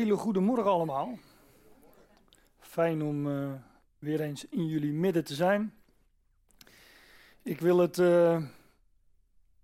hele 0.00 0.16
goede 0.16 0.40
morgen 0.40 0.70
allemaal. 0.70 1.18
Fijn 2.60 3.02
om 3.02 3.26
uh, 3.26 3.52
weer 3.98 4.20
eens 4.20 4.48
in 4.48 4.66
jullie 4.66 4.92
midden 4.92 5.24
te 5.24 5.34
zijn. 5.34 5.74
Ik 7.42 7.60
wil 7.60 7.78
het 7.78 7.98
uh, 7.98 8.42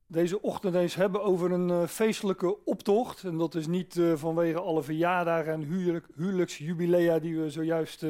deze 0.07 0.43
ochtend 0.43 0.75
eens 0.75 0.95
hebben 0.95 1.23
over 1.23 1.53
een 1.53 1.69
uh, 1.69 1.87
feestelijke 1.87 2.65
optocht. 2.65 3.25
En 3.25 3.39
dat 3.39 3.55
is 3.55 3.67
niet 3.67 4.01
vanwege 4.15 4.61
alle 4.61 4.83
verjaardagen 4.83 5.53
en 5.53 5.63
huwelijk, 5.63 6.07
huwelijksjubilea 6.17 7.19
die 7.19 7.41
we 7.41 7.51
zojuist 7.51 8.05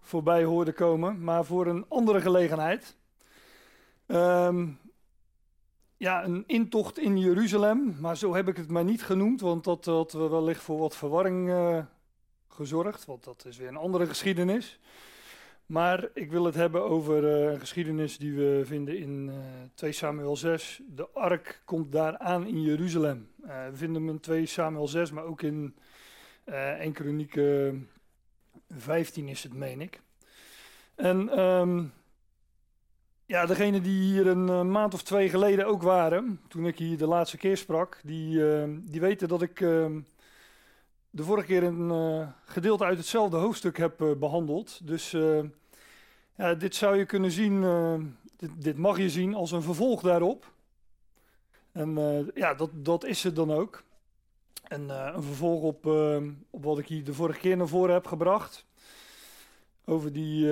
voorbij 0.00 0.44
hoorden 0.44 0.74
komen, 0.74 1.24
maar 1.24 1.44
voor 1.44 1.66
een 1.66 1.84
andere 1.88 2.20
gelegenheid. 2.20 2.96
Um, 4.06 4.78
ja, 5.96 6.24
een 6.24 6.44
intocht 6.46 6.98
in 6.98 7.18
Jeruzalem, 7.18 7.96
maar 8.00 8.16
zo 8.16 8.34
heb 8.34 8.48
ik 8.48 8.56
het 8.56 8.70
maar 8.70 8.84
niet 8.84 9.02
genoemd, 9.02 9.40
want 9.40 9.64
dat 9.64 9.84
had 9.84 10.12
wellicht 10.12 10.62
voor 10.62 10.78
wat 10.78 10.96
verwarring 10.96 11.48
uh, 11.48 11.84
gezorgd, 12.48 13.04
want 13.04 13.24
dat 13.24 13.44
is 13.44 13.56
weer 13.56 13.68
een 13.68 13.76
andere 13.76 14.06
geschiedenis. 14.06 14.78
Maar 15.66 16.08
ik 16.14 16.30
wil 16.30 16.44
het 16.44 16.54
hebben 16.54 16.84
over 16.84 17.22
uh, 17.22 17.52
een 17.52 17.60
geschiedenis 17.60 18.18
die 18.18 18.32
we 18.32 18.62
vinden 18.64 18.98
in 18.98 19.26
uh, 19.28 19.34
2 19.74 19.92
Samuel 19.92 20.36
6. 20.36 20.80
De 20.86 21.08
ark 21.08 21.62
komt 21.64 21.92
daar 21.92 22.18
aan 22.18 22.46
in 22.46 22.62
Jeruzalem. 22.62 23.30
we 23.36 23.70
vinden 23.72 24.02
hem 24.02 24.10
in 24.10 24.20
2 24.20 24.46
Samuel 24.46 24.88
6, 24.88 25.10
maar 25.10 25.24
ook 25.24 25.42
in 25.42 25.76
1 26.44 26.92
Kronieken 26.92 27.88
15 28.68 29.28
is 29.28 29.42
het, 29.42 29.54
meen 29.54 29.80
ik. 29.80 30.00
En 30.94 31.38
um, 31.40 31.92
ja, 33.26 33.46
degene 33.46 33.80
die 33.80 34.02
hier 34.02 34.26
een 34.26 34.48
uh, 34.48 34.62
maand 34.62 34.94
of 34.94 35.02
twee 35.02 35.28
geleden 35.28 35.66
ook 35.66 35.82
waren, 35.82 36.40
toen 36.48 36.66
ik 36.66 36.78
hier 36.78 36.98
de 36.98 37.06
laatste 37.06 37.36
keer 37.36 37.56
sprak, 37.56 38.00
die, 38.04 38.38
uh, 38.38 38.64
die 38.80 39.00
weten 39.00 39.28
dat 39.28 39.42
ik 39.42 39.60
uh, 39.60 39.86
de 41.10 41.22
vorige 41.22 41.46
keer 41.46 41.62
een 41.62 41.90
eh, 41.90 42.28
gedeelte 42.44 42.84
uit 42.84 42.98
hetzelfde 42.98 43.36
hoofdstuk 43.36 43.76
heb 43.78 44.16
behandeld. 44.18 44.86
Dus 44.86 45.10
ja, 46.36 46.54
dit 46.54 46.74
zou 46.74 46.96
je 46.96 47.06
kunnen 47.06 47.30
zien, 47.30 47.60
dit, 48.36 48.50
dit, 48.58 48.76
mag 48.76 48.98
je 48.98 49.10
zien 49.10 49.34
als 49.34 49.52
een 49.52 49.62
vervolg 49.62 50.02
daarop. 50.02 50.52
En 51.72 51.94
ja, 52.34 52.54
dat, 52.54 52.70
dat 52.72 53.04
is 53.04 53.22
het 53.22 53.36
dan 53.36 53.52
ook. 53.52 53.82
En 54.62 54.88
een 54.88 55.22
vervolg 55.22 55.62
op, 55.62 55.86
op 56.50 56.64
wat 56.64 56.78
ik 56.78 56.86
hier 56.86 57.04
de 57.04 57.14
vorige 57.14 57.38
keer 57.38 57.56
naar 57.56 57.68
voren 57.68 57.94
heb 57.94 58.06
gebracht. 58.06 58.66
Over 59.84 60.12
die 60.12 60.48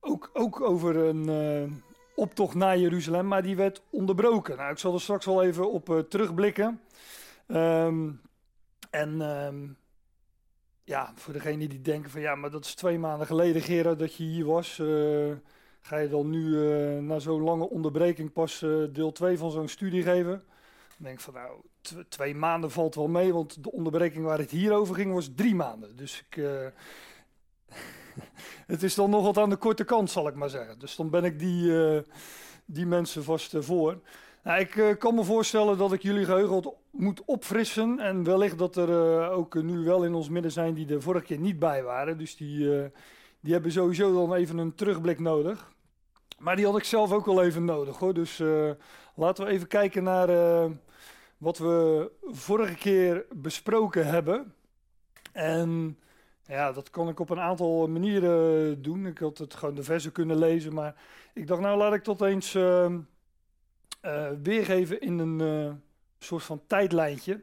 ook, 0.00 0.30
ook 0.32 0.60
over 0.60 0.96
een 0.96 1.28
uh, 1.28 1.72
optocht 2.14 2.54
naar 2.54 2.78
Jeruzalem, 2.78 3.26
maar 3.26 3.42
die 3.42 3.56
werd 3.56 3.82
onderbroken. 3.90 4.56
Nou, 4.56 4.70
ik 4.70 4.78
zal 4.78 4.94
er 4.94 5.00
straks 5.00 5.26
wel 5.26 5.42
even 5.42 5.70
op 5.70 5.88
uh, 5.88 5.98
terugblikken. 5.98 6.80
Um, 7.46 8.20
en 8.90 9.20
um, 9.20 9.76
ja, 10.84 11.12
voor 11.14 11.32
degenen 11.32 11.68
die 11.68 11.80
denken 11.80 12.10
van 12.10 12.20
ja, 12.20 12.34
maar 12.34 12.50
dat 12.50 12.64
is 12.64 12.74
twee 12.74 12.98
maanden 12.98 13.26
geleden, 13.26 13.62
Gerard, 13.62 13.98
dat 13.98 14.14
je 14.14 14.24
hier 14.24 14.44
was. 14.44 14.78
Uh, 14.78 15.32
ga 15.80 15.96
je 15.96 16.08
dan 16.08 16.30
nu 16.30 16.56
na 17.00 17.18
zo'n 17.18 17.42
lange 17.42 17.68
onderbreking 17.68 18.32
pas 18.32 18.58
deel 18.92 19.12
2 19.12 19.38
van 19.38 19.50
zo'n 19.50 19.68
studie 19.68 20.02
geven? 20.02 20.44
Dan 20.88 21.08
denk 21.08 21.14
ik 21.14 21.20
van 21.20 21.34
nou, 21.34 21.60
twee 22.08 22.34
maanden 22.34 22.70
valt 22.70 22.94
wel 22.94 23.08
mee, 23.08 23.32
want 23.32 23.62
de 23.62 23.72
onderbreking 23.72 24.24
waar 24.24 24.38
het 24.38 24.50
hier 24.50 24.72
over 24.72 24.94
ging 24.94 25.12
was 25.12 25.30
drie 25.34 25.54
maanden. 25.54 25.96
Dus 25.96 26.24
ik 26.28 26.42
het 28.66 28.82
is 28.82 28.94
dan 28.94 29.10
nog 29.10 29.24
wat 29.24 29.38
aan 29.38 29.50
de 29.50 29.56
korte 29.56 29.84
kant, 29.84 30.10
zal 30.10 30.28
ik 30.28 30.34
maar 30.34 30.48
zeggen. 30.48 30.78
Dus 30.78 30.96
dan 30.96 31.10
ben 31.10 31.24
ik 31.24 31.38
die, 31.38 31.64
uh, 31.64 31.98
die 32.64 32.86
mensen 32.86 33.24
vast 33.24 33.54
uh, 33.54 33.62
voor. 33.62 34.00
Nou, 34.42 34.60
ik 34.60 34.74
uh, 34.74 34.96
kan 34.96 35.14
me 35.14 35.24
voorstellen 35.24 35.78
dat 35.78 35.92
ik 35.92 36.02
jullie 36.02 36.24
geheugen 36.24 36.74
moet 36.90 37.24
opfrissen. 37.24 37.98
En 37.98 38.24
wellicht 38.24 38.58
dat 38.58 38.76
er 38.76 39.30
ook 39.30 39.62
nu 39.62 39.84
wel 39.84 40.04
in 40.04 40.14
ons 40.14 40.28
midden 40.28 40.52
zijn 40.52 40.74
die 40.74 40.94
er 40.94 41.02
vorige 41.02 41.24
keer 41.24 41.38
niet 41.38 41.58
bij 41.58 41.82
waren. 41.82 42.18
Dus 42.18 42.36
die, 42.36 42.90
die 43.40 43.52
hebben 43.52 43.72
sowieso 43.72 44.12
dan 44.12 44.34
even 44.34 44.58
een 44.58 44.74
terugblik 44.74 45.18
nodig. 45.18 45.72
Maar 46.38 46.56
die 46.56 46.66
had 46.66 46.76
ik 46.76 46.84
zelf 46.84 47.12
ook 47.12 47.26
wel 47.26 47.42
even 47.42 47.64
nodig 47.64 47.96
hoor. 47.96 48.14
Dus 48.14 48.42
laten 49.14 49.44
we 49.44 49.50
even 49.50 49.66
kijken 49.66 50.02
naar 50.02 50.28
wat 51.38 51.58
we 51.58 52.10
vorige 52.22 52.74
keer 52.74 53.24
besproken 53.32 54.06
hebben. 54.06 54.54
En 55.32 55.98
ja, 56.50 56.72
dat 56.72 56.90
kon 56.90 57.08
ik 57.08 57.20
op 57.20 57.30
een 57.30 57.40
aantal 57.40 57.88
manieren 57.88 58.82
doen. 58.82 59.06
Ik 59.06 59.18
had 59.18 59.38
het 59.38 59.54
gewoon 59.54 59.74
de 59.74 59.82
versen 59.82 60.12
kunnen 60.12 60.38
lezen, 60.38 60.74
maar 60.74 60.94
ik 61.34 61.46
dacht, 61.46 61.60
nou 61.60 61.78
laat 61.78 61.94
ik 61.94 62.04
dat 62.04 62.22
eens 62.22 62.54
uh, 62.54 62.86
uh, 64.04 64.28
weergeven 64.42 65.00
in 65.00 65.18
een 65.18 65.40
uh, 65.40 65.72
soort 66.18 66.42
van 66.42 66.62
tijdlijntje. 66.66 67.40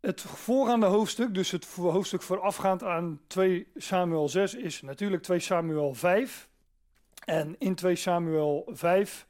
Het 0.00 0.20
voorgaande 0.20 0.86
hoofdstuk, 0.86 1.34
dus 1.34 1.50
het 1.50 1.66
hoofdstuk 1.74 2.22
voorafgaand 2.22 2.82
aan 2.82 3.20
2 3.26 3.66
Samuel 3.76 4.28
6, 4.28 4.54
is 4.54 4.82
natuurlijk 4.82 5.22
2 5.22 5.38
Samuel 5.38 5.94
5. 5.94 6.48
En 7.24 7.56
in 7.58 7.74
2 7.74 7.96
Samuel 7.96 8.68
5 8.72 9.26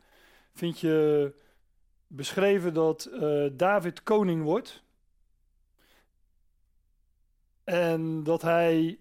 vind 0.54 0.80
je 0.80 1.32
beschreven 2.06 2.74
dat 2.74 3.10
David 3.52 4.02
koning 4.02 4.42
wordt. 4.42 4.83
En 7.64 8.22
dat 8.22 8.42
hij 8.42 8.98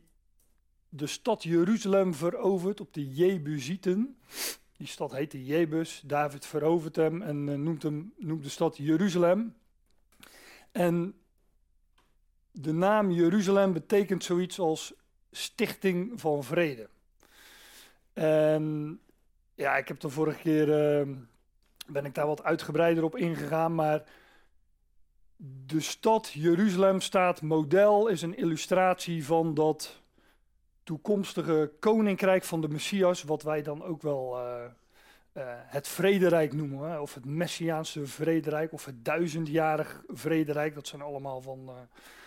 de 0.89 1.07
stad 1.07 1.43
Jeruzalem 1.43 2.13
verovert 2.13 2.81
op 2.81 2.93
de 2.93 3.13
Jebusieten. 3.13 4.17
Die 4.77 4.87
stad 4.87 5.11
heette 5.11 5.45
Jebus. 5.45 6.01
David 6.05 6.45
verovert 6.45 6.95
hem 6.95 7.21
en 7.21 7.47
uh, 7.47 7.55
noemt, 7.55 7.83
hem, 7.83 8.13
noemt 8.17 8.43
de 8.43 8.49
stad 8.49 8.77
Jeruzalem. 8.77 9.55
En 10.71 11.15
de 12.51 12.71
naam 12.71 13.11
Jeruzalem 13.11 13.73
betekent 13.73 14.23
zoiets 14.23 14.59
als 14.59 14.93
stichting 15.31 16.19
van 16.19 16.43
vrede. 16.43 16.89
En 18.13 18.99
ja, 19.55 19.77
ik 19.77 19.87
heb 19.87 19.99
de 19.99 20.09
vorige 20.09 20.39
keer, 20.39 20.67
uh, 20.67 21.15
ben 21.87 22.05
ik 22.05 22.15
daar 22.15 22.27
wat 22.27 22.43
uitgebreider 22.43 23.03
op 23.03 23.17
ingegaan, 23.17 23.75
maar 23.75 24.03
de 25.65 25.79
stad 25.79 26.31
Jeruzalem 26.31 27.01
staat 27.01 27.41
model, 27.41 28.07
is 28.07 28.21
een 28.21 28.37
illustratie 28.37 29.25
van 29.25 29.53
dat 29.53 30.01
toekomstige 30.83 31.71
koninkrijk 31.79 32.43
van 32.43 32.61
de 32.61 32.67
Messias, 32.67 33.23
wat 33.23 33.43
wij 33.43 33.61
dan 33.61 33.83
ook 33.83 34.01
wel 34.01 34.39
uh, 34.39 34.63
uh, 35.37 35.43
het 35.47 35.87
vrederijk 35.87 36.53
noemen, 36.53 36.89
hè? 36.89 36.99
of 36.99 37.13
het 37.13 37.25
Messiaanse 37.25 38.05
vrederijk, 38.05 38.73
of 38.73 38.85
het 38.85 39.05
duizendjarig 39.05 40.03
vrederijk. 40.07 40.75
Dat 40.75 40.87
zijn 40.87 41.01
allemaal 41.01 41.41
van, 41.41 41.59
uh, 41.67 41.73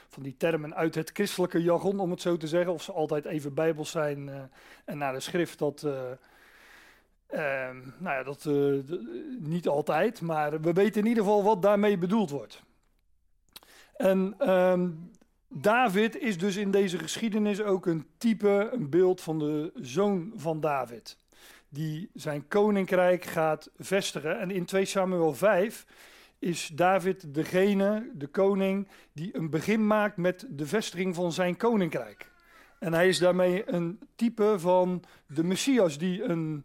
van 0.09 0.23
die 0.23 0.37
termen 0.37 0.75
uit 0.75 0.95
het 0.95 1.11
christelijke 1.13 1.63
jargon, 1.63 2.01
om 2.01 2.11
het 2.11 2.21
zo 2.21 2.37
te 2.37 2.49
zeggen. 2.49 2.73
Of 2.73 2.83
ze 2.83 2.93
altijd 2.93 3.25
even 3.25 3.55
bijbels 3.55 3.91
zijn 3.91 4.51
en 4.85 4.99
naar 4.99 5.13
de 5.13 5.21
schrift, 5.21 5.59
dat... 5.59 5.87
Ehm, 7.27 7.77
nou 7.99 8.17
ja, 8.17 8.23
dat 8.23 8.49
niet 9.39 9.69
altijd, 9.69 10.21
maar 10.21 10.61
we 10.61 10.73
weten 10.73 11.01
in 11.01 11.07
ieder 11.07 11.23
geval 11.23 11.43
wat 11.43 11.63
daarmee 11.63 11.99
bedoeld 11.99 12.31
wordt. 12.31 12.63
En 13.97 14.51
um, 14.51 15.11
David 15.49 16.19
is 16.21 16.39
dus 16.39 16.57
in 16.57 16.71
deze 16.71 16.99
geschiedenis 16.99 17.63
ook 17.63 17.87
een 17.87 18.07
type, 18.19 18.69
een 18.73 18.91
beeld 18.91 19.21
van 19.21 19.39
de 19.39 19.73
zoon 19.75 20.33
van 20.37 20.61
David. 20.61 21.19
Die 21.69 22.11
zijn 22.15 22.49
koninkrijk 22.49 23.25
gaat 23.25 23.71
vestigen. 23.77 24.39
En 24.39 24.51
in 24.51 24.65
2 24.65 24.85
Samuel 24.85 25.35
5 25.35 25.87
is 26.39 26.71
David 26.75 27.35
degene, 27.35 28.11
de 28.15 28.27
koning, 28.27 28.89
die 29.13 29.37
een 29.37 29.51
begin 29.51 29.87
maakt 29.87 30.17
met 30.17 30.47
de 30.51 30.67
vestiging 30.67 31.15
van 31.15 31.33
zijn 31.33 31.57
koninkrijk. 31.57 32.31
En 32.79 32.93
hij 32.93 33.09
is 33.09 33.19
daarmee 33.19 33.71
een 33.73 33.99
type 34.15 34.55
van 34.59 35.03
de 35.27 35.45
Messias 35.45 35.99
die 35.99 36.23
een 36.23 36.65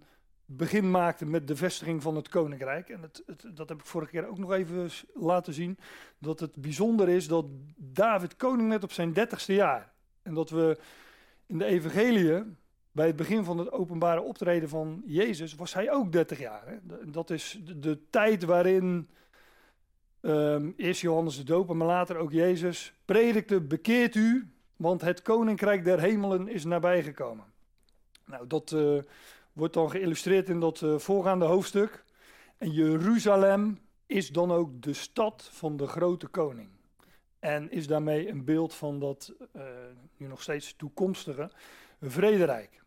begin 0.57 0.91
maakte 0.91 1.25
met 1.25 1.47
de 1.47 1.55
vestiging 1.55 2.01
van 2.01 2.15
het 2.15 2.29
koninkrijk. 2.29 2.89
En 2.89 3.11
dat 3.53 3.69
heb 3.69 3.79
ik 3.79 3.85
vorige 3.85 4.11
keer 4.11 4.27
ook 4.27 4.37
nog 4.37 4.51
even 4.51 4.89
laten 5.13 5.53
zien. 5.53 5.77
Dat 6.17 6.39
het 6.39 6.55
bijzonder 6.55 7.09
is 7.09 7.27
dat 7.27 7.45
David 7.75 8.35
koning 8.35 8.69
werd 8.69 8.83
op 8.83 8.91
zijn 8.91 9.13
dertigste 9.13 9.53
jaar. 9.53 9.91
En 10.21 10.33
dat 10.33 10.49
we 10.49 10.77
in 11.45 11.57
de 11.57 11.65
evangelie, 11.65 12.43
bij 12.91 13.07
het 13.07 13.15
begin 13.15 13.43
van 13.43 13.57
het 13.57 13.71
openbare 13.71 14.21
optreden 14.21 14.69
van 14.69 15.01
Jezus, 15.05 15.55
was 15.55 15.73
hij 15.73 15.91
ook 15.91 16.11
30 16.11 16.39
jaar. 16.39 16.63
Hè? 16.65 16.77
Dat 17.11 17.29
is 17.29 17.61
de, 17.75 17.99
tijd 18.09 18.43
waarin 18.43 19.09
um, 20.21 20.73
eerst 20.77 21.01
Johannes 21.01 21.37
de 21.37 21.43
Doper, 21.43 21.75
maar 21.75 21.87
later 21.87 22.17
ook 22.17 22.31
Jezus 22.31 22.93
predikte, 23.05 23.61
bekeert 23.61 24.15
u, 24.15 24.51
want 24.75 25.01
het 25.01 25.21
koninkrijk 25.21 25.83
der 25.83 25.99
hemelen 25.99 26.47
is 26.47 26.65
nabijgekomen. 26.65 27.45
Nou, 28.25 28.47
dat... 28.47 28.71
Uh, 28.71 29.01
wordt 29.53 29.73
dan 29.73 29.89
geïllustreerd 29.89 30.49
in 30.49 30.59
dat 30.59 30.81
uh, 30.81 30.97
voorgaande 30.97 31.45
hoofdstuk. 31.45 32.03
En 32.57 32.71
Jeruzalem 32.71 33.79
is 34.05 34.29
dan 34.29 34.51
ook 34.51 34.81
de 34.81 34.93
stad 34.93 35.49
van 35.51 35.77
de 35.77 35.87
grote 35.87 36.27
koning. 36.27 36.69
En 37.39 37.71
is 37.71 37.87
daarmee 37.87 38.29
een 38.29 38.45
beeld 38.45 38.73
van 38.73 38.99
dat 38.99 39.33
uh, 39.55 39.63
nu 40.17 40.27
nog 40.27 40.41
steeds 40.41 40.75
toekomstige 40.75 41.51
vrederijk. 42.01 42.81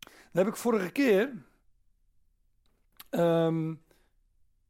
Dan 0.00 0.44
heb 0.44 0.46
ik 0.46 0.56
vorige 0.56 0.90
keer 0.90 1.32
um, 3.10 3.80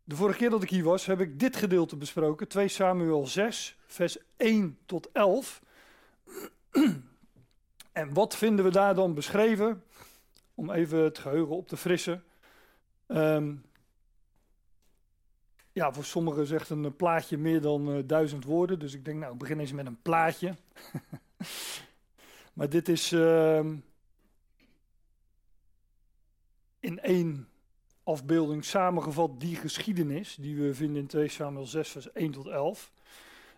de 0.05 0.17
vorige 0.17 0.39
keer 0.39 0.51
dat 0.51 0.63
ik 0.63 0.71
hier 0.71 0.85
was, 0.85 1.07
heb 1.07 1.21
ik 1.21 1.39
dit 1.39 1.57
gedeelte 1.57 1.97
besproken. 1.97 2.49
2 2.49 2.69
Samuel 2.69 3.27
6, 3.27 3.79
vers 3.87 4.19
1 4.37 4.79
tot 4.87 5.09
11. 5.13 5.63
en 7.93 8.15
wat 8.15 8.37
vinden 8.37 8.65
we 8.65 8.71
daar 8.71 8.95
dan 8.95 9.15
beschreven? 9.15 9.83
Om 10.59 10.71
even 10.71 10.99
het 10.99 11.19
geheugen 11.19 11.57
op 11.57 11.69
te 11.69 11.77
frissen. 11.77 12.25
Ehm, 13.07 13.55
ja, 15.73 15.93
voor 15.93 16.05
sommigen 16.05 16.47
zegt 16.47 16.71
een 16.71 16.97
plaatje 16.97 17.39
meer 17.39 17.61
dan 17.61 17.97
uh, 17.97 18.03
duizend 18.07 18.45
woorden. 18.45 18.79
Dus 18.79 18.95
ik 18.95 19.05
denk, 19.05 19.19
nou, 19.19 19.33
ik 19.33 19.39
begin 19.39 19.61
eens 19.61 19.73
met 19.73 19.87
een 19.87 20.03
plaatje. 20.03 20.55
maar 22.57 22.69
dit 22.69 22.89
is 22.89 23.13
uh, 23.13 23.67
in 26.81 27.01
één 27.01 27.49
afbeelding 28.03 28.65
samengevat 28.65 29.41
die 29.41 29.57
geschiedenis 29.57 30.35
die 30.35 30.57
we 30.57 30.75
vinden 30.75 31.03
in 31.03 31.07
2 31.07 31.29
Samuel 31.29 31.67
6, 31.67 31.89
vers 31.89 32.13
1 32.13 32.31
tot 32.31 32.47
11. 32.47 32.93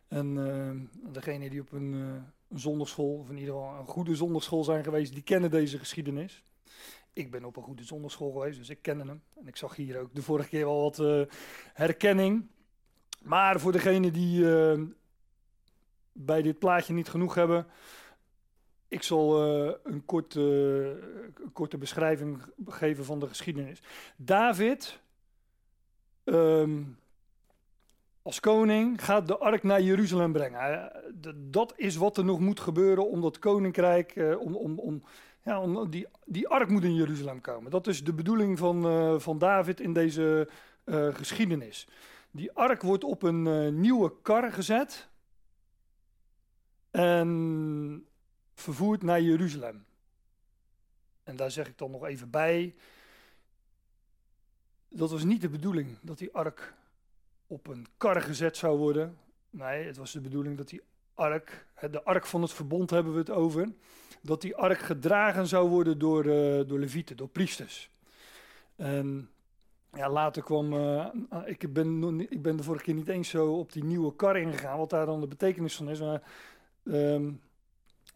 En 0.09 0.37
uh, 0.37 1.13
degene 1.13 1.51
die 1.51 1.61
op 1.61 1.73
een, 1.73 1.93
uh, 1.93 2.07
een 2.49 2.59
zondagschool, 2.59 3.19
of 3.19 3.31
in 3.31 3.39
ieder 3.39 3.55
geval 3.55 3.79
een 3.79 3.87
goede 3.87 4.17
zondagschool 4.17 4.65
zijn 4.65 4.85
geweest, 4.85 5.13
die 5.13 5.23
kennen 5.23 5.51
deze 5.51 5.79
geschiedenis. 5.79 6.43
Ik 7.13 7.31
ben 7.31 7.45
op 7.45 7.57
een 7.57 7.63
goede 7.63 7.85
zondagschool 7.85 8.33
geweest, 8.33 8.59
dus 8.59 8.69
ik 8.69 8.83
ken 8.83 8.99
hem. 8.99 9.23
En 9.35 9.47
ik 9.47 9.57
zag 9.57 9.77
hier 9.77 10.01
ook 10.01 10.15
de 10.15 10.23
vorige 10.23 10.49
keer 10.49 10.65
wel 10.65 10.83
wat 10.83 10.99
uh, 10.99 11.23
herkenning. 11.73 12.47
Maar 13.23 13.61
voor 13.61 13.73
degenen 13.73 14.13
die 14.13 14.45
bij 16.13 16.43
dit 16.43 16.59
plaatje 16.59 16.93
niet 16.93 17.09
genoeg 17.09 17.35
hebben, 17.35 17.67
ik 18.91 19.03
zal 19.03 19.47
uh, 19.67 19.73
een, 19.85 20.05
korte, 20.05 20.99
korte 21.53 21.79
beschrijving 21.79 22.43
geven 22.67 23.05
van 23.05 23.21
de 23.21 23.29
geschiedenis. 23.29 23.83
David, 24.17 25.01
um, 26.25 26.99
als 28.23 28.41
koning, 28.41 29.05
gaat 29.05 29.27
de 29.27 29.39
ark 29.39 29.63
naar 29.63 29.83
Jeruzalem 29.83 30.33
brengen. 30.33 30.93
dat 31.37 31.73
is 31.77 31.97
wat 31.97 32.17
er 32.17 32.25
nog 32.25 32.41
moet 32.41 32.61
gebeuren 32.61 33.09
om 33.09 33.21
dat 33.21 33.39
koninkrijk, 33.39 34.37
om, 34.39 34.57
om, 34.57 34.79
om, 34.79 35.03
ja, 35.45 35.85
die, 35.85 36.07
die 36.25 36.49
ark 36.49 36.69
moet 36.69 36.85
in 36.85 36.95
Jeruzalem 36.95 37.41
komen. 37.41 37.71
Dat 37.71 37.87
is 37.87 38.05
de 38.05 38.13
bedoeling 38.13 38.59
van, 38.59 39.21
van 39.21 39.39
David 39.39 39.81
in 39.81 39.93
deze 39.93 40.49
geschiedenis. 41.13 41.89
Die 42.31 42.53
ark 42.53 42.83
wordt 42.83 43.05
op 43.05 43.23
een 43.23 43.81
nieuwe 43.81 44.13
kar 44.23 44.53
gezet. 44.53 45.09
En 46.91 48.07
vervoerd 48.55 49.03
naar 49.03 49.21
Jeruzalem. 49.21 49.85
En 51.23 51.37
daar 51.37 51.51
zeg 51.51 51.69
ik 51.69 51.79
dan 51.79 51.91
nog 51.91 52.05
even 52.05 52.31
bij. 52.31 52.75
Dat 54.89 55.11
was 55.11 55.25
niet 55.25 55.41
de 55.41 55.49
bedoeling 55.49 55.99
dat 56.03 56.19
die 56.19 56.33
ark 56.33 56.75
op 57.47 57.67
een 57.67 57.87
kar 57.97 58.23
gezet 58.23 58.57
zou 58.57 58.79
worden. 58.79 59.19
Nee, 59.51 59.87
het 59.87 59.97
was 59.97 60.13
de 60.13 60.21
bedoeling 60.21 60.57
dat 60.57 60.69
die 60.69 60.83
ark, 61.21 61.67
de 61.91 62.03
ark 62.03 62.27
van 62.27 62.43
het 62.43 62.53
verbond 62.53 62.91
hebben 62.91 63.13
we 63.13 63.19
het 63.19 63.31
over, 63.31 63.69
dat 64.23 64.41
die 64.41 64.57
ark 64.57 64.79
gedragen 64.79 65.47
zou 65.47 65.69
worden 65.69 65.99
door, 65.99 66.25
uh, 66.25 66.61
door 66.67 66.79
levieten, 66.79 67.17
door 67.17 67.29
priesters. 67.29 67.91
En 68.77 69.31
ja, 69.93 70.11
later 70.11 70.43
kwam, 70.43 70.73
uh, 70.73 71.07
ik, 71.45 71.73
ben, 71.73 72.21
ik 72.31 72.43
ben 72.43 72.57
de 72.57 72.63
vorige 72.63 72.85
keer 72.85 72.95
niet 72.95 73.09
eens 73.09 73.29
zo 73.29 73.53
op 73.53 73.73
die 73.73 73.85
nieuwe 73.85 74.17
kar 74.17 74.39
ingegaan, 74.39 74.79
wat 74.79 74.91
daar 74.91 75.07
dan 75.07 75.21
de 75.21 75.27
betekenis 75.27 75.77
van 75.77 75.91
is. 75.91 76.01
Maar 76.01 76.23
um, 76.85 77.41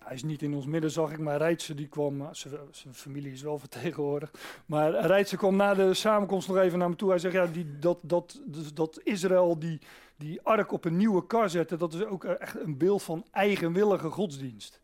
hij 0.05 0.15
is 0.15 0.23
niet 0.23 0.43
in 0.43 0.55
ons 0.55 0.67
midden, 0.67 0.91
zag 0.91 1.12
ik, 1.12 1.19
maar 1.19 1.37
Rijtse 1.37 1.75
die 1.75 1.89
kwam, 1.89 2.21
eh, 2.21 2.29
zijn 2.71 2.95
familie 2.95 3.33
is 3.33 3.43
wel 3.43 3.59
vertegenwoordigd, 3.67 4.39
maar 4.67 5.06
Rijtse 5.06 5.37
kwam 5.37 5.56
na 5.56 5.75
de 5.75 5.95
samenkomst 5.95 6.49
nog 6.49 6.56
even 6.56 6.79
naar 6.79 6.89
me 6.89 6.97
toe. 6.97 7.09
Hij 7.09 7.19
zegt, 7.19 7.35
ja, 7.35 7.47
die, 7.47 7.79
dat, 7.79 7.99
dat, 8.03 8.41
dus 8.45 8.75
dat 8.75 9.01
Israël 9.03 9.59
die, 9.59 9.79
die 10.17 10.41
ark 10.43 10.73
op 10.73 10.85
een 10.85 10.97
nieuwe 10.97 11.27
kar 11.27 11.51
zette, 11.51 11.77
dat 11.77 11.95
is 11.95 12.05
ook 12.05 12.25
echt 12.25 12.61
een 12.61 12.79
beeld 12.79 13.03
van 13.03 13.25
eigenwillige 13.31 14.11
godsdienst. 14.11 14.81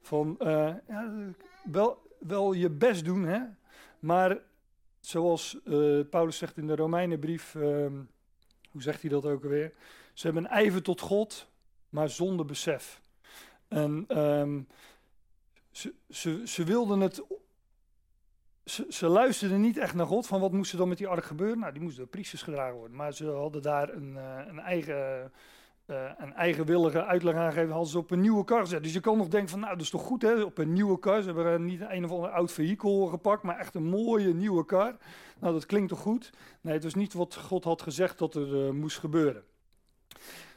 Van, 0.00 0.36
uh, 0.40 0.74
ja, 0.88 1.12
wel, 1.64 1.98
wel 2.18 2.52
je 2.52 2.70
best 2.70 3.04
doen, 3.04 3.24
hè, 3.24 3.40
maar 3.98 4.38
zoals 5.00 5.58
uh, 5.64 6.00
Paulus 6.10 6.36
zegt 6.36 6.56
in 6.56 6.66
de 6.66 6.76
Romeinenbrief, 6.76 7.54
uh, 7.54 7.86
hoe 8.70 8.82
zegt 8.82 9.00
hij 9.00 9.10
dat 9.10 9.26
ook 9.26 9.42
alweer? 9.42 9.72
Ze 10.12 10.26
hebben 10.26 10.44
een 10.44 10.50
ijver 10.50 10.82
tot 10.82 11.00
God, 11.00 11.48
maar 11.88 12.08
zonder 12.08 12.46
besef. 12.46 13.01
En 13.72 14.18
um, 14.18 14.66
ze, 16.08 16.42
ze, 16.44 16.64
wilden 16.64 17.00
het. 17.00 17.22
Ze, 18.88 19.06
luisterden 19.06 19.60
niet 19.60 19.78
echt 19.78 19.94
naar 19.94 20.06
God 20.06 20.26
van 20.26 20.40
wat 20.40 20.52
moest 20.52 20.72
er 20.72 20.78
dan 20.78 20.88
met 20.88 20.98
die 20.98 21.08
ark 21.08 21.24
gebeuren. 21.24 21.58
Nou, 21.58 21.72
die 21.72 21.82
moest 21.82 21.96
door 21.96 22.06
priesters 22.06 22.42
gedragen 22.42 22.76
worden. 22.76 22.96
Maar 22.96 23.12
ze 23.12 23.26
hadden 23.26 23.62
daar 23.62 23.88
een, 23.88 24.14
uh, 24.14 24.38
een 24.46 24.58
eigen. 24.58 25.32
Uh, 25.86 26.10
een 26.18 26.34
eigenwillige 26.34 27.04
uitleg 27.04 27.34
aangegeven, 27.34 27.70
hadden 27.70 27.90
ze 27.90 27.98
op 27.98 28.10
een 28.10 28.20
nieuwe 28.20 28.44
kar 28.44 28.60
gezet. 28.60 28.82
Dus 28.82 28.92
je 28.92 29.00
kan 29.00 29.16
nog 29.16 29.28
denken 29.28 29.50
van, 29.50 29.60
nou, 29.60 29.72
dat 29.72 29.82
is 29.82 29.90
toch 29.90 30.02
goed, 30.02 30.22
hè? 30.22 30.42
Op 30.42 30.58
een 30.58 30.72
nieuwe 30.72 30.98
kar. 30.98 31.22
Ze 31.22 31.32
hebben 31.32 31.64
niet 31.64 31.80
een 31.80 32.04
of 32.04 32.10
ander 32.10 32.30
oud 32.30 32.52
vehikel 32.52 33.06
gepakt, 33.06 33.42
maar 33.42 33.58
echt 33.58 33.74
een 33.74 33.84
mooie 33.84 34.34
nieuwe 34.34 34.64
kar. 34.64 34.96
Nou, 35.38 35.52
dat 35.52 35.66
klinkt 35.66 35.88
toch 35.88 35.98
goed? 35.98 36.32
Nee, 36.60 36.74
het 36.74 36.84
was 36.84 36.94
niet 36.94 37.12
wat 37.12 37.36
God 37.36 37.64
had 37.64 37.82
gezegd 37.82 38.18
dat 38.18 38.34
er 38.34 38.66
uh, 38.66 38.70
moest 38.70 38.98
gebeuren. 38.98 39.44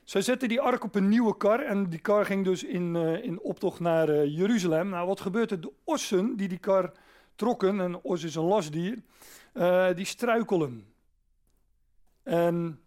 Zij 0.06 0.22
zetten 0.22 0.50
die 0.50 0.62
ark 0.62 0.84
op 0.84 0.96
een 0.96 1.10
nieuwe 1.10 1.38
kar 1.38 1.60
en 1.60 1.90
die 1.90 2.00
kar 2.00 2.26
ging 2.26 2.46
dus 2.46 2.64
in, 2.64 2.96
uh, 2.96 3.24
in 3.24 3.40
optocht 3.40 3.80
naar 3.80 4.10
uh, 4.10 4.38
Jeruzalem. 4.38 4.90
Nou, 4.90 5.08
wat 5.08 5.20
gebeurt 5.20 5.52
er? 5.52 5.62
De 5.62 5.72
ossen 5.84 6.36
die 6.36 6.48
die 6.48 6.58
kar 6.58 6.92
trokken, 7.36 7.80
en 7.80 8.04
os 8.04 8.24
is 8.24 8.36
een 8.36 8.44
lastdier, 8.44 9.02
uh, 9.54 9.88
die 9.96 10.06
struikelen. 10.06 10.94
En 12.24 12.80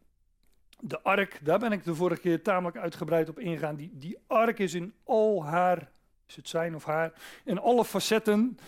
de 0.80 1.02
ark, 1.02 1.40
daar 1.42 1.58
ben 1.58 1.72
ik 1.72 1.84
de 1.84 1.94
vorige 1.94 2.20
keer 2.20 2.42
tamelijk 2.42 2.76
uitgebreid 2.76 3.28
op 3.28 3.38
ingegaan. 3.38 3.76
Die, 3.76 3.90
die 3.92 4.18
ark 4.26 4.58
is 4.58 4.74
in 4.74 4.94
al 5.04 5.44
haar, 5.44 5.90
is 6.26 6.36
het 6.36 6.48
zijn 6.48 6.74
of 6.74 6.84
haar, 6.84 7.12
in 7.44 7.58
alle 7.58 7.84
facetten 7.84 8.58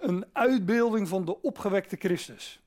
een 0.00 0.24
uitbeelding 0.32 1.08
van 1.08 1.24
de 1.24 1.42
opgewekte 1.42 1.96
Christus. 1.96 2.60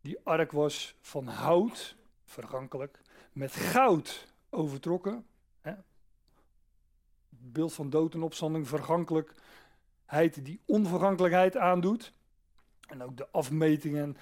Die 0.00 0.18
ark 0.24 0.52
was 0.52 0.94
van 1.00 1.26
hout, 1.26 1.96
vergankelijk 2.24 3.01
met 3.32 3.52
goud 3.52 4.26
overtrokken. 4.50 5.26
Hè? 5.60 5.72
Beeld 7.28 7.72
van 7.72 7.90
dood 7.90 8.14
en 8.14 8.22
opstanding, 8.22 8.68
vergankelijkheid 8.68 10.44
die 10.44 10.60
onvergankelijkheid 10.64 11.56
aandoet. 11.56 12.12
En 12.88 13.02
ook 13.02 13.16
de 13.16 13.28
afmetingen. 13.30 14.16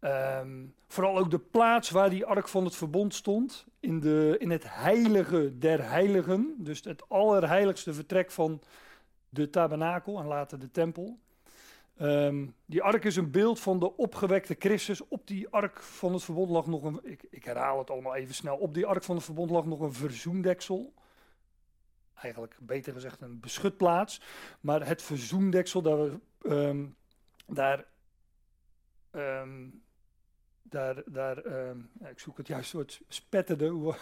Um, 0.00 0.74
vooral 0.88 1.18
ook 1.18 1.30
de 1.30 1.38
plaats 1.38 1.90
waar 1.90 2.10
die 2.10 2.24
ark 2.24 2.48
van 2.48 2.64
het 2.64 2.76
verbond 2.76 3.14
stond. 3.14 3.66
In, 3.80 4.00
de, 4.00 4.36
in 4.38 4.50
het 4.50 4.64
heilige 4.66 5.58
der 5.58 5.88
heiligen. 5.88 6.54
Dus 6.58 6.84
het 6.84 7.08
allerheiligste 7.08 7.94
vertrek 7.94 8.30
van 8.30 8.60
de 9.28 9.50
tabernakel 9.50 10.18
en 10.18 10.26
later 10.26 10.58
de 10.58 10.70
tempel. 10.70 11.18
Um, 12.00 12.54
die 12.66 12.82
ark 12.82 13.04
is 13.04 13.16
een 13.16 13.30
beeld 13.30 13.60
van 13.60 13.78
de 13.78 13.96
opgewekte 13.96 14.56
Christus. 14.58 15.08
Op 15.08 15.26
die 15.26 15.48
ark 15.48 15.80
van 15.80 16.12
het 16.12 16.22
verbond 16.22 16.50
lag 16.50 16.66
nog 16.66 16.82
een, 16.82 17.00
ik, 17.02 17.26
ik, 17.30 17.44
herhaal 17.44 17.78
het 17.78 17.90
allemaal 17.90 18.14
even 18.14 18.34
snel, 18.34 18.56
op 18.56 18.74
die 18.74 18.86
ark 18.86 19.02
van 19.02 19.16
het 19.16 19.24
verbond 19.24 19.50
lag 19.50 19.64
nog 19.64 19.80
een 19.80 19.92
verzoendeksel. 19.92 20.92
Eigenlijk 22.14 22.56
beter 22.60 22.92
gezegd 22.92 23.20
een 23.20 23.40
beschutplaats. 23.40 24.20
Maar 24.60 24.86
het 24.86 25.02
verzoendeksel, 25.02 25.82
daar, 25.82 26.10
um, 26.42 26.96
daar, 27.46 27.84
daar, 30.62 31.02
daar 31.06 31.38
ik 32.10 32.18
zoek 32.18 32.36
het 32.36 32.46
juist 32.46 32.72
woord, 32.72 33.00
spetterde, 33.08 33.94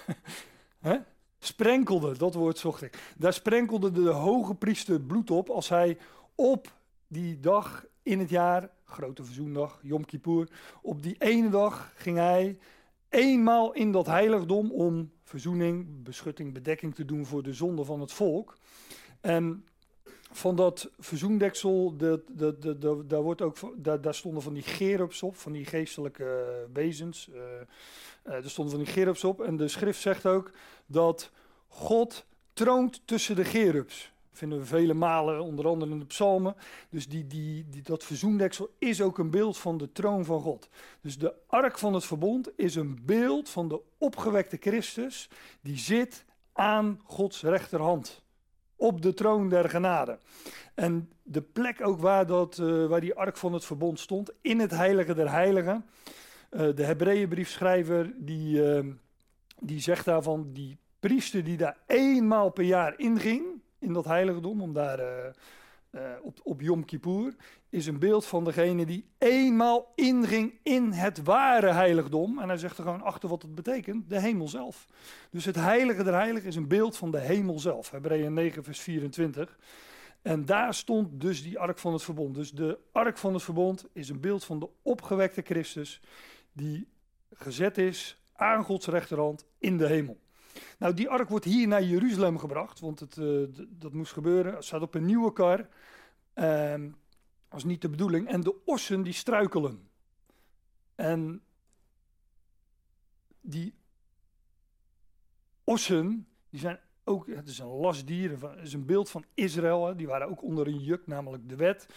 sprenkelde, 1.39 2.19
dat 2.19 2.35
woord 2.35 2.59
zocht 2.59 2.83
ik. 2.83 3.15
Daar 3.17 3.33
sprenkelde 3.33 3.91
de 3.91 4.09
hoge 4.09 4.55
priester 4.55 5.01
bloed 5.01 5.31
op 5.31 5.49
als 5.49 5.69
hij 5.69 5.99
op 6.35 6.79
die 7.11 7.41
dag 7.41 7.87
in 8.03 8.19
het 8.19 8.31
jaar, 8.31 8.71
grote 8.85 9.25
verzoendag, 9.25 9.79
Yom 9.83 10.05
Kippur, 10.05 10.49
op 10.83 11.03
die 11.03 11.17
ene 11.19 11.49
dag 11.49 11.93
ging 11.97 12.17
hij 12.17 12.59
eenmaal 13.09 13.73
in 13.73 13.93
dat 13.93 14.07
heiligdom 14.07 14.73
om 14.73 15.11
verzoening, 15.25 16.03
beschutting, 16.03 16.53
bedekking 16.53 16.95
te 16.95 17.05
doen 17.05 17.27
voor 17.27 17.43
de 17.43 17.53
zonde 17.53 17.85
van 17.85 18.01
het 18.01 18.13
volk. 18.13 18.57
En 19.21 19.65
van 20.33 20.57
dat 20.57 20.91
verzoendeksel, 20.99 21.97
daar, 23.07 23.23
wordt 23.23 23.43
ook, 23.43 23.57
daar, 23.77 24.01
daar 24.01 24.15
stonden 24.15 24.43
van 24.43 24.55
die 24.55 24.63
gerubs 24.63 25.23
op, 25.23 25.37
van 25.37 25.53
die 25.53 25.65
geestelijke 25.65 26.67
wezens. 26.73 27.29
Uh, 27.29 28.35
er 28.35 28.51
stonden 28.51 28.75
van 28.75 28.85
die 28.85 28.93
gerubs 28.93 29.25
op. 29.25 29.41
En 29.41 29.57
de 29.57 29.69
schrift 29.69 30.01
zegt 30.01 30.27
ook 30.27 30.51
dat 30.87 31.31
God 31.69 32.25
troont 32.53 33.03
tussen 33.05 33.37
de 33.37 33.45
gerubs 33.45 34.13
vinden 34.41 34.59
we 34.59 34.65
vele 34.65 34.95
malen, 34.95 35.43
onder 35.43 35.67
andere 35.67 35.91
in 35.91 35.99
de 35.99 36.05
psalmen. 36.05 36.55
Dus 36.91 37.09
die, 37.09 37.27
die, 37.27 37.69
die, 37.69 37.83
dat 37.83 38.05
verzoendeksel 38.05 38.71
is 38.79 39.03
ook 39.03 39.19
een 39.19 39.31
beeld 39.31 39.59
van 39.59 39.79
de 39.79 39.93
troon 39.93 40.25
van 40.25 40.41
God. 40.41 40.69
Dus 41.01 41.19
de 41.19 41.35
ark 41.47 41.79
van 41.79 41.95
het 41.95 42.05
verbond 42.05 42.51
is 42.57 42.75
een 42.75 42.99
beeld 43.05 43.49
van 43.49 43.69
de 43.69 43.81
opgewekte 43.99 44.57
Christus, 44.61 45.31
die 45.61 45.79
zit 45.79 46.25
aan 46.53 47.01
Gods 47.05 47.43
rechterhand. 47.43 48.23
Op 48.77 49.03
de 49.03 49.15
troon 49.15 49.49
der 49.49 49.71
genade. 49.71 50.19
En 50.75 51.11
de 51.23 51.43
plek 51.43 51.87
ook 51.87 52.01
waar, 52.01 52.27
dat, 52.27 52.59
uh, 52.59 52.87
waar 52.87 53.01
die 53.01 53.15
ark 53.15 53.37
van 53.37 53.53
het 53.53 53.65
verbond 53.65 54.01
stond, 54.01 54.31
in 54.41 54.59
het 54.61 54.71
heilige 54.71 55.15
der 55.15 55.31
heiligen, 55.31 55.85
de 56.51 56.83
Hebreeënbriefschrijver 56.85 58.13
die, 58.17 58.73
ehm, 58.73 58.91
die 59.59 59.81
zegt 59.81 60.05
daarvan, 60.05 60.51
die 60.53 60.79
priester 61.01 61.45
die 61.45 61.57
daar 61.57 61.77
eenmaal 61.87 62.51
per 62.51 62.65
jaar 62.65 62.99
inging, 62.99 63.60
in 63.81 63.93
dat 63.93 64.05
heiligdom, 64.05 64.63
om 64.63 64.73
daar 64.73 65.01
uh, 65.91 66.01
op, 66.23 66.41
op 66.43 66.61
Yom 66.61 66.85
Kippur, 66.85 67.35
is 67.69 67.87
een 67.87 67.99
beeld 67.99 68.27
van 68.27 68.45
degene 68.45 68.87
die 68.87 69.07
eenmaal 69.19 69.93
inging 69.95 70.55
in 70.63 70.93
het 70.93 71.23
ware 71.23 71.73
heiligdom. 71.73 72.39
En 72.39 72.49
hij 72.49 72.59
zegt 72.59 72.79
er 72.79 72.85
gewoon 72.85 73.03
achter 73.03 73.29
wat 73.29 73.43
het 73.43 73.55
betekent, 73.55 74.09
de 74.09 74.21
hemel 74.21 74.49
zelf. 74.49 74.87
Dus 75.31 75.45
het 75.45 75.57
heilige 75.57 76.03
der 76.03 76.15
heiligen 76.15 76.49
is 76.49 76.57
een 76.57 76.69
beeld 76.69 76.97
van 76.97 77.11
de 77.11 77.19
hemel 77.19 77.59
zelf. 77.59 77.91
Hebreeën 77.91 78.35
9 78.35 78.65
vers 78.65 78.81
24. 78.81 79.59
En 80.23 80.45
daar 80.45 80.75
stond 80.75 81.21
dus 81.21 81.43
die 81.43 81.59
ark 81.59 81.79
van 81.79 81.93
het 81.93 82.03
verbond. 82.03 82.35
Dus 82.35 82.53
de 82.53 82.79
ark 82.93 83.19
van 83.19 83.35
het 83.35 83.43
verbond 83.43 83.87
is 83.93 84.09
een 84.09 84.21
beeld 84.21 84.45
van 84.45 84.59
de 84.59 84.69
opgewekte 84.83 85.43
Christus 85.43 86.01
die 86.53 86.89
gezet 87.33 87.79
is 87.79 88.23
aan 88.33 88.65
Gods 88.65 88.87
rechterhand 88.87 89.47
in 89.59 89.77
de 89.77 89.87
hemel. 89.87 90.19
Nou, 90.79 90.95
die 90.95 91.09
ark 91.09 91.29
wordt 91.29 91.45
hier 91.45 91.69
naar 91.69 91.83
Jeruzalem 91.83 92.39
gebracht, 92.39 92.81
want 92.81 93.01
het, 93.01 93.17
uh, 93.17 93.47
dat 93.69 93.93
moest 93.93 94.13
gebeuren. 94.13 94.55
Het 94.55 94.65
staat 94.65 94.83
op 94.83 94.95
een 94.95 95.05
nieuwe 95.05 95.33
kar. 95.33 95.69
Dat 97.49 97.59
is 97.59 97.65
niet 97.65 97.83
de 97.83 97.89
bedoeling. 97.89 98.29
En 98.29 98.41
de 98.41 98.55
ossen 98.65 99.03
die 99.03 99.13
struikelen. 99.13 99.89
En 100.95 101.43
die 103.41 103.75
ossen, 105.65 106.27
die 106.51 106.61
zijn 106.61 106.79
ook, 107.05 107.27
het 107.27 107.49
is 107.49 107.59
een 107.59 107.67
lastdier, 107.67 108.31
het 108.31 108.63
is 108.63 108.73
een 108.73 108.87
beeld 108.87 109.11
van 109.11 109.25
Israël. 109.35 109.97
Die 109.97 110.07
waren 110.07 110.29
ook 110.29 110.43
onder 110.43 110.67
een 110.67 110.83
juk, 110.83 111.07
namelijk 111.07 111.49
de 111.49 111.57
wet. 111.57 111.89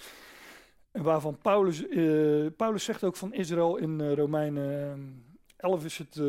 En 0.91 1.03
waarvan 1.03 1.37
Paulus, 1.37 1.83
uh, 1.83 2.51
Paulus 2.57 2.83
zegt 2.83 3.03
ook 3.03 3.15
van 3.15 3.33
Israël 3.33 3.77
in 3.77 3.99
uh, 3.99 4.13
Romeinen 4.13 5.23
11 5.55 5.85
is 5.85 5.97
het 5.97 6.21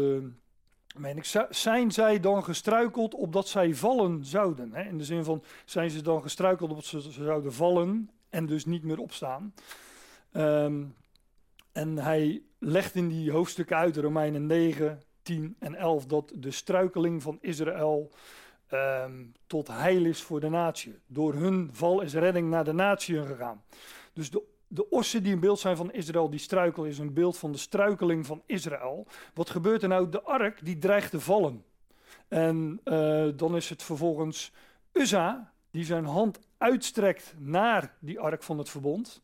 meen 0.94 1.16
ik, 1.16 1.46
zijn 1.50 1.92
zij 1.92 2.20
dan 2.20 2.44
gestruikeld 2.44 3.14
opdat 3.14 3.48
zij 3.48 3.74
vallen 3.74 4.24
zouden? 4.24 4.72
Hè? 4.72 4.82
In 4.82 4.98
de 4.98 5.04
zin 5.04 5.24
van, 5.24 5.42
zijn 5.64 5.90
ze 5.90 6.02
dan 6.02 6.22
gestruikeld 6.22 6.70
opdat 6.70 6.84
ze, 6.84 7.00
zouden 7.00 7.52
vallen 7.52 8.10
en 8.28 8.46
dus 8.46 8.64
niet 8.64 8.82
meer 8.82 8.98
opstaan? 8.98 9.54
Um, 10.32 10.94
en 11.72 11.98
hij 11.98 12.42
legt 12.58 12.94
in 12.94 13.08
die 13.08 13.30
hoofdstukken 13.30 13.76
uit, 13.76 13.96
Romeinen 13.96 14.46
9, 14.46 15.02
10 15.22 15.56
en 15.58 15.74
11, 15.74 16.06
dat 16.06 16.32
de 16.34 16.50
struikeling 16.50 17.22
van 17.22 17.38
Israël 17.40 18.10
um, 18.72 19.32
tot 19.46 19.68
heil 19.68 20.04
is 20.04 20.22
voor 20.22 20.40
de 20.40 20.48
natie. 20.48 20.98
Door 21.06 21.34
hun 21.34 21.70
val 21.72 22.00
is 22.00 22.14
redding 22.14 22.50
naar 22.50 22.64
de 22.64 22.72
natie 22.72 23.26
gegaan. 23.26 23.62
Dus 24.12 24.30
de 24.30 24.42
de 24.74 24.90
ossen 24.90 25.22
die 25.22 25.32
een 25.32 25.40
beeld 25.40 25.58
zijn 25.58 25.76
van 25.76 25.92
Israël, 25.92 26.30
die 26.30 26.38
struikel, 26.38 26.84
is 26.84 26.98
een 26.98 27.12
beeld 27.12 27.38
van 27.38 27.52
de 27.52 27.58
struikeling 27.58 28.26
van 28.26 28.42
Israël. 28.46 29.06
Wat 29.34 29.50
gebeurt 29.50 29.82
er 29.82 29.88
nou? 29.88 30.08
De 30.08 30.22
ark 30.22 30.64
die 30.64 30.78
dreigt 30.78 31.10
te 31.10 31.20
vallen. 31.20 31.64
En 32.28 32.80
uh, 32.84 33.28
dan 33.36 33.56
is 33.56 33.68
het 33.68 33.82
vervolgens 33.82 34.52
Uzza 34.92 35.52
die 35.70 35.84
zijn 35.84 36.04
hand 36.04 36.38
uitstrekt 36.58 37.34
naar 37.38 37.94
die 37.98 38.20
ark 38.20 38.42
van 38.42 38.58
het 38.58 38.70
verbond. 38.70 39.22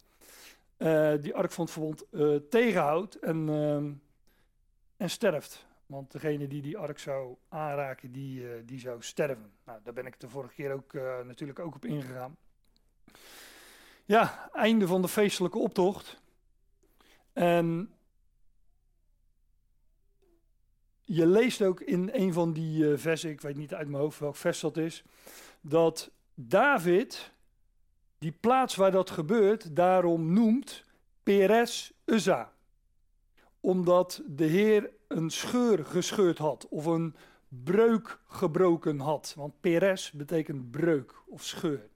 Uh, 0.78 1.12
die 1.20 1.34
ark 1.34 1.52
van 1.52 1.64
het 1.64 1.72
verbond 1.72 2.04
uh, 2.10 2.36
tegenhoudt 2.36 3.18
en, 3.18 3.48
en 4.96 5.10
sterft. 5.10 5.66
Want 5.86 6.12
degene 6.12 6.46
die 6.46 6.62
die 6.62 6.78
ark 6.78 6.98
zou 6.98 7.36
aanraken, 7.48 8.12
die, 8.12 8.64
die 8.64 8.78
zou 8.78 9.02
sterven. 9.02 9.52
Nou, 9.64 9.78
daar 9.82 9.94
ben 9.94 10.06
ik 10.06 10.20
de 10.20 10.28
vorige 10.28 10.54
keer 10.54 10.72
ook 10.72 10.92
natuurlijk 11.24 11.58
ook 11.58 11.74
op 11.74 11.84
ingegaan. 11.84 12.36
Ja, 14.10 14.50
einde 14.52 14.86
van 14.86 15.02
de 15.02 15.08
feestelijke 15.08 15.58
optocht. 15.58 16.20
En 17.32 17.94
je 21.02 21.26
leest 21.26 21.62
ook 21.62 21.80
in 21.80 22.10
een 22.12 22.32
van 22.32 22.52
die 22.52 22.84
uh, 22.84 22.98
versen, 22.98 23.30
ik 23.30 23.40
weet 23.40 23.56
niet 23.56 23.74
uit 23.74 23.88
mijn 23.88 24.02
hoofd 24.02 24.18
welk 24.18 24.36
vers 24.36 24.60
dat 24.60 24.76
is, 24.76 25.04
dat 25.60 26.10
David 26.34 27.32
die 28.18 28.32
plaats 28.40 28.74
waar 28.74 28.90
dat 28.90 29.10
gebeurt 29.10 29.76
daarom 29.76 30.32
noemt 30.32 30.84
Peres 31.22 31.92
Uzza. 32.04 32.52
Omdat 33.60 34.22
de 34.26 34.46
Heer 34.46 34.90
een 35.08 35.30
scheur 35.30 35.86
gescheurd 35.86 36.38
had 36.38 36.68
of 36.68 36.84
een 36.84 37.16
breuk 37.48 38.18
gebroken 38.26 38.98
had. 38.98 39.34
Want 39.36 39.60
Peres 39.60 40.10
betekent 40.10 40.70
breuk 40.70 41.14
of 41.26 41.44
scheur. 41.44 41.88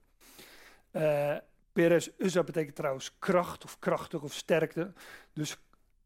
Uh, 0.91 1.37
Peres 1.75 2.11
Uzza 2.17 2.43
betekent 2.43 2.75
trouwens 2.75 3.15
kracht 3.19 3.63
of 3.63 3.79
krachtig 3.79 4.21
of 4.21 4.33
sterkte. 4.33 4.93
Dus 5.33 5.57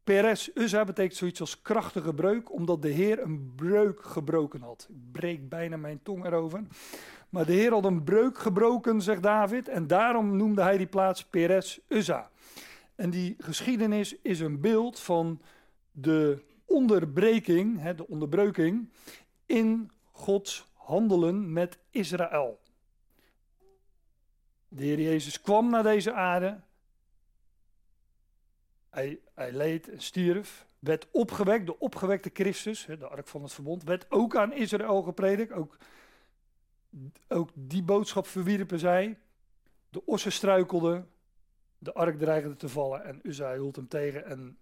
Peres 0.04 0.50
Uzza 0.54 0.84
betekent 0.84 1.16
zoiets 1.16 1.40
als 1.40 1.62
krachtige 1.62 2.14
breuk, 2.14 2.52
omdat 2.52 2.82
de 2.82 2.88
Heer 2.88 3.22
een 3.22 3.52
breuk 3.56 4.04
gebroken 4.04 4.60
had. 4.62 4.86
Ik 4.88 5.12
breek 5.12 5.48
bijna 5.48 5.76
mijn 5.76 6.00
tong 6.02 6.24
erover. 6.24 6.62
Maar 7.28 7.46
de 7.46 7.52
Heer 7.52 7.70
had 7.70 7.84
een 7.84 8.04
breuk 8.04 8.38
gebroken, 8.38 9.02
zegt 9.02 9.22
David, 9.22 9.68
en 9.68 9.86
daarom 9.86 10.36
noemde 10.36 10.62
hij 10.62 10.76
die 10.76 10.86
plaats 10.86 11.24
Peres 11.24 11.80
Uzza. 11.88 12.30
En 12.94 13.10
die 13.10 13.34
geschiedenis 13.38 14.16
is 14.22 14.40
een 14.40 14.60
beeld 14.60 15.00
van 15.00 15.40
de 15.92 16.42
onderbreking, 16.64 17.92
de 17.92 18.08
onderbreuking 18.08 18.88
in 19.46 19.90
Gods 20.10 20.66
handelen 20.72 21.52
met 21.52 21.78
Israël. 21.90 22.59
De 24.72 24.84
Heer 24.84 25.00
Jezus 25.00 25.40
kwam 25.40 25.70
naar 25.70 25.82
deze 25.82 26.12
aarde. 26.12 26.60
Hij, 28.90 29.20
hij 29.34 29.52
leed 29.52 29.88
en 29.88 30.02
stierf. 30.02 30.66
Werd 30.78 31.08
opgewekt, 31.10 31.66
de 31.66 31.78
opgewekte 31.78 32.30
Christus, 32.32 32.84
de 32.84 33.06
ark 33.06 33.28
van 33.28 33.42
het 33.42 33.52
verbond, 33.52 33.82
werd 33.82 34.10
ook 34.10 34.36
aan 34.36 34.52
Israël 34.52 35.02
gepredikt. 35.02 35.52
Ook, 35.52 35.76
ook 37.28 37.50
die 37.54 37.82
boodschap 37.82 38.26
verwierpen 38.26 38.78
zij. 38.78 39.18
De 39.88 40.06
ossen 40.06 40.32
struikelden, 40.32 41.10
de 41.78 41.92
ark 41.92 42.18
dreigde 42.18 42.56
te 42.56 42.68
vallen 42.68 43.04
en 43.04 43.20
Uzza 43.22 43.52
hield 43.52 43.76
hem 43.76 43.88
tegen 43.88 44.24
en 44.24 44.58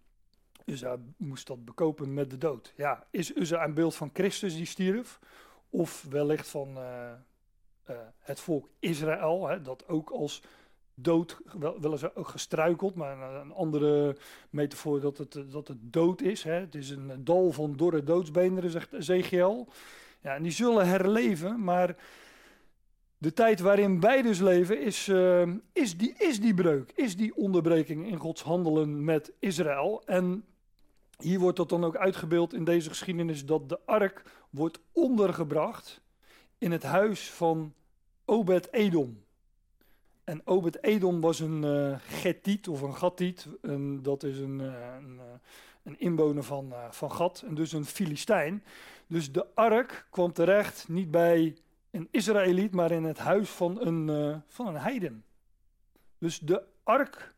Uzza 0.64 0.96
moest 1.16 1.46
dat 1.46 1.64
bekopen 1.64 2.14
met 2.14 2.30
de 2.30 2.38
dood. 2.38 2.72
Ja, 2.76 3.06
is 3.10 3.36
Uzza 3.36 3.64
een 3.64 3.74
beeld 3.74 3.94
van 3.94 4.10
Christus 4.12 4.54
die 4.54 4.66
stierf? 4.66 5.20
Of 5.70 6.06
wellicht 6.10 6.48
van, 6.48 6.78
uh, 6.78 7.12
het 8.18 8.40
volk 8.40 8.68
Israël, 8.78 9.48
hè, 9.48 9.62
dat 9.62 9.88
ook 9.88 10.10
als 10.10 10.42
dood, 10.94 11.38
wel, 11.58 11.92
eens 11.92 12.14
ook 12.14 12.28
gestruikeld, 12.28 12.94
maar 12.94 13.40
een, 13.40 13.52
andere 13.52 14.16
metafoor 14.50 15.00
dat 15.00 15.18
het, 15.18 15.44
dat 15.50 15.68
het 15.68 15.78
dood 15.80 16.20
is. 16.20 16.42
Hè. 16.42 16.52
Het 16.52 16.74
is 16.74 16.90
een 16.90 17.24
dal 17.24 17.52
van 17.52 17.76
dorre 17.76 18.04
doodsbeenderen, 18.04 18.70
zegt 18.70 18.92
Ezekiel. 18.92 19.68
Ja, 20.20 20.34
en 20.34 20.42
die 20.42 20.52
zullen 20.52 20.88
herleven, 20.88 21.64
maar 21.64 21.96
de 23.18 23.32
tijd 23.32 23.60
waarin 23.60 24.00
wij 24.00 24.22
dus 24.22 24.40
leven 24.40 24.80
is, 24.80 25.08
uh, 25.08 25.48
is, 25.72 25.96
die, 25.96 26.14
is 26.18 26.40
die 26.40 26.54
breuk, 26.54 26.92
is 26.94 27.16
die 27.16 27.36
onderbreking 27.36 28.06
in 28.06 28.16
Gods 28.16 28.42
handelen 28.42 29.04
met 29.04 29.32
Israël. 29.38 30.02
En 30.06 30.44
hier 31.18 31.38
wordt 31.38 31.56
dat 31.56 31.68
dan 31.68 31.84
ook 31.84 31.96
uitgebeeld 31.96 32.54
in 32.54 32.64
deze 32.64 32.88
geschiedenis 32.88 33.46
dat 33.46 33.68
de 33.68 33.78
ark 33.84 34.22
wordt 34.50 34.80
ondergebracht 34.92 36.00
in 36.58 36.72
het 36.72 36.82
huis 36.82 37.30
van 37.30 37.74
Obed-Edom. 38.28 39.24
En 40.24 40.40
Obed-Edom 40.44 41.20
was 41.20 41.40
een 41.40 41.62
uh, 42.24 42.68
of 42.68 42.80
een 42.82 42.94
Gatiet. 42.94 43.46
En 43.62 44.02
dat 44.02 44.22
is 44.22 44.38
een, 44.38 44.60
uh, 44.60 44.94
een, 44.98 45.14
uh, 45.14 45.22
een, 45.82 46.00
inwoner 46.00 46.42
van, 46.42 46.72
van 46.90 47.12
Gat 47.12 47.42
en 47.46 47.54
dus 47.54 47.72
een 47.72 47.84
Filistijn. 47.84 48.64
Dus 49.06 49.32
de 49.32 49.46
ark 49.54 50.06
kwam 50.10 50.32
terecht 50.32 50.88
niet 50.88 51.10
bij 51.10 51.56
een 51.90 52.08
Israëliet, 52.10 52.74
maar 52.74 52.90
in 52.90 53.04
het 53.04 53.18
huis 53.18 53.48
van 53.48 53.86
een, 53.86 54.42
van 54.46 54.66
een 54.66 54.76
heiden. 54.76 55.24
Dus 56.18 56.38
de 56.38 56.62
ark 56.82 57.34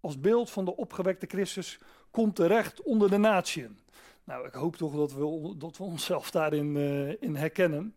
als 0.00 0.20
beeld 0.20 0.50
van 0.50 0.64
de 0.64 0.76
opgewekte 0.76 1.26
Christus 1.26 1.78
komt 2.10 2.36
terecht 2.36 2.82
onder 2.82 3.10
de 3.10 3.18
natieën. 3.18 3.78
Nou, 4.24 4.46
ik 4.46 4.54
hoop 4.54 4.76
toch 4.76 4.94
dat 4.94 5.12
we, 5.12 5.54
dat 5.56 5.76
we 5.76 5.84
onszelf 5.84 6.30
daarin 6.30 6.76
in 7.20 7.36
herkennen. 7.36 7.94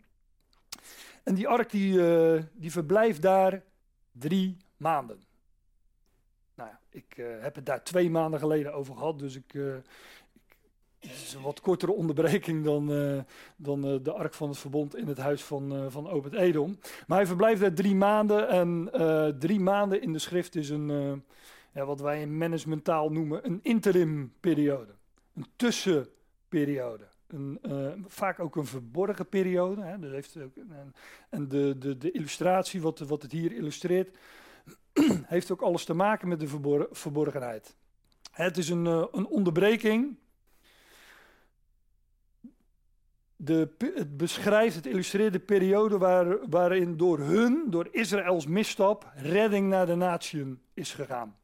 En 1.30 1.36
die 1.36 1.48
ark 1.48 1.70
die, 1.70 1.94
uh, 1.94 2.42
die 2.54 2.72
verblijft 2.72 3.22
daar 3.22 3.64
drie 4.12 4.58
maanden. 4.78 5.22
Nou 6.56 6.70
ja, 6.70 6.80
ik 6.90 7.18
uh, 7.18 7.42
heb 7.42 7.56
het 7.56 7.66
daar 7.66 7.84
twee 7.84 8.10
maanden 8.10 8.40
geleden 8.40 8.74
over 8.74 8.96
gehad, 8.96 9.20
dus 9.20 9.36
ik, 9.36 9.54
ik 10.34 10.58
het 11.00 11.12
is 11.12 11.34
een 11.34 11.42
wat 11.42 11.62
kortere 11.62 11.92
onderbreking 11.92 12.64
dan, 12.64 12.88
dan 13.56 13.82
de 14.04 14.12
ark 14.12 14.34
van 14.34 14.50
het 14.50 14.58
verbond 14.58 14.96
in 14.96 15.08
het 15.08 15.18
huis 15.18 15.44
van, 15.44 15.92
van 15.92 16.10
Obed 16.10 16.34
Edom. 16.34 16.80
Maar 17.08 17.18
hij 17.18 17.28
verblijft 17.28 17.62
daar 17.62 17.74
drie 17.74 17.96
maanden 17.96 18.48
en 18.48 18.90
drie 19.40 19.60
maanden 19.60 20.02
in 20.02 20.14
de 20.14 20.20
schrift 20.20 20.56
is 20.56 20.70
een, 20.70 21.24
ja, 21.74 21.86
wat 21.86 22.00
wij 22.00 22.22
in 22.22 22.38
managementtaal 22.38 23.12
noemen, 23.12 23.46
een 23.46 23.60
interim 23.62 24.34
periode. 24.40 24.92
Een 25.36 25.48
tussenperiode 25.56 27.09
eh, 27.30 27.92
vaak 28.06 28.40
ook 28.40 28.56
een 28.56 28.66
verborgen 28.66 29.30
periode. 29.30 29.82
Hè. 29.82 30.00
Dat 30.00 30.12
heeft 30.12 30.38
en 31.30 31.48
de, 31.48 31.76
de, 31.78 31.98
de 31.98 32.12
illustratie, 32.12 32.82
wat, 32.82 33.00
wat 33.00 33.22
het 33.22 33.32
hier 33.32 33.52
illustreert, 33.52 34.18
heeft 35.26 35.52
ook 35.52 35.62
alles 35.62 35.86
te 35.86 35.94
maken 35.94 36.28
met 36.28 36.40
de 36.40 36.48
verborgenheid. 36.92 37.76
Het 38.32 38.58
is 38.58 38.70
een, 38.70 38.88
eh, 38.88 39.06
een 39.12 39.28
onderbreking. 39.28 40.18
De, 43.36 43.70
het 43.78 44.18
beschrijft, 44.18 44.76
het 44.76 44.86
illustreert 44.86 45.34
de 45.34 45.40
periode 45.40 45.98
waar, 45.98 46.50
waarin 46.50 46.98
door 46.98 47.20
hun, 47.20 47.66
door 47.68 47.88
Israëls 47.92 48.46
misstap, 48.46 49.12
redding 49.16 49.70
naar 49.70 49.86
de 49.86 49.96
natie 49.96 50.58
is 50.74 50.94
gegaan. 50.94 51.39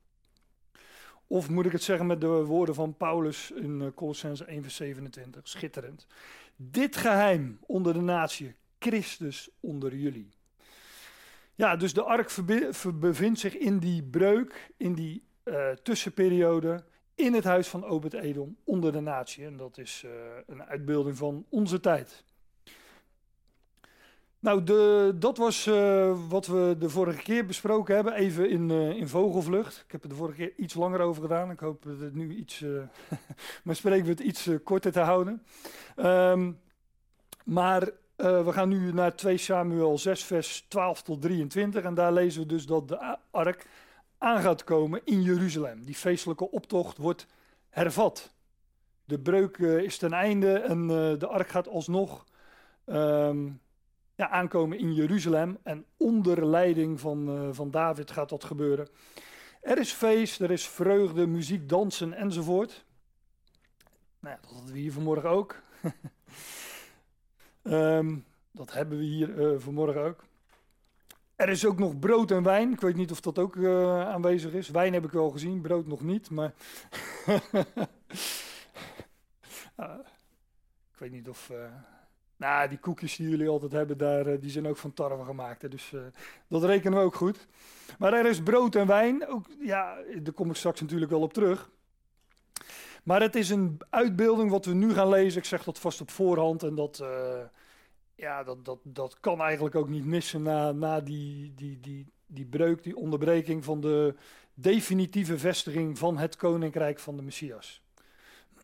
Of 1.27 1.49
moet 1.49 1.65
ik 1.65 1.71
het 1.71 1.83
zeggen 1.83 2.05
met 2.05 2.21
de 2.21 2.27
woorden 2.27 2.75
van 2.75 2.97
Paulus 2.97 3.51
in 3.51 3.81
uh, 3.81 3.87
Colossense 3.95 4.45
1 4.45 4.61
vers 4.61 4.75
27, 4.75 5.47
schitterend. 5.47 6.07
Dit 6.55 6.95
geheim 6.95 7.59
onder 7.65 7.93
de 7.93 8.01
natie, 8.01 8.55
Christus 8.79 9.49
onder 9.59 9.95
jullie. 9.95 10.29
Ja, 11.55 11.75
dus 11.75 11.93
de 11.93 12.03
ark 12.03 12.35
bevindt 12.93 13.39
zich 13.39 13.57
in 13.57 13.79
die 13.79 14.03
breuk, 14.03 14.71
in 14.77 14.93
die 14.93 15.23
uh, 15.43 15.69
tussenperiode, 15.69 16.83
in 17.15 17.33
het 17.33 17.43
huis 17.43 17.67
van 17.67 17.85
Obed-Edom, 17.85 18.57
onder 18.63 18.91
de 18.91 18.99
natie. 18.99 19.45
En 19.45 19.57
dat 19.57 19.77
is 19.77 20.03
uh, 20.05 20.11
een 20.47 20.63
uitbeelding 20.63 21.17
van 21.17 21.45
onze 21.49 21.79
tijd. 21.79 22.23
Nou, 24.45 24.63
de, 24.63 25.13
dat 25.19 25.37
was 25.37 25.65
uh, 25.65 26.17
wat 26.29 26.47
we 26.47 26.75
de 26.79 26.89
vorige 26.89 27.21
keer 27.21 27.45
besproken 27.45 27.95
hebben, 27.95 28.13
even 28.13 28.49
in, 28.49 28.71
in 28.71 29.07
vogelvlucht. 29.07 29.83
Ik 29.85 29.91
heb 29.91 30.03
er 30.03 30.09
de 30.09 30.15
vorige 30.15 30.37
keer 30.37 30.53
iets 30.57 30.73
langer 30.73 30.99
over 30.99 31.21
gedaan. 31.21 31.51
Ik 31.51 31.59
hoop 31.59 31.83
dat 31.83 31.99
het 31.99 32.15
nu 32.15 32.35
iets, 32.35 32.63
spreken 33.69 34.05
we 34.05 34.11
het 34.11 34.19
iets 34.19 34.49
korter 34.63 34.91
te 34.91 34.99
houden. 34.99 35.43
Um, 35.95 36.59
maar 37.43 37.81
uh, 37.81 38.45
we 38.45 38.51
gaan 38.51 38.69
nu 38.69 38.93
naar 38.93 39.15
2 39.15 39.37
Samuel 39.37 39.97
6, 39.97 40.23
vers 40.23 40.65
12 40.67 41.01
tot 41.01 41.21
23. 41.21 41.83
En 41.83 41.93
daar 41.93 42.13
lezen 42.13 42.41
we 42.41 42.47
dus 42.47 42.65
dat 42.65 42.87
de 42.87 43.17
ark 43.31 43.67
aan 44.17 44.41
gaat 44.41 44.63
komen 44.63 45.01
in 45.03 45.21
Jeruzalem. 45.21 45.85
Die 45.85 45.95
feestelijke 45.95 46.51
optocht 46.51 46.97
wordt 46.97 47.27
hervat. 47.69 48.33
De 49.05 49.19
breuk 49.19 49.57
uh, 49.57 49.77
is 49.77 49.97
ten 49.97 50.13
einde 50.13 50.53
en 50.53 50.81
uh, 50.81 51.19
de 51.19 51.27
ark 51.27 51.47
gaat 51.47 51.67
alsnog 51.67 52.25
um, 52.85 53.63
aankomen 54.15 54.79
in 54.79 54.93
Jeruzalem. 54.93 55.57
En 55.63 55.85
onder 55.97 56.45
leiding 56.45 56.99
van, 56.99 57.49
van 57.53 57.71
David 57.71 58.11
gaat 58.11 58.29
dat 58.29 58.43
gebeuren. 58.43 58.87
Er 59.65 59.77
is 59.77 59.91
feest, 59.91 60.41
er 60.41 60.51
is 60.51 60.67
vreugde, 60.67 61.27
muziek, 61.27 61.69
dansen 61.69 62.13
enzovoort. 62.13 62.85
Nou 64.19 64.35
ja, 64.35 64.41
dat 64.41 64.51
hadden 64.51 64.73
we 64.73 64.79
hier 64.79 64.91
vanmorgen 64.91 65.29
ook. 65.29 65.61
Um, 67.63 68.25
dat 68.51 68.73
hebben 68.73 68.97
we 68.97 69.03
hier 69.03 69.29
uh, 69.29 69.59
vanmorgen 69.59 70.01
ook. 70.01 70.23
Er 71.35 71.49
is 71.49 71.65
ook 71.65 71.79
nog 71.79 71.99
brood 71.99 72.31
en 72.31 72.43
wijn. 72.43 72.71
Ik 72.71 72.81
weet 72.81 72.95
niet 72.95 73.11
of 73.11 73.21
dat 73.21 73.39
ook 73.39 73.55
uh, 73.55 74.01
aanwezig 74.01 74.53
is. 74.53 74.69
Wijn 74.69 74.93
heb 74.93 75.05
ik 75.05 75.11
wel 75.11 75.29
gezien, 75.29 75.61
brood 75.61 75.87
nog 75.87 76.01
niet. 76.01 76.29
Maar 76.29 76.53
ik 80.91 80.97
weet 80.97 81.11
niet 81.11 81.29
of. 81.29 81.51
Nou, 82.37 82.69
die 82.69 82.77
koekjes 82.77 83.15
die 83.15 83.29
jullie 83.29 83.49
altijd 83.49 83.71
hebben, 83.71 83.97
daar, 83.97 84.39
die 84.39 84.49
zijn 84.49 84.67
ook 84.67 84.77
van 84.77 84.93
tarwe 84.93 85.23
gemaakt. 85.23 85.61
Hè, 85.61 85.69
dus 85.69 85.93
dat 86.47 86.63
rekenen 86.63 86.97
we 86.97 87.05
ook 87.05 87.15
goed. 87.15 87.47
Maar 87.97 88.13
er 88.13 88.25
is 88.25 88.43
brood 88.43 88.75
en 88.75 88.87
wijn. 88.87 89.27
Ook, 89.27 89.45
ja, 89.59 89.97
daar 90.21 90.33
kom 90.33 90.49
ik 90.49 90.55
straks 90.55 90.81
natuurlijk 90.81 91.11
wel 91.11 91.21
op 91.21 91.33
terug. 91.33 91.69
Maar 93.03 93.21
het 93.21 93.35
is 93.35 93.49
een 93.49 93.77
uitbeelding 93.89 94.51
wat 94.51 94.65
we 94.65 94.73
nu 94.73 94.93
gaan 94.93 95.09
lezen. 95.09 95.39
Ik 95.39 95.45
zeg 95.45 95.63
dat 95.63 95.79
vast 95.79 96.01
op 96.01 96.11
voorhand. 96.11 96.63
En 96.63 96.75
dat, 96.75 96.99
uh, 97.01 97.39
ja, 98.15 98.43
dat, 98.43 98.65
dat, 98.65 98.79
dat 98.83 99.19
kan 99.19 99.41
eigenlijk 99.41 99.75
ook 99.75 99.89
niet 99.89 100.05
missen 100.05 100.41
na, 100.41 100.71
na 100.71 101.01
die, 101.01 101.53
die, 101.55 101.79
die, 101.79 102.11
die 102.25 102.45
breuk, 102.45 102.83
die 102.83 102.95
onderbreking 102.95 103.63
van 103.63 103.81
de 103.81 104.15
definitieve 104.53 105.37
vestiging 105.37 105.97
van 105.97 106.17
het 106.17 106.35
koninkrijk 106.35 106.99
van 106.99 107.15
de 107.15 107.21
Messias. 107.21 107.81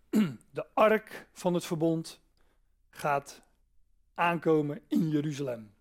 De 0.51 0.65
ark 0.73 1.27
van 1.33 1.53
het 1.53 1.65
verbond 1.65 2.19
gaat 2.89 3.41
aankomen 4.13 4.81
in 4.87 5.09
Jeruzalem. 5.09 5.71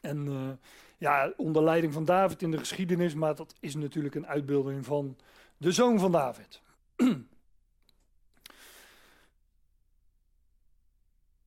En 0.00 0.26
uh, 0.26 0.50
ja, 0.98 1.32
onder 1.36 1.62
leiding 1.62 1.92
van 1.92 2.04
David 2.04 2.42
in 2.42 2.50
de 2.50 2.58
geschiedenis, 2.58 3.14
maar 3.14 3.34
dat 3.34 3.54
is 3.60 3.74
natuurlijk 3.74 4.14
een 4.14 4.26
uitbeelding 4.26 4.84
van 4.84 5.16
de 5.56 5.72
zoon 5.72 5.98
van 5.98 6.12
David. 6.12 6.62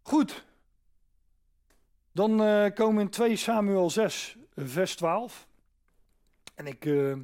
Goed. 0.01 0.47
Dan 2.11 2.41
uh, 2.41 2.65
komen 2.73 2.95
we 2.95 3.01
in 3.01 3.09
2 3.09 3.35
Samuel 3.35 3.89
6, 3.89 4.37
vers 4.55 4.95
12. 4.95 5.47
En 6.55 6.67
ik, 6.67 6.85
uh, 6.85 7.15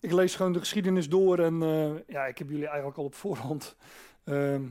ik 0.00 0.12
lees 0.12 0.34
gewoon 0.34 0.52
de 0.52 0.58
geschiedenis 0.58 1.08
door. 1.08 1.38
En 1.38 1.58
ja, 2.06 2.26
ik 2.26 2.38
heb 2.38 2.48
jullie 2.48 2.66
eigenlijk 2.66 2.98
al 2.98 3.04
op 3.04 3.14
voorhand 3.14 3.76
ehm, 4.24 4.62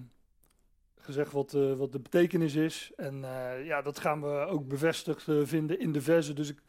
gezegd 1.09 1.31
wat, 1.31 1.51
wat 1.51 1.91
de 1.91 1.99
betekenis 1.99 2.55
is. 2.55 2.91
En 2.95 3.19
ja, 3.63 3.81
dat 3.81 3.99
gaan 3.99 4.21
we 4.21 4.45
ook 4.45 4.67
bevestigd 4.67 5.23
vinden 5.43 5.79
in 5.79 5.91
de 5.91 6.01
versen. 6.01 6.35
Dus 6.35 6.49
ik, 6.49 6.59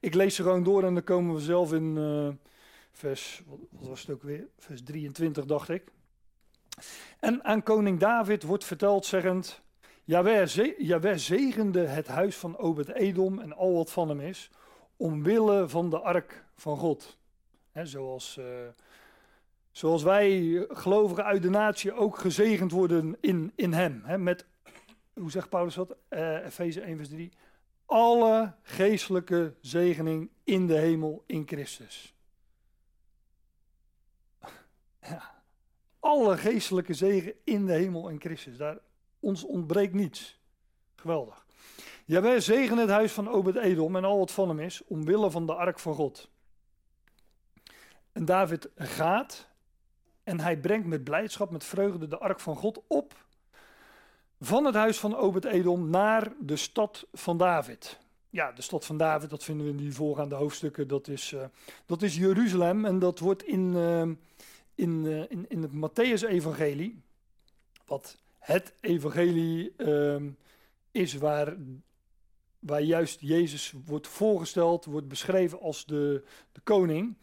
ik 0.00 0.14
lees 0.14 0.34
ze 0.34 0.42
gewoon 0.42 0.62
door 0.62 0.84
en 0.84 0.94
dan 0.94 1.04
komen 1.04 1.34
we 1.34 1.40
zelf 1.40 1.72
in 1.72 1.96
vers, 2.92 3.42
wat, 3.46 3.58
was 3.70 4.00
het 4.00 4.10
ook 4.10 4.22
weer? 4.22 4.46
Vers 4.58 4.82
23, 4.82 5.44
dacht 5.44 5.68
ik. 5.68 5.84
En 7.20 7.44
aan 7.44 7.62
koning 7.62 7.98
David 7.98 8.42
wordt 8.42 8.64
verteld, 8.64 9.06
zeggend. 9.06 9.62
Jawel 10.04 11.18
zegende 11.18 11.86
het 11.86 12.06
huis 12.06 12.36
van 12.36 12.58
Obed-Edom 12.58 13.38
en 13.38 13.52
al 13.52 13.74
wat 13.74 13.90
van 13.90 14.08
hem 14.08 14.20
is, 14.20 14.50
omwille 14.96 15.68
van 15.68 15.90
de 15.90 15.98
ark 15.98 16.44
van 16.54 16.76
God. 16.76 17.18
zoals, 17.82 18.36
uh, 18.40 18.46
zoals 19.78 20.02
wij 20.02 20.64
gelovigen 20.68 21.24
uit 21.24 21.42
de 21.42 21.50
natie 21.50 21.92
ook 21.92 22.18
gezegend 22.18 22.70
worden 22.70 23.16
in, 23.20 23.52
in 23.54 23.72
hem. 23.72 24.22
met, 24.22 24.46
hoe 25.12 25.30
zegt 25.30 25.48
Paulus 25.48 25.74
dat? 25.74 25.96
Uh, 26.10 26.44
Efeze 26.44 26.80
1 26.80 26.96
vers 26.96 27.08
3. 27.08 27.32
Alle 27.86 28.54
geestelijke 28.62 29.54
zegening 29.60 30.30
in 30.44 30.66
de 30.66 30.78
hemel 30.78 31.24
in 31.26 31.46
Christus. 31.46 32.14
Ja, 35.00 35.42
alle 36.00 36.36
geestelijke 36.36 36.94
zegen 36.94 37.32
in 37.44 37.66
de 37.66 37.72
hemel 37.72 38.08
in 38.08 38.20
Christus. 38.20 38.56
Daar 38.56 38.78
ons 39.20 39.44
ontbreekt 39.44 39.94
niets. 39.94 40.40
Geweldig. 40.94 41.46
wij 42.04 42.40
zegen 42.40 42.78
het 42.78 42.90
huis 42.90 43.12
van 43.12 43.28
Obed-Edom 43.28 43.96
en 43.96 44.04
al 44.04 44.18
wat 44.18 44.32
van 44.32 44.48
hem 44.48 44.60
is, 44.60 44.82
omwille 44.84 45.30
van 45.30 45.46
de 45.46 45.54
ark 45.54 45.78
van 45.78 45.94
God. 45.94 46.30
En 48.12 48.24
David 48.24 48.70
gaat 48.76 49.47
en 50.28 50.40
hij 50.40 50.56
brengt 50.56 50.86
met 50.86 51.04
blijdschap, 51.04 51.50
met 51.50 51.64
vreugde 51.64 52.08
de 52.08 52.18
ark 52.18 52.40
van 52.40 52.56
God 52.56 52.80
op 52.86 53.26
van 54.40 54.64
het 54.64 54.74
huis 54.74 54.98
van 54.98 55.16
Obed-Edom 55.16 55.90
naar 55.90 56.32
de 56.40 56.56
stad 56.56 57.06
van 57.12 57.38
David. 57.38 57.98
Ja, 58.30 58.52
de 58.52 58.62
stad 58.62 58.84
van 58.84 58.96
David, 58.96 59.30
dat 59.30 59.44
vinden 59.44 59.66
we 59.66 59.72
in 59.72 59.76
die 59.76 59.94
voorgaande 59.94 60.34
hoofdstukken, 60.34 60.88
dat 60.88 61.08
is, 61.08 61.32
uh, 61.32 61.44
dat 61.86 62.02
is 62.02 62.16
Jeruzalem 62.16 62.84
en 62.84 62.98
dat 62.98 63.18
wordt 63.18 63.42
in, 63.42 63.72
uh, 63.72 64.00
in, 64.74 65.04
uh, 65.04 65.20
in, 65.28 65.46
in 65.48 65.62
het 65.62 65.72
Matthäus-evangelie, 65.72 67.02
wat 67.86 68.16
het 68.38 68.72
evangelie 68.80 69.72
um, 69.76 70.36
is 70.90 71.14
waar, 71.14 71.56
waar 72.58 72.82
juist 72.82 73.20
Jezus 73.20 73.74
wordt 73.84 74.08
voorgesteld, 74.08 74.84
wordt 74.84 75.08
beschreven 75.08 75.60
als 75.60 75.86
de, 75.86 76.24
de 76.52 76.60
koning. 76.60 77.16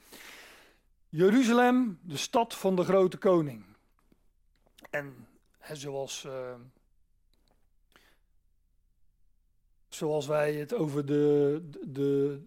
Jeruzalem, 1.15 1.99
de 2.01 2.17
stad 2.17 2.55
van 2.55 2.75
de 2.75 2.83
grote 2.83 3.17
koning. 3.17 3.63
En 4.89 5.27
he, 5.57 5.75
zoals, 5.75 6.23
uh, 6.27 6.53
zoals 9.89 10.27
wij 10.27 10.53
het 10.53 10.73
over, 10.73 11.05
de, 11.05 11.61
de, 11.83 12.39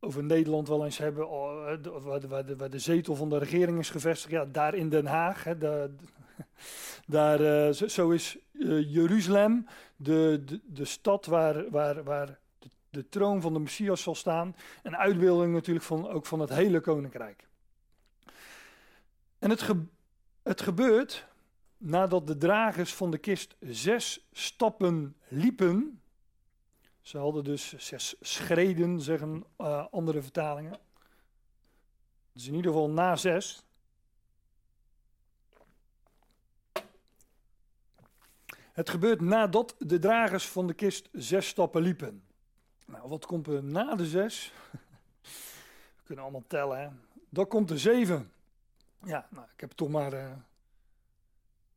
over 0.00 0.24
Nederland 0.24 0.68
wel 0.68 0.84
eens 0.84 0.98
hebben, 0.98 1.28
waar 1.28 1.82
de, 2.20 2.28
waar, 2.28 2.46
de, 2.46 2.56
waar 2.56 2.70
de 2.70 2.78
zetel 2.78 3.14
van 3.14 3.28
de 3.28 3.38
regering 3.38 3.78
is 3.78 3.90
gevestigd, 3.90 4.32
ja, 4.32 4.44
daar 4.44 4.74
in 4.74 4.88
Den 4.88 5.06
Haag. 5.06 5.42
De, 5.42 5.94
daar, 7.06 7.40
uh, 7.40 7.72
zo, 7.72 8.10
is 8.10 8.38
uh, 8.52 8.94
Jeruzalem 8.94 9.66
de, 9.96 10.42
de, 10.44 10.60
de 10.64 10.84
stad 10.84 11.26
waar, 11.26 11.70
waar, 11.70 12.04
waar 12.04 12.38
de, 12.58 12.68
de, 12.90 13.08
troon 13.08 13.40
van 13.40 13.52
de 13.52 13.60
Messias 13.60 14.02
zal 14.02 14.14
staan. 14.14 14.56
Een 14.82 14.96
uitbeelding 14.96 15.52
natuurlijk 15.52 15.86
van, 15.86 16.08
ook 16.08 16.26
van 16.26 16.40
het 16.40 16.50
hele 16.50 16.80
koninkrijk. 16.80 17.48
En 19.40 19.50
het, 19.50 19.70
het 20.42 20.60
gebeurt 20.60 21.26
nadat 21.76 22.26
de 22.26 22.36
dragers 22.36 22.94
van 22.94 23.10
de 23.10 23.18
kist 23.18 23.56
zes 23.60 24.28
stappen 24.32 25.16
liepen. 25.28 26.00
Ze 27.00 27.18
hadden 27.18 27.44
dus 27.44 27.76
zes 27.76 28.16
schreden, 28.20 29.00
zeggen 29.00 29.44
uh, 29.58 29.86
andere 29.90 30.22
vertalingen. 30.22 30.78
Dus 32.32 32.46
in 32.46 32.54
ieder 32.54 32.72
geval 32.72 32.90
na 32.90 33.16
zes. 33.16 33.64
Het 38.72 38.90
gebeurt 38.90 39.20
nadat 39.20 39.74
de 39.78 39.98
dragers 39.98 40.48
van 40.48 40.66
de 40.66 40.74
kist 40.74 41.08
zes 41.12 41.48
stappen 41.48 41.82
liepen. 41.82 42.22
Nou, 42.84 43.08
wat 43.08 43.26
komt 43.26 43.46
er 43.46 43.64
na 43.64 43.94
de 43.94 44.06
zes? 44.06 44.52
We 45.96 46.02
kunnen 46.04 46.24
allemaal 46.24 46.44
tellen, 46.46 46.80
hè? 46.80 46.88
Dan 47.28 47.46
komt 47.46 47.68
de 47.68 47.78
zeven. 47.78 48.32
Ja, 49.04 49.26
nou, 49.30 49.46
ik 49.54 49.60
heb 49.60 49.68
het 49.68 49.78
toch 49.78 49.88
maar 49.88 50.14
uh, 50.14 50.32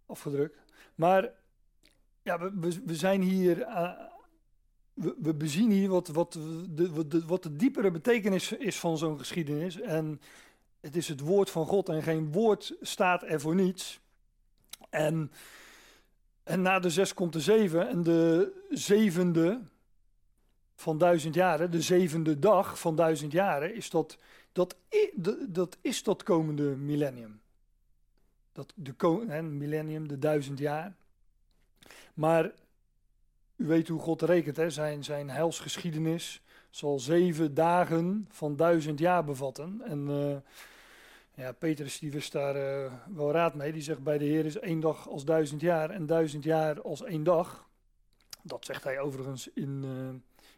afgedrukt. 0.06 0.58
Maar 0.96 1.30
ja, 2.22 2.40
we, 2.40 2.52
we, 2.56 2.82
we 2.86 2.96
zijn 2.96 3.22
hier. 3.22 3.58
Uh, 3.58 3.92
we, 4.94 5.16
we 5.18 5.34
bezien 5.34 5.72
hier 5.72 5.90
wat, 5.90 6.08
wat, 6.08 6.34
de, 6.70 6.92
wat, 6.92 7.12
de, 7.12 7.26
wat 7.26 7.44
de 7.44 7.56
diepere 7.56 7.92
betekenis 7.92 8.52
is 8.52 8.80
van 8.80 8.98
zo'n 8.98 9.18
geschiedenis. 9.18 9.80
En 9.80 10.22
het 10.80 10.96
is 10.96 11.08
het 11.08 11.20
woord 11.20 11.50
van 11.50 11.66
God 11.66 11.90
en 11.90 12.04
geen 12.04 12.32
woord 12.32 12.76
staat 12.82 13.24
er 13.24 13.40
voor 13.40 13.56
niets. 13.56 14.00
En, 14.90 15.32
en 16.44 16.62
na 16.62 16.80
de 16.80 16.90
zes 16.90 17.14
komt 17.14 17.34
de 17.34 17.40
zeven 17.40 17.88
en 17.88 18.04
de 18.04 18.52
zevende 18.70 19.62
van 20.76 20.98
duizend 20.98 21.36
jaren, 21.36 21.72
de 21.72 21.82
zevende 21.82 22.40
dag 22.40 22.80
van 22.80 22.96
duizend 22.96 23.32
jaren, 23.32 23.76
is 23.76 23.90
dat, 23.90 24.18
dat, 24.54 24.76
dat, 25.48 25.78
is 25.82 26.04
dat 26.04 26.24
komende 26.24 26.64
millennium. 26.64 27.42
Dat 28.52 28.74
de 28.76 29.24
hè, 29.28 29.42
millennium, 29.42 30.08
de 30.08 30.20
duizend 30.20 30.60
jaar. 30.60 30.96
Maar 32.14 32.52
u 33.56 33.66
weet 33.66 33.88
hoe 33.88 34.00
God 34.00 34.22
rekent, 34.22 34.58
hè? 34.58 34.70
Zijn, 34.70 35.04
zijn 35.04 35.30
heilsgeschiedenis 35.30 36.42
zal 36.70 37.00
zeven 37.00 37.54
dagen 37.54 38.28
van 38.30 38.56
duizend 38.56 39.00
jaar 39.00 39.24
bevatten. 39.24 39.82
En 39.82 40.08
uh, 40.10 40.36
ja, 41.34 41.52
Petrus 41.52 42.00
die 42.00 42.12
wist 42.12 42.32
daar 42.32 42.56
uh, 42.56 42.94
wel 43.16 43.32
raad 43.32 43.54
mee. 43.54 43.72
Die 43.72 43.82
zegt 43.82 44.04
bij 44.04 44.18
de 44.18 44.26
Heer 44.26 44.46
is 44.46 44.60
één 44.60 44.80
dag 44.80 45.10
als 45.10 45.26
duizend 45.26 45.62
jaar 45.62 45.90
en 45.90 46.06
duizend 46.06 46.44
jaar 46.44 46.82
als 46.82 47.04
één 47.04 47.24
dag. 47.24 47.68
Dat 48.42 48.66
zegt 48.66 48.84
hij 48.84 49.00
overigens 49.00 49.50
in, 49.54 49.82
uh, 49.86 50.08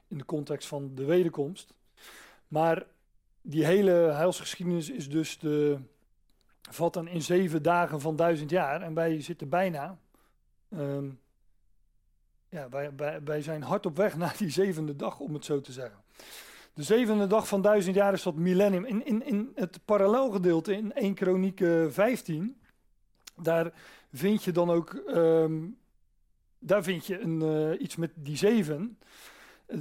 in 0.08 0.18
de 0.18 0.26
context 0.26 0.68
van 0.68 0.96
de 0.96 1.06
wederkomst. 1.06 1.74
Maar 2.48 2.86
die 3.46 3.66
hele 3.66 3.92
heilsgeschiedenis 3.92 4.90
is 4.90 5.10
dus 5.10 5.40
de, 5.40 5.80
vatten 6.70 7.08
in 7.08 7.22
zeven 7.22 7.64
dagen 7.64 8.02
van 8.02 8.16
duizend 8.16 8.50
jaar. 8.50 8.82
En 8.82 8.94
wij 8.94 9.22
zitten 9.22 9.50
bijna 9.50 9.98
um, 10.70 11.20
ja, 12.50 12.70
wij, 12.70 12.92
wij, 12.96 13.24
wij 13.24 13.42
zijn 13.42 13.62
hard 13.62 13.86
op 13.86 13.98
weg 13.98 14.18
naar 14.18 14.36
die 14.38 14.50
zevende 14.50 14.96
dag, 14.96 15.20
om 15.20 15.34
het 15.34 15.46
zo 15.46 15.62
te 15.62 15.72
zeggen. 15.72 16.04
De 16.74 16.84
zevende 16.84 17.28
dag 17.28 17.48
van 17.48 17.62
duizend 17.62 17.96
jaar 17.96 18.14
is 18.14 18.24
dat 18.24 18.36
millennium. 18.36 18.86
In, 18.86 19.06
in, 19.06 19.26
in 19.26 19.52
het 19.56 19.80
parallelgedeelte 19.86 20.74
in 20.74 20.94
1 20.94 21.14
Kroniek 21.14 21.64
15, 21.90 22.58
daar 23.36 23.74
vind 24.14 24.44
je 24.44 24.52
dan 24.52 24.70
ook 24.70 24.94
um, 25.08 25.78
daar 26.60 26.84
vind 26.84 27.06
je 27.06 27.20
een, 27.20 27.42
uh, 27.42 27.82
iets 27.82 27.96
met 27.96 28.12
die 28.16 28.38
zeven. 28.38 28.98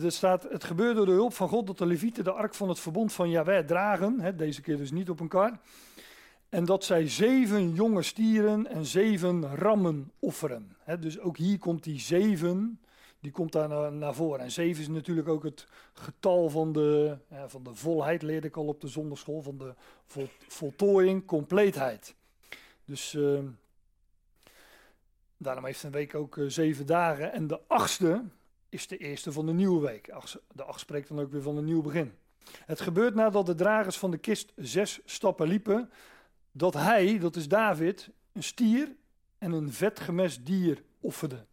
Staat, 0.07 0.43
het 0.43 0.65
gebeurt 0.65 0.97
door 0.97 1.07
de 1.07 1.13
hulp 1.13 1.33
van 1.33 1.49
God 1.49 1.67
dat 1.67 1.79
de 1.79 1.87
levieten 1.87 2.25
de 2.25 2.33
ark 2.33 2.55
van 2.55 2.69
het 2.69 2.81
verbond 2.81 3.13
van 3.13 3.31
Yahweh 3.31 3.67
dragen. 3.67 4.21
Hè, 4.21 4.35
deze 4.35 4.61
keer 4.61 4.77
dus 4.77 4.91
niet 4.91 5.11
op 5.11 5.21
een 5.21 5.29
kar. 5.29 5.59
En 6.49 6.65
dat 6.65 6.85
zij 6.85 7.09
zeven 7.09 7.73
jonge 7.73 8.03
stieren 8.03 8.67
en 8.67 8.85
zeven 8.85 9.57
rammen 9.57 10.13
offeren. 10.19 10.77
dus 11.01 11.19
ook 11.19 11.37
hier 11.37 11.59
komt 11.59 11.85
die 11.85 12.01
zeven, 12.01 12.81
die 13.21 13.33
komt 13.33 13.53
daar 13.53 13.93
naar, 13.93 14.15
voren. 14.15 14.41
En 14.41 14.51
zeven 14.51 14.83
is 14.83 14.89
natuurlijk 14.89 15.29
ook 15.29 15.43
het 15.43 15.67
getal 15.93 16.51
van 16.51 16.73
de, 16.73 17.19
van 17.47 17.63
de 17.63 17.75
volheid, 17.75 18.23
leerde 18.23 18.47
ik 18.47 18.57
al 18.57 18.67
op 18.67 18.81
de 18.81 18.89
zonderschool, 18.89 19.43
van 19.43 19.59
de 19.59 19.75
voltooiing, 20.49 21.27
compleetheid. 21.27 22.15
Dus 22.85 23.15
uh, 23.15 23.39
daarom 25.37 25.65
heeft 25.65 25.83
een 25.83 25.91
week 25.91 26.15
ook 26.15 26.37
uh, 26.37 26.49
zeven 26.49 26.87
dagen. 26.87 27.33
En 27.33 27.47
de 27.47 27.61
achtste 27.67 28.23
is 28.75 28.87
de 28.87 28.97
eerste 28.97 29.33
van 29.33 29.47
de 29.47 29.53
nieuwe 29.53 29.81
week. 29.87 30.07
De 30.53 30.65
acht 30.65 30.81
spreekt 30.81 31.09
dan 31.09 31.21
ook 31.21 31.31
weer 31.31 31.43
van 31.43 31.57
een 31.57 31.65
nieuw 31.65 31.83
begin. 31.83 32.15
Het 32.65 32.81
gebeurt 32.81 33.15
nadat 33.15 33.47
de 33.47 33.55
dragers 33.55 33.99
van 33.99 34.11
de 34.11 34.19
kist 34.19 34.53
zes 34.57 35.01
stappen 35.05 35.49
liepen 35.49 35.91
dat 36.53 36.75
hij, 36.75 37.19
dat 37.19 37.37
is 37.37 37.49
David, 37.49 38.11
een 38.33 38.43
stier 38.43 38.97
en 39.39 39.53
een 39.53 39.73
vetgemest 39.73 40.47
dier 40.47 40.85
offerde. 41.01 41.47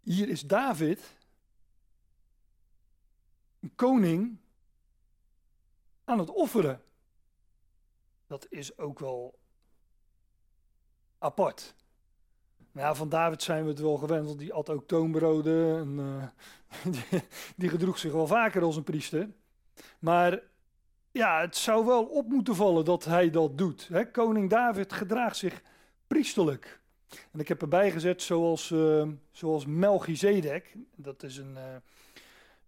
Hier 0.00 0.28
is 0.28 0.40
David, 0.40 1.16
een 3.60 3.74
koning, 3.74 4.38
aan 6.04 6.18
het 6.18 6.30
offeren. 6.30 6.82
Dat 8.26 8.46
is 8.50 8.78
ook 8.78 8.98
wel 8.98 9.38
apart. 11.18 11.74
Nou 12.76 12.88
ja, 12.88 12.94
van 12.94 13.08
David 13.08 13.42
zijn 13.42 13.62
we 13.62 13.68
het 13.68 13.80
wel 13.80 13.96
gewend, 13.96 14.38
die 14.38 14.52
at 14.52 14.70
ook 14.70 14.86
toonbroden. 14.86 15.78
En, 15.78 15.98
uh, 17.12 17.20
die, 17.56 17.68
gedroeg 17.68 17.98
zich 17.98 18.12
wel 18.12 18.26
vaker 18.26 18.62
als 18.62 18.76
een 18.76 18.82
priester. 18.82 19.28
Maar 19.98 20.40
ja, 21.10 21.40
het 21.40 21.56
zou 21.56 21.86
wel 21.86 22.04
op 22.04 22.28
moeten 22.28 22.54
vallen 22.54 22.84
dat 22.84 23.04
hij 23.04 23.30
dat 23.30 23.58
doet. 23.58 23.88
Hè? 23.92 24.10
Koning 24.10 24.50
David 24.50 24.92
gedraagt 24.92 25.36
zich 25.36 25.62
priesterlijk. 26.06 26.80
En 27.32 27.40
ik 27.40 27.48
heb 27.48 27.60
erbij 27.62 27.90
gezet 27.90 28.22
zoals, 28.22 28.70
uh, 28.70 29.08
zoals 29.30 29.66
Melchizedek. 29.66 30.76
Dat 30.96 31.22
is 31.22 31.36
een, 31.36 31.54
uh, 31.54 31.76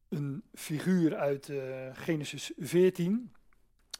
een 0.08 0.42
figuur 0.54 1.16
uit 1.16 1.52
Genesis 1.92 2.52
14. 2.56 3.32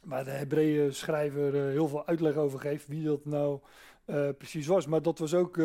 Waar 0.03 0.23
de 0.23 0.31
Hebreeën 0.31 0.93
schrijver 0.93 1.53
heel 1.53 1.87
veel 1.87 2.07
uitleg 2.07 2.35
over 2.35 2.59
geeft. 2.59 2.87
Wie 2.87 3.03
dat 3.03 3.25
nou 3.25 3.59
precies 4.37 4.67
was. 4.67 4.87
Maar 4.87 5.01
dat 5.01 5.19
was 5.19 5.33
ook. 5.33 5.55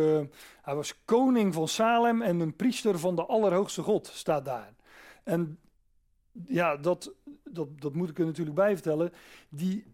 hij 0.62 0.74
was 0.74 1.04
koning 1.04 1.54
van 1.54 1.68
Salem 1.68 2.22
en 2.22 2.40
een 2.40 2.56
priester 2.56 2.98
van 2.98 3.16
de 3.16 3.24
Allerhoogste 3.24 3.82
God, 3.82 4.06
staat 4.06 4.44
daar. 4.44 4.74
En 5.24 5.58
ja, 6.46 6.76
dat, 6.76 7.14
dat, 7.44 7.80
dat 7.80 7.94
moet 7.94 8.10
ik 8.10 8.18
er 8.18 8.24
natuurlijk 8.24 8.56
bij 8.56 8.72
vertellen. 8.74 9.12
Die 9.48 9.84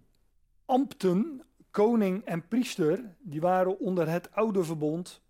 ambten, 0.64 1.42
koning 1.70 2.24
en 2.24 2.48
priester, 2.48 3.14
die 3.18 3.40
waren 3.40 3.78
onder 3.78 4.08
het 4.08 4.32
oude 4.32 4.64
verbond 4.64 5.22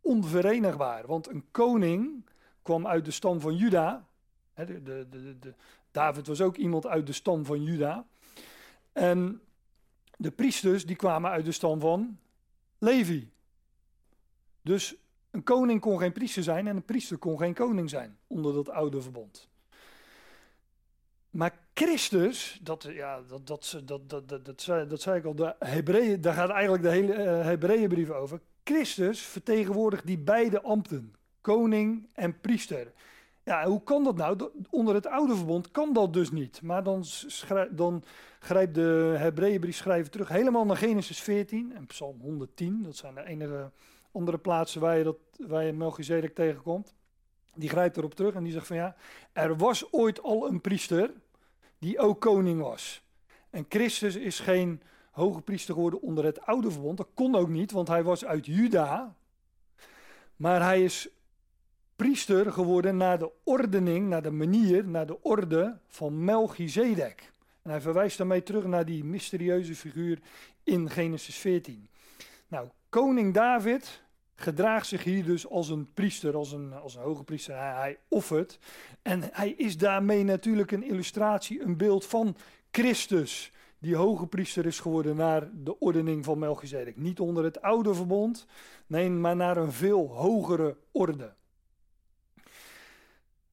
onverenigbaar. 0.00 1.06
Want 1.06 1.28
een 1.28 1.44
koning 1.50 2.26
kwam 2.62 2.86
uit 2.86 3.04
de 3.04 3.10
stam 3.10 3.40
van 3.40 3.56
Juda. 3.56 4.06
De, 4.54 4.82
de, 4.82 5.06
de, 5.38 5.54
David 5.90 6.26
was 6.26 6.40
ook 6.40 6.56
iemand 6.56 6.86
uit 6.86 7.06
de 7.06 7.12
stam 7.12 7.44
van 7.44 7.62
Juda. 7.62 8.06
En 8.92 9.40
de 10.16 10.30
priesters 10.30 10.86
die 10.86 10.96
kwamen 10.96 11.30
uit 11.30 11.44
de 11.44 11.52
stam 11.52 11.80
van 11.80 12.18
Levi. 12.84 13.30
Dus 14.62 14.94
een 15.30 15.42
koning 15.42 15.80
kon 15.80 15.98
geen 15.98 16.12
priester 16.12 16.42
zijn 16.42 16.66
en 16.66 16.76
een 16.76 16.84
priester 16.84 17.18
kon 17.18 17.38
geen 17.38 17.54
koning 17.54 17.90
zijn 17.90 18.18
onder 18.26 18.52
dat 18.52 18.68
oude 18.68 19.02
verbond. 19.02 19.48
Maar 21.30 21.58
Christus, 21.74 22.58
dat, 22.62 22.82
ja, 22.90 23.20
dat, 23.28 23.46
dat, 23.46 23.80
dat, 23.84 24.08
dat, 24.08 24.28
dat, 24.28 24.44
dat, 24.44 24.62
zei, 24.62 24.86
dat 24.86 25.00
zei 25.00 25.18
ik 25.18 25.24
al, 25.24 25.34
de 25.34 25.54
Hebreeën, 25.58 26.20
daar 26.20 26.34
gaat 26.34 26.50
eigenlijk 26.50 26.82
de 26.82 26.90
hele 26.90 27.14
uh, 27.14 27.44
Hebreeënbrief 27.44 28.10
over. 28.10 28.40
Christus 28.64 29.20
vertegenwoordigt 29.20 30.06
die 30.06 30.18
beide 30.18 30.62
ambten, 30.62 31.14
koning 31.40 32.08
en 32.12 32.40
priester. 32.40 32.92
Ja, 33.44 33.66
hoe 33.66 33.82
kan 33.82 34.04
dat 34.04 34.16
nou? 34.16 34.50
Onder 34.70 34.94
het 34.94 35.06
oude 35.06 35.36
verbond 35.36 35.70
kan 35.70 35.92
dat 35.92 36.12
dus 36.12 36.30
niet. 36.30 36.62
Maar 36.62 36.82
dan, 36.82 37.04
dan 37.70 38.04
grijpt 38.38 38.74
de 38.74 39.14
Hebreeënbrief 39.18 39.76
schrijver 39.76 40.10
terug 40.10 40.28
helemaal 40.28 40.64
naar 40.64 40.76
Genesis 40.76 41.20
14 41.20 41.72
en 41.74 41.86
Psalm 41.86 42.20
110. 42.20 42.82
Dat 42.82 42.96
zijn 42.96 43.14
de 43.14 43.24
enige 43.24 43.70
andere 44.12 44.38
plaatsen 44.38 44.80
waar 44.80 44.98
je, 44.98 45.04
dat, 45.04 45.16
waar 45.36 45.64
je 45.64 45.72
Melchizedek 45.72 46.34
tegenkomt. 46.34 46.94
Die 47.54 47.68
grijpt 47.68 47.96
erop 47.96 48.14
terug 48.14 48.34
en 48.34 48.42
die 48.42 48.52
zegt 48.52 48.66
van 48.66 48.76
ja, 48.76 48.96
er 49.32 49.56
was 49.56 49.92
ooit 49.92 50.22
al 50.22 50.48
een 50.48 50.60
priester 50.60 51.10
die 51.78 51.98
ook 51.98 52.20
koning 52.20 52.60
was. 52.60 53.02
En 53.50 53.66
Christus 53.68 54.16
is 54.16 54.38
geen 54.40 54.82
hoge 55.10 55.40
priester 55.40 55.74
geworden 55.74 56.02
onder 56.02 56.24
het 56.24 56.40
oude 56.40 56.70
verbond. 56.70 56.96
Dat 56.96 57.08
kon 57.14 57.34
ook 57.34 57.48
niet, 57.48 57.70
want 57.70 57.88
hij 57.88 58.02
was 58.02 58.24
uit 58.24 58.46
Juda. 58.46 59.14
Maar 60.36 60.62
hij 60.62 60.84
is 60.84 61.08
priester 61.96 62.52
geworden 62.52 62.96
naar 62.96 63.18
de 63.18 63.30
ordening, 63.44 64.08
naar 64.08 64.22
de 64.22 64.30
manier, 64.30 64.88
naar 64.88 65.06
de 65.06 65.22
orde 65.22 65.78
van 65.88 66.24
Melchizedek. 66.24 67.32
En 67.62 67.70
hij 67.70 67.80
verwijst 67.80 68.18
daarmee 68.18 68.42
terug 68.42 68.64
naar 68.64 68.84
die 68.84 69.04
mysterieuze 69.04 69.74
figuur 69.74 70.18
in 70.62 70.90
Genesis 70.90 71.36
14. 71.36 71.88
Nou, 72.48 72.68
koning 72.88 73.34
David 73.34 74.02
gedraagt 74.34 74.86
zich 74.86 75.04
hier 75.04 75.24
dus 75.24 75.48
als 75.48 75.68
een 75.68 75.92
priester, 75.94 76.36
als 76.36 76.52
een, 76.52 76.72
als 76.72 76.94
een 76.94 77.02
hoge 77.02 77.24
priester. 77.24 77.56
Hij, 77.56 77.72
hij 77.72 77.98
offert. 78.08 78.58
En 79.02 79.22
hij 79.32 79.50
is 79.50 79.76
daarmee 79.76 80.24
natuurlijk 80.24 80.70
een 80.70 80.82
illustratie, 80.82 81.62
een 81.62 81.76
beeld 81.76 82.06
van 82.06 82.36
Christus. 82.70 83.52
Die 83.78 83.96
hoge 83.96 84.26
priester 84.26 84.66
is 84.66 84.80
geworden 84.80 85.16
naar 85.16 85.48
de 85.52 85.78
ordening 85.78 86.24
van 86.24 86.38
Melchizedek. 86.38 86.96
Niet 86.96 87.20
onder 87.20 87.44
het 87.44 87.62
oude 87.62 87.94
verbond, 87.94 88.46
nee, 88.86 89.10
maar 89.10 89.36
naar 89.36 89.56
een 89.56 89.72
veel 89.72 90.08
hogere 90.08 90.76
orde. 90.92 91.34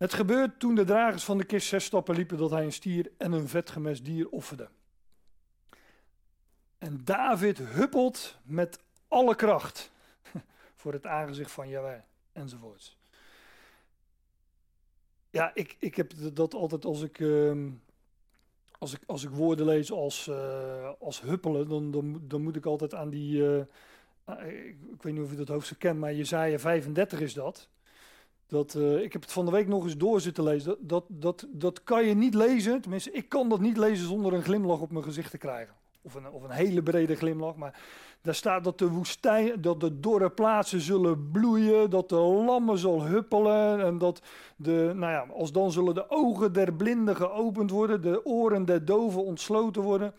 Het 0.02 0.14
gebeurt 0.14 0.60
toen 0.60 0.76
de 0.76 0.84
dragers 0.84 1.24
van 1.24 1.38
de 1.38 1.44
kist 1.44 1.68
zes 1.68 1.86
stappen 1.86 2.16
liepen 2.16 2.38
dat 2.38 2.50
hij 2.50 2.64
een 2.64 2.72
stier 2.72 3.12
en 3.18 3.32
een 3.32 3.48
vetgemest 3.48 4.06
dier 4.06 4.30
offerde. 4.30 4.70
En 6.78 7.02
David 7.04 7.58
huppelt 7.58 8.38
met 8.44 8.80
alle 9.08 9.36
kracht 9.36 9.92
voor 10.80 10.94
het 10.94 11.06
aangezicht 11.06 11.52
van 11.52 11.70
Jawel 11.70 12.02
enzovoorts. 12.32 12.98
Ja, 15.30 15.52
ik, 15.54 15.76
ik 15.80 15.96
heb 15.96 16.12
dat 16.34 16.54
altijd 16.54 16.86
als 16.86 17.02
ik, 17.02 17.20
ehm, 17.20 17.70
als, 18.78 18.94
ik, 18.94 19.02
als 19.06 19.24
ik 19.24 19.30
woorden 19.30 19.66
lees 19.66 19.92
als, 19.92 20.28
uh, 20.28 20.90
als 21.00 21.22
huppelen, 21.22 21.70
dan, 21.70 21.92
dan, 21.92 22.22
dan 22.28 22.42
moet 22.42 22.56
ik 22.56 22.66
altijd 22.66 22.94
aan 22.94 23.10
die. 23.10 23.38
Uh, 23.38 23.58
ik, 24.28 24.76
ik, 24.94 25.02
weet 25.02 25.14
niet 25.14 25.24
of 25.24 25.32
je 25.32 25.38
dat 25.38 25.48
hoofdstuk 25.48 25.80
kent, 25.80 26.00
maar 26.00 26.14
Jezaja 26.14 26.60
35 26.60 27.20
is 27.20 27.34
dat. 27.34 27.70
Dat, 28.52 28.74
uh, 28.74 29.02
ik 29.02 29.14
heb 29.14 29.22
het 29.22 29.32
van 29.32 29.46
de 29.46 29.52
week 29.52 29.68
nog 29.68 29.84
eens 29.84 29.98
door 29.98 30.22
zitten 30.22 30.44
lezen. 30.44 30.66
Dat, 30.80 30.80
dat, 31.08 31.08
dat, 31.10 31.48
dat 31.52 31.84
kan 31.84 32.06
je 32.06 32.14
niet 32.14 32.34
lezen. 32.34 32.82
Tenminste, 32.82 33.12
ik 33.12 33.30
kan 33.30 33.50
dat 33.50 33.60
niet 33.60 33.78
lezen 33.78 34.08
zonder 34.08 34.34
een 34.34 34.44
glimlach 34.44 34.80
op 34.80 34.92
mijn 34.92 35.04
gezicht 35.04 35.32
te 35.32 35.38
krijgen. 35.38 35.74
Of 36.02 36.14
een, 36.14 36.30
of 36.30 36.44
een 36.44 36.52
hele 36.52 36.84
brede 36.84 37.16
glimlach. 37.16 37.56
Maar 37.56 37.80
daar 38.22 38.36
staat 38.36 38.64
dat 38.64 38.78
de 38.78 38.90
woestijn, 38.90 39.62
dat 39.62 39.80
de 39.80 40.00
dorre 40.00 40.30
plaatsen 40.30 40.82
zullen 40.82 41.32
bloeien. 41.32 41.90
Dat 41.90 42.10
de 42.10 42.16
lammen 42.16 42.78
zal 42.78 43.04
huppelen. 43.04 43.86
En 43.86 43.98
dat 43.98 44.22
de, 44.56 44.92
nou 44.96 45.12
ja, 45.12 45.34
als 45.34 45.52
dan 45.52 45.72
zullen 45.72 45.96
de 45.96 46.10
ogen 46.10 46.54
der 46.54 46.74
blinden 46.74 47.16
geopend 47.16 47.72
worden. 47.72 48.02
De 48.02 48.26
oren 48.26 48.66
der 48.66 48.86
doven 48.86 49.24
ontsloten 49.24 49.82
worden. 49.82 50.14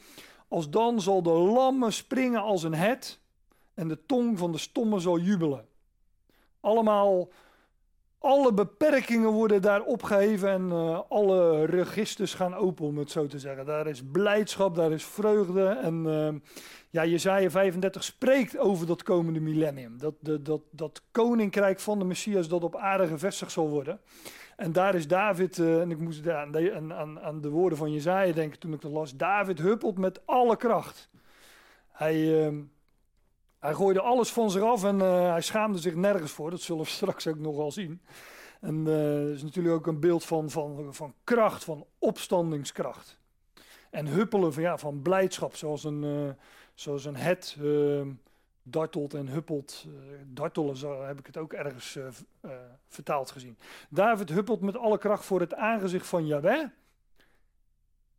Als 0.48 0.70
dan 0.70 1.00
zal 1.00 1.22
de 1.22 1.30
lammen 1.30 1.92
springen 1.92 2.42
als 2.42 2.62
een 2.62 2.74
het. 2.74 3.18
En 3.74 3.88
de 3.88 4.06
tong 4.06 4.38
van 4.38 4.52
de 4.52 4.58
stomme 4.58 4.98
zal 4.98 5.18
jubelen. 5.18 5.66
Allemaal 6.60 7.28
alle 8.22 8.52
beperkingen 8.52 9.30
worden 9.30 9.62
daar 9.62 9.82
opgeheven 9.82 10.48
en 10.48 10.68
uh, 10.68 11.00
alle 11.08 11.64
registers 11.64 12.34
gaan 12.34 12.54
open, 12.54 12.86
om 12.86 12.98
het 12.98 13.10
zo 13.10 13.26
te 13.26 13.38
zeggen. 13.38 13.66
Daar 13.66 13.86
is 13.86 14.02
blijdschap, 14.12 14.74
daar 14.74 14.92
is 14.92 15.04
vreugde. 15.04 15.66
En 15.66 16.04
uh, 16.06 16.28
ja, 16.90 17.04
Jezaja 17.04 17.50
35 17.50 18.04
spreekt 18.04 18.58
over 18.58 18.86
dat 18.86 19.02
komende 19.02 19.40
millennium. 19.40 19.98
Dat, 19.98 20.14
dat, 20.20 20.44
dat, 20.44 20.60
dat 20.70 21.02
koninkrijk 21.10 21.80
van 21.80 21.98
de 21.98 22.04
Messias 22.04 22.48
dat 22.48 22.62
op 22.64 22.76
aarde 22.76 23.06
gevestigd 23.06 23.52
zal 23.52 23.68
worden. 23.68 24.00
En 24.56 24.72
daar 24.72 24.94
is 24.94 25.08
David, 25.08 25.58
uh, 25.58 25.80
en 25.80 25.90
ik 25.90 25.98
moest 25.98 26.28
aan, 26.28 26.92
aan, 26.92 27.20
aan 27.20 27.40
de 27.40 27.48
woorden 27.48 27.78
van 27.78 27.92
Jezaja 27.92 28.32
denken 28.32 28.58
toen 28.58 28.72
ik 28.72 28.80
dat 28.80 28.92
las. 28.92 29.16
David 29.16 29.58
huppelt 29.58 29.98
met 29.98 30.20
alle 30.24 30.56
kracht. 30.56 31.10
Hij 31.92 32.44
ehm, 32.44 32.60
hij 33.62 33.74
gooide 33.74 34.00
alles 34.00 34.32
van 34.32 34.50
zich 34.50 34.62
af 34.62 34.84
en 34.84 34.98
uh, 34.98 35.30
hij 35.30 35.40
schaamde 35.40 35.78
zich 35.78 35.94
nergens 35.94 36.32
voor. 36.32 36.50
Dat 36.50 36.60
zullen 36.60 36.82
we 36.82 36.90
straks 37.00 37.26
ook 37.26 37.38
nog 37.38 37.56
wel 37.56 37.72
zien. 37.72 38.00
En 38.60 38.86
uh, 38.86 39.30
is 39.30 39.42
natuurlijk 39.42 39.74
ook 39.74 39.86
een 39.86 40.00
beeld 40.00 40.24
van, 40.24 40.50
van, 40.50 40.94
van 40.94 41.14
kracht, 41.24 41.64
van 41.64 41.86
opstandingskracht. 41.98 43.18
En 43.90 44.06
huppelen 44.06 44.52
van, 44.52 44.62
ja, 44.62 44.78
van 44.78 45.02
blijdschap, 45.02 45.56
zoals 45.56 45.84
een, 45.84 46.02
uh, 46.02 46.30
zoals 46.74 47.04
een 47.04 47.16
het 47.16 47.56
ehm, 47.60 48.10
dartelt 48.62 49.14
en 49.14 49.28
huppelt. 49.28 49.86
dartelen, 50.26 50.76
zo 50.76 51.02
heb 51.02 51.18
ik 51.18 51.26
het 51.26 51.36
ook 51.36 51.52
ergens 51.52 51.98
vertaald 52.88 53.30
gezien. 53.30 53.58
David 53.88 54.28
huppelt 54.28 54.60
met 54.60 54.76
alle 54.76 54.98
kracht 54.98 55.24
voor 55.24 55.40
het 55.40 55.54
aangezicht 55.54 56.06
van 56.06 56.26
Yahweh. 56.26 56.64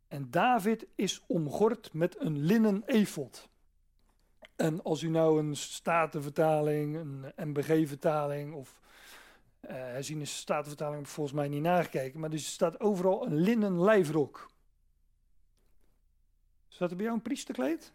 En 0.08 0.30
David 0.30 0.86
is 0.94 1.22
omgord 1.26 1.92
met 1.92 2.20
een 2.20 2.38
linnen 2.38 2.82
efot. 2.86 3.48
En 4.56 4.82
als 4.82 5.02
u 5.02 5.08
nou 5.08 5.38
een 5.38 5.56
statenvertaling, 5.56 6.96
een 6.96 7.32
MBG-vertaling 7.36 8.54
of 8.54 8.80
uh, 9.60 9.70
herziene 9.70 10.24
statenvertaling 10.24 10.96
heb 10.96 11.06
ik 11.06 11.12
volgens 11.12 11.36
mij 11.36 11.48
niet 11.48 11.62
nagekeken, 11.62 12.20
maar 12.20 12.30
dus 12.30 12.44
er 12.44 12.52
staat 12.52 12.80
overal 12.80 13.26
een 13.26 13.34
linnen 13.34 13.80
lijfrok. 13.80 14.50
Staat 16.68 16.90
er 16.90 16.96
bij 16.96 17.04
jou 17.04 17.16
een 17.16 17.22
priesterkleed? 17.22 17.92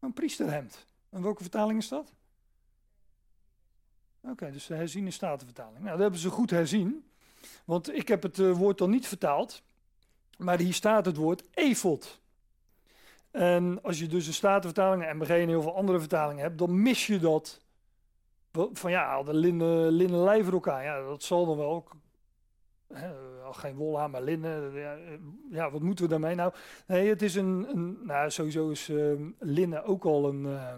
Een 0.00 0.12
priesterhemd. 0.12 0.86
En 1.10 1.22
welke 1.22 1.42
vertaling 1.42 1.78
is 1.78 1.88
dat? 1.88 2.12
Oké, 4.20 4.50
dus 4.50 4.66
de 4.66 4.74
herziene 4.74 5.10
statenvertaling. 5.10 5.78
Nou, 5.78 5.90
dat 5.90 6.00
hebben 6.00 6.20
ze 6.20 6.30
goed 6.30 6.50
herzien. 6.50 7.04
Want 7.64 7.94
ik 7.94 8.08
heb 8.08 8.22
het 8.22 8.38
uh, 8.38 8.52
woord 8.52 8.78
dan 8.78 8.90
niet 8.90 9.06
vertaald. 9.06 9.62
Maar 10.38 10.58
hier 10.58 10.74
staat 10.74 11.06
het 11.06 11.16
woord 11.16 11.42
efot. 11.54 12.20
En 13.36 13.78
als 13.82 13.98
je 13.98 14.06
dus 14.06 14.26
een 14.26 14.32
statenvertaling 14.32 15.04
en 15.04 15.16
MBG 15.16 15.28
en 15.28 15.48
heel 15.48 15.62
veel 15.62 15.76
andere 15.76 15.98
vertalingen 15.98 16.42
hebt, 16.42 16.58
dan 16.58 16.82
mis 16.82 17.06
je 17.06 17.18
dat. 17.18 17.60
Van 18.72 18.90
ja, 18.90 19.22
de 19.22 19.34
linnen, 19.34 19.90
linnen 19.90 20.46
aan. 20.62 20.82
Ja, 20.82 21.02
dat 21.02 21.22
zal 21.22 21.46
dan 21.46 21.56
wel. 21.56 21.88
Hè, 22.92 23.08
geen 23.52 23.76
wol 23.76 24.00
aan, 24.00 24.10
maar 24.10 24.22
linnen. 24.22 24.72
Ja, 25.50 25.70
wat 25.70 25.82
moeten 25.82 26.04
we 26.04 26.10
daarmee? 26.10 26.34
Nou, 26.34 26.52
nee, 26.86 27.08
het 27.08 27.22
is 27.22 27.34
een. 27.34 27.66
een 27.72 27.98
nou, 28.02 28.30
sowieso 28.30 28.68
is 28.68 28.88
uh, 28.88 29.20
linnen 29.38 29.84
ook 29.84 30.04
al 30.04 30.28
een. 30.28 30.44
Uh, 30.44 30.74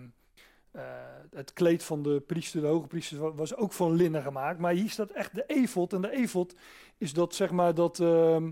uh, 0.73 0.83
het 1.31 1.53
kleed 1.53 1.83
van 1.83 2.03
de 2.03 2.21
priester, 2.21 2.61
de 2.61 2.67
hoge 2.67 2.87
priester, 2.87 3.35
was 3.35 3.57
ook 3.57 3.73
van 3.73 3.93
linnen 3.93 4.23
gemaakt. 4.23 4.59
Maar 4.59 4.73
hier 4.73 4.91
staat 4.91 5.11
echt 5.11 5.35
de 5.35 5.45
efot. 5.47 5.93
En 5.93 6.01
de 6.01 6.11
efot 6.13 6.55
is 6.97 7.13
dat, 7.13 7.35
zeg 7.35 7.51
maar, 7.51 7.75
dat. 7.75 8.01
Ehm, 8.01 8.43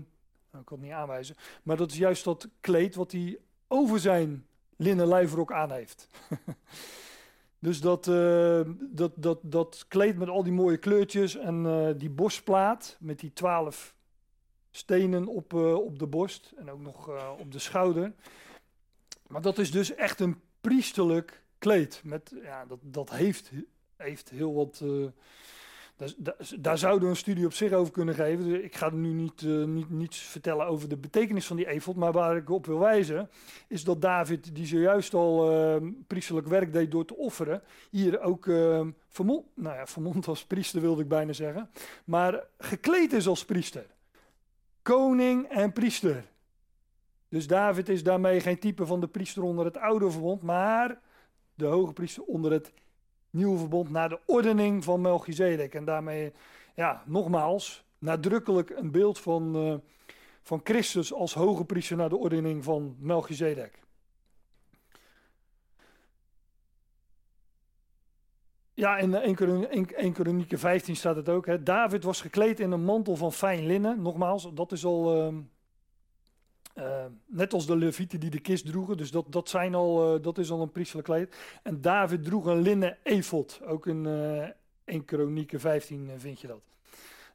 nou, 0.51 0.59
ik 0.59 0.65
kan 0.65 0.77
het 0.77 0.81
niet 0.81 0.91
aanwijzen. 0.91 1.35
Maar 1.63 1.77
dat 1.77 1.91
is 1.91 1.97
juist 1.97 2.23
dat 2.23 2.49
kleed 2.61 2.95
wat 2.95 3.11
hij 3.11 3.39
over 3.67 3.99
zijn 3.99 4.45
linnen 4.75 5.07
lijfrok 5.07 5.51
aan 5.51 5.71
heeft. 5.71 6.07
dus 7.59 7.81
dat, 7.81 8.07
uh, 8.07 8.61
dat, 8.79 9.11
dat, 9.15 9.39
dat 9.41 9.85
kleed 9.87 10.17
met 10.17 10.29
al 10.29 10.43
die 10.43 10.53
mooie 10.53 10.77
kleurtjes 10.77 11.35
en 11.35 11.65
uh, 11.65 11.89
die 11.97 12.09
borstplaat 12.09 12.97
met 12.99 13.19
die 13.19 13.33
twaalf 13.33 13.95
stenen 14.71 15.27
op, 15.27 15.53
uh, 15.53 15.73
op 15.73 15.99
de 15.99 16.07
borst 16.07 16.53
en 16.57 16.71
ook 16.71 16.81
nog 16.81 17.09
op 17.39 17.51
de 17.51 17.59
schouder. 17.59 18.13
Maar 19.27 19.41
dat 19.41 19.57
is 19.57 19.71
dus 19.71 19.95
echt 19.95 20.19
een 20.19 20.41
priesterlijk 20.61 21.43
kleed. 21.57 22.01
Met, 22.03 22.33
ja, 22.43 22.65
dat, 22.65 22.79
dat 22.81 23.09
heeft, 23.09 23.51
heeft 23.95 24.29
heel 24.29 24.53
wat 24.53 24.83
daar, 25.97 26.35
daar, 26.59 26.77
zouden 26.77 27.03
we 27.03 27.09
een 27.09 27.15
studie 27.15 27.45
op 27.45 27.53
zich 27.53 27.71
over 27.71 27.93
kunnen 27.93 28.15
geven. 28.15 28.45
Dus 28.45 28.59
ik 28.59 28.75
ga 28.75 28.89
nu 28.89 29.13
niet, 29.13 29.41
uh, 29.41 29.65
niet, 29.65 29.89
niets 29.89 30.19
vertellen 30.19 30.65
over 30.65 30.89
de 30.89 30.97
betekenis 30.97 31.45
van 31.45 31.55
die 31.55 31.67
efot. 31.67 31.95
Maar 31.95 32.11
waar 32.11 32.37
ik 32.37 32.49
op 32.49 32.65
wil 32.65 32.79
wijzen, 32.79 33.29
is 33.67 33.83
dat 33.83 34.01
David, 34.01 34.55
die 34.55 34.65
zojuist 34.65 35.13
al 35.13 35.51
uh, 35.51 35.89
priesterlijk 36.07 36.47
werk 36.47 36.73
deed 36.73 36.91
door 36.91 37.05
te 37.05 37.15
offeren, 37.15 37.61
hier 37.89 38.19
ook 38.19 38.45
uh, 38.45 38.87
vermomd, 39.07 39.45
nou 39.53 39.75
ja, 39.75 39.87
vermomd 39.87 40.27
als 40.27 40.45
priester 40.45 40.81
wilde 40.81 41.01
ik 41.01 41.07
bijna 41.07 41.33
zeggen, 41.33 41.69
maar 42.05 42.43
gekleed 42.57 43.13
is 43.13 43.27
als 43.27 43.45
priester. 43.45 43.85
Koning 44.81 45.47
en 45.47 45.73
priester. 45.73 46.23
Dus 47.29 47.47
David 47.47 47.89
is 47.89 48.03
daarmee 48.03 48.39
geen 48.39 48.59
type 48.59 48.85
van 48.85 48.99
de 48.99 49.07
priester 49.07 49.43
onder 49.43 49.65
het 49.65 49.77
oude 49.77 50.11
verbond, 50.11 50.41
maar 50.41 50.99
de 51.53 51.65
hoge 51.65 51.93
priester 51.93 52.23
onder 52.23 52.51
het 52.51 52.71
nieuwe 53.29 53.57
verbond 53.57 53.89
naar 53.89 54.09
de 54.09 54.19
ordening 54.25 54.83
van 54.83 55.01
Melchizedek. 55.01 55.75
En 55.75 55.85
daarmee, 55.85 56.31
ja, 56.75 57.03
nogmaals, 57.05 57.85
nadrukkelijk 57.99 58.69
een 58.69 58.91
beeld 58.91 59.19
van, 59.19 59.65
uh, 59.65 59.75
van 60.41 60.61
Christus 60.63 61.13
als 61.13 61.33
hoge 61.33 61.65
priester 61.65 61.97
naar 61.97 62.09
de 62.09 62.17
ordening 62.17 62.63
van 62.63 62.95
Melchizedek. 62.99 63.79
Ja, 68.73 68.97
in 68.97 69.15
1 69.15 70.13
Kronieken 70.13 70.59
15 70.59 70.95
staat 70.95 71.15
het 71.15 71.29
ook. 71.29 71.45
Hè. 71.45 71.63
David 71.63 72.03
was 72.03 72.21
gekleed 72.21 72.59
in 72.59 72.71
een 72.71 72.83
mantel 72.83 73.15
van 73.15 73.33
fijn 73.33 73.65
linnen. 73.65 74.01
Nogmaals, 74.01 74.53
dat 74.53 74.71
is 74.71 74.85
al... 74.85 75.27
Uh, 75.27 75.37
uh, 76.77 77.05
net 77.25 77.53
als 77.53 77.65
de 77.65 77.75
levieten 77.75 78.19
die 78.19 78.29
de 78.29 78.39
kist 78.39 78.65
droegen, 78.65 78.97
dus 78.97 79.11
dat, 79.11 79.25
dat, 79.29 79.49
zijn 79.49 79.75
al, 79.75 80.15
uh, 80.15 80.23
dat 80.23 80.37
is 80.37 80.51
al 80.51 80.61
een 80.61 80.71
priesterlijk 80.71 81.07
kleed. 81.07 81.35
En 81.63 81.81
David 81.81 82.23
droeg 82.23 82.45
een 82.45 82.61
linnen 82.61 82.97
efot, 83.03 83.61
ook 83.65 83.87
in 83.87 84.05
uh, 84.05 84.47
1 84.85 85.05
Kronieken 85.05 85.59
15 85.59 86.11
vind 86.17 86.41
je 86.41 86.47
dat. 86.47 86.61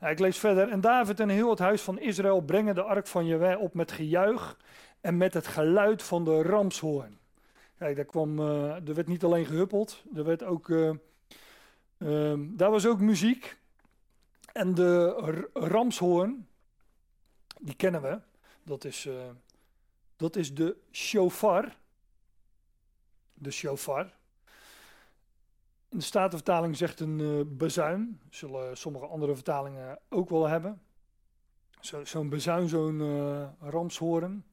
Nou, 0.00 0.12
ik 0.12 0.18
lees 0.18 0.38
verder. 0.38 0.68
En 0.68 0.80
David 0.80 1.20
en 1.20 1.28
heel 1.28 1.50
het 1.50 1.58
huis 1.58 1.82
van 1.82 1.98
Israël 1.98 2.40
brengen 2.40 2.74
de 2.74 2.82
ark 2.82 3.06
van 3.06 3.26
Jehovah 3.26 3.60
op 3.60 3.74
met 3.74 3.92
gejuich 3.92 4.58
en 5.00 5.16
met 5.16 5.34
het 5.34 5.46
geluid 5.46 6.02
van 6.02 6.24
de 6.24 6.42
ramshoorn. 6.42 7.18
Kijk, 7.78 7.96
daar, 7.96 8.04
kwam, 8.04 8.38
er 8.38 8.94
werd 8.94 9.06
niet 9.06 9.24
alleen 9.24 9.46
gehuppeld, 9.46 10.02
er 10.14 10.24
werd 10.24 10.42
ook, 10.42 10.70
ehm, 10.70 10.96
daar 12.56 12.70
was 12.70 12.86
ook 12.86 13.00
muziek. 13.00 13.56
En 14.52 14.74
de 14.74 15.48
ramshoorn, 15.52 16.46
die 17.60 17.74
kennen 17.74 18.02
we. 18.02 18.18
Dat 18.64 18.84
is, 18.84 19.06
uh, 19.06 19.14
dat 20.16 20.36
is 20.36 20.54
de 20.54 20.76
shofar. 20.90 21.76
De 23.34 23.50
shofar. 23.50 24.12
In 25.88 25.98
de 25.98 26.04
Statenvertaling 26.04 26.76
zegt 26.76 27.00
een 27.00 27.18
uh, 27.18 27.40
bezuin. 27.46 28.20
Zullen 28.30 28.76
sommige 28.76 29.06
andere 29.06 29.34
vertalingen 29.34 29.98
ook 30.08 30.30
wel 30.30 30.48
hebben. 30.48 30.82
Zo'n 31.80 32.06
zo 32.06 32.24
bezuin, 32.24 32.68
zo'n 32.68 33.00
uh, 33.00 33.48
ramshoorn. 33.60 34.44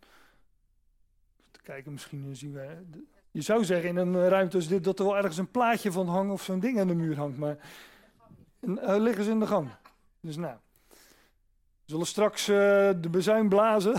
Kijken, 1.63 1.91
misschien 1.91 2.35
zien 2.35 2.53
we. 2.53 2.85
Je 3.31 3.41
zou 3.41 3.65
zeggen 3.65 3.89
in 3.89 3.95
een 3.95 4.29
ruimte 4.29 4.55
als 4.55 4.67
dit 4.67 4.83
dat 4.83 4.99
er 4.99 5.05
wel 5.05 5.17
ergens 5.17 5.37
een 5.37 5.51
plaatje 5.51 5.91
van 5.91 6.07
hangt 6.07 6.33
of 6.33 6.43
zo'n 6.43 6.59
ding 6.59 6.79
aan 6.79 6.87
de 6.87 6.95
muur 6.95 7.17
hangt. 7.17 7.37
Maar 7.37 7.57
uh, 8.61 8.95
liggen 8.97 9.23
ze 9.23 9.29
in 9.31 9.39
de 9.39 9.47
gang. 9.47 9.69
Dus 10.19 10.35
nou. 10.35 10.57
We 11.89 11.95
zullen 11.95 12.09
straks 12.09 12.49
uh, 12.49 12.55
de 13.01 13.09
bezuin 13.11 13.49
blazen. 13.49 13.95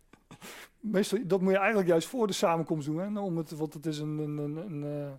Meestal, 0.80 1.18
dat 1.26 1.40
moet 1.40 1.52
je 1.52 1.58
eigenlijk 1.58 1.88
juist 1.88 2.08
voor 2.08 2.26
de 2.26 2.32
samenkomst 2.32 2.86
doen. 2.86 2.98
Hè? 2.98 3.20
Om 3.20 3.36
het, 3.36 3.50
want 3.50 3.74
het 3.74 3.86
is 3.86 3.98
een, 3.98 4.18
een, 4.18 4.38
een, 4.38 4.56
een, 4.56 4.84
eh, 4.84 5.12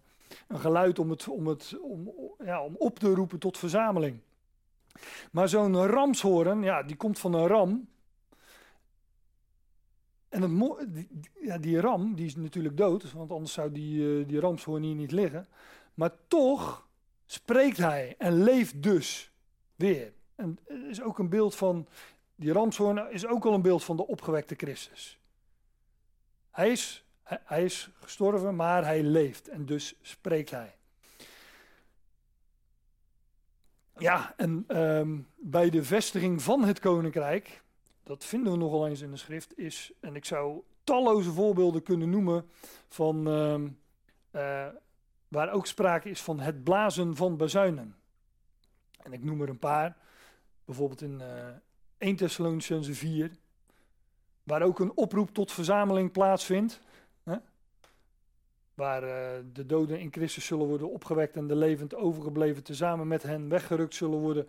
een 0.47 0.59
geluid 0.59 0.99
om, 0.99 1.09
het, 1.09 1.27
om, 1.27 1.47
het, 1.47 1.75
om, 1.81 2.11
ja, 2.43 2.63
om 2.63 2.75
op 2.77 2.99
te 2.99 3.13
roepen 3.13 3.39
tot 3.39 3.57
verzameling. 3.57 4.19
Maar 5.31 5.49
zo'n 5.49 5.85
ramshoorn, 5.85 6.61
ja, 6.61 6.83
die 6.83 6.95
komt 6.95 7.19
van 7.19 7.33
een 7.33 7.47
ram. 7.47 7.87
En 10.29 10.41
het 10.41 10.93
die, 10.93 11.07
ja, 11.41 11.57
die 11.57 11.79
ram, 11.79 12.15
die 12.15 12.25
is 12.25 12.35
natuurlijk 12.35 12.77
dood, 12.77 13.11
want 13.11 13.31
anders 13.31 13.53
zou 13.53 13.71
die, 13.71 13.99
uh, 13.99 14.27
die 14.27 14.39
ramshoorn 14.39 14.83
hier 14.83 14.95
niet 14.95 15.11
liggen. 15.11 15.47
Maar 15.93 16.11
toch 16.27 16.87
spreekt 17.25 17.77
hij 17.77 18.15
en 18.17 18.43
leeft 18.43 18.83
dus 18.83 19.31
weer. 19.75 20.15
En 20.37 20.59
is 20.89 21.01
ook 21.01 21.19
een 21.19 21.29
beeld 21.29 21.55
van, 21.55 21.87
die 22.35 22.51
ramshoorn 22.51 23.11
is 23.11 23.25
ook 23.25 23.45
al 23.45 23.53
een 23.53 23.61
beeld 23.61 23.83
van 23.83 23.97
de 23.97 24.07
opgewekte 24.07 24.55
Christus. 24.55 25.19
Hij 26.51 26.71
is, 26.71 27.05
hij 27.23 27.63
is 27.63 27.89
gestorven, 27.99 28.55
maar 28.55 28.85
hij 28.85 29.03
leeft 29.03 29.47
en 29.47 29.65
dus 29.65 29.95
spreekt 30.01 30.49
hij. 30.49 30.75
Ja, 33.97 34.33
en 34.37 34.77
um, 34.81 35.27
bij 35.35 35.69
de 35.69 35.83
vestiging 35.83 36.41
van 36.41 36.63
het 36.63 36.79
koninkrijk, 36.79 37.61
dat 38.03 38.25
vinden 38.25 38.51
we 38.51 38.57
nogal 38.57 38.87
eens 38.87 39.01
in 39.01 39.11
de 39.11 39.17
schrift, 39.17 39.57
is, 39.57 39.91
en 39.99 40.15
ik 40.15 40.25
zou 40.25 40.61
talloze 40.83 41.31
voorbeelden 41.31 41.83
kunnen 41.83 42.09
noemen 42.09 42.49
van 42.87 43.27
um, 43.27 43.79
uh, 44.31 44.67
waar 45.27 45.51
ook 45.51 45.67
sprake 45.67 46.09
is 46.09 46.21
van 46.21 46.39
het 46.39 46.63
blazen 46.63 47.15
van 47.15 47.37
bazuinen. 47.37 47.95
En 49.03 49.13
ik 49.13 49.23
noem 49.23 49.41
er 49.41 49.49
een 49.49 49.59
paar, 49.59 49.97
bijvoorbeeld 50.67 51.01
in 51.01 51.21
uh, 51.21 51.27
1 51.97 52.15
Thessalonicense 52.15 52.93
4, 52.93 53.31
waar 54.43 54.61
ook 54.61 54.79
een 54.79 54.91
oproep 54.95 55.33
tot 55.33 55.51
verzameling 55.51 56.11
plaatsvindt. 56.11 56.79
Hè? 57.23 57.35
Waar 58.73 59.03
uh, 59.03 59.43
de 59.53 59.65
doden 59.65 59.99
in 59.99 60.11
Christus 60.11 60.45
zullen 60.45 60.67
worden 60.67 60.91
opgewekt 60.91 61.35
en 61.35 61.47
de 61.47 61.55
levend 61.55 61.95
overgebleven 61.95 62.63
tezamen 62.63 63.07
met 63.07 63.23
hen 63.23 63.49
weggerukt 63.49 63.95
zullen 63.95 64.19
worden 64.19 64.47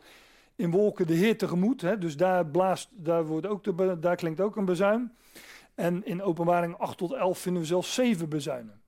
in 0.55 0.71
wolken 0.71 1.07
de 1.07 1.15
Heer 1.15 1.39
tegemoet. 1.39 1.81
Hè? 1.81 1.99
Dus 1.99 2.17
daar, 2.17 2.47
blaast, 2.47 2.89
daar, 2.93 3.25
wordt 3.25 3.47
ook 3.47 4.03
daar 4.03 4.17
klinkt 4.17 4.41
ook 4.41 4.57
een 4.57 4.65
bezuin. 4.65 5.17
En 5.75 6.05
in 6.05 6.23
openbaring 6.23 6.79
8 6.79 6.99
tot 6.99 7.13
11 7.13 7.39
vinden 7.39 7.63
we 7.63 7.69
zelfs 7.69 7.95
zeven 7.95 8.29
bezuinen. 8.29 8.81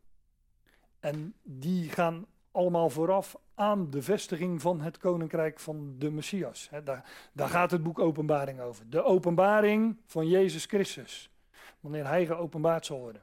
En 1.01 1.35
die 1.43 1.89
gaan 1.89 2.27
allemaal 2.53 2.91
vooraf 2.91 3.37
aan 3.55 3.91
de 3.91 4.03
vestiging 4.03 4.61
van 4.61 4.81
het 4.81 4.99
koninkrijk 4.99 5.61
van 5.61 5.95
de 5.99 6.11
Messias. 6.11 6.71
Daar, 6.85 7.31
daar, 7.33 7.49
gaat 7.49 7.71
het 7.71 7.83
boek 7.83 7.99
Openbaring 7.99 8.61
over. 8.61 8.91
De 8.91 9.03
openbaring 9.03 9.97
van 10.07 10.29
Jezus 10.29 10.65
Christus. 10.65 11.31
Wanneer 11.81 12.07
hij 12.07 12.27
geopenbaard 12.27 12.87
zal 12.87 12.99
worden. 12.99 13.23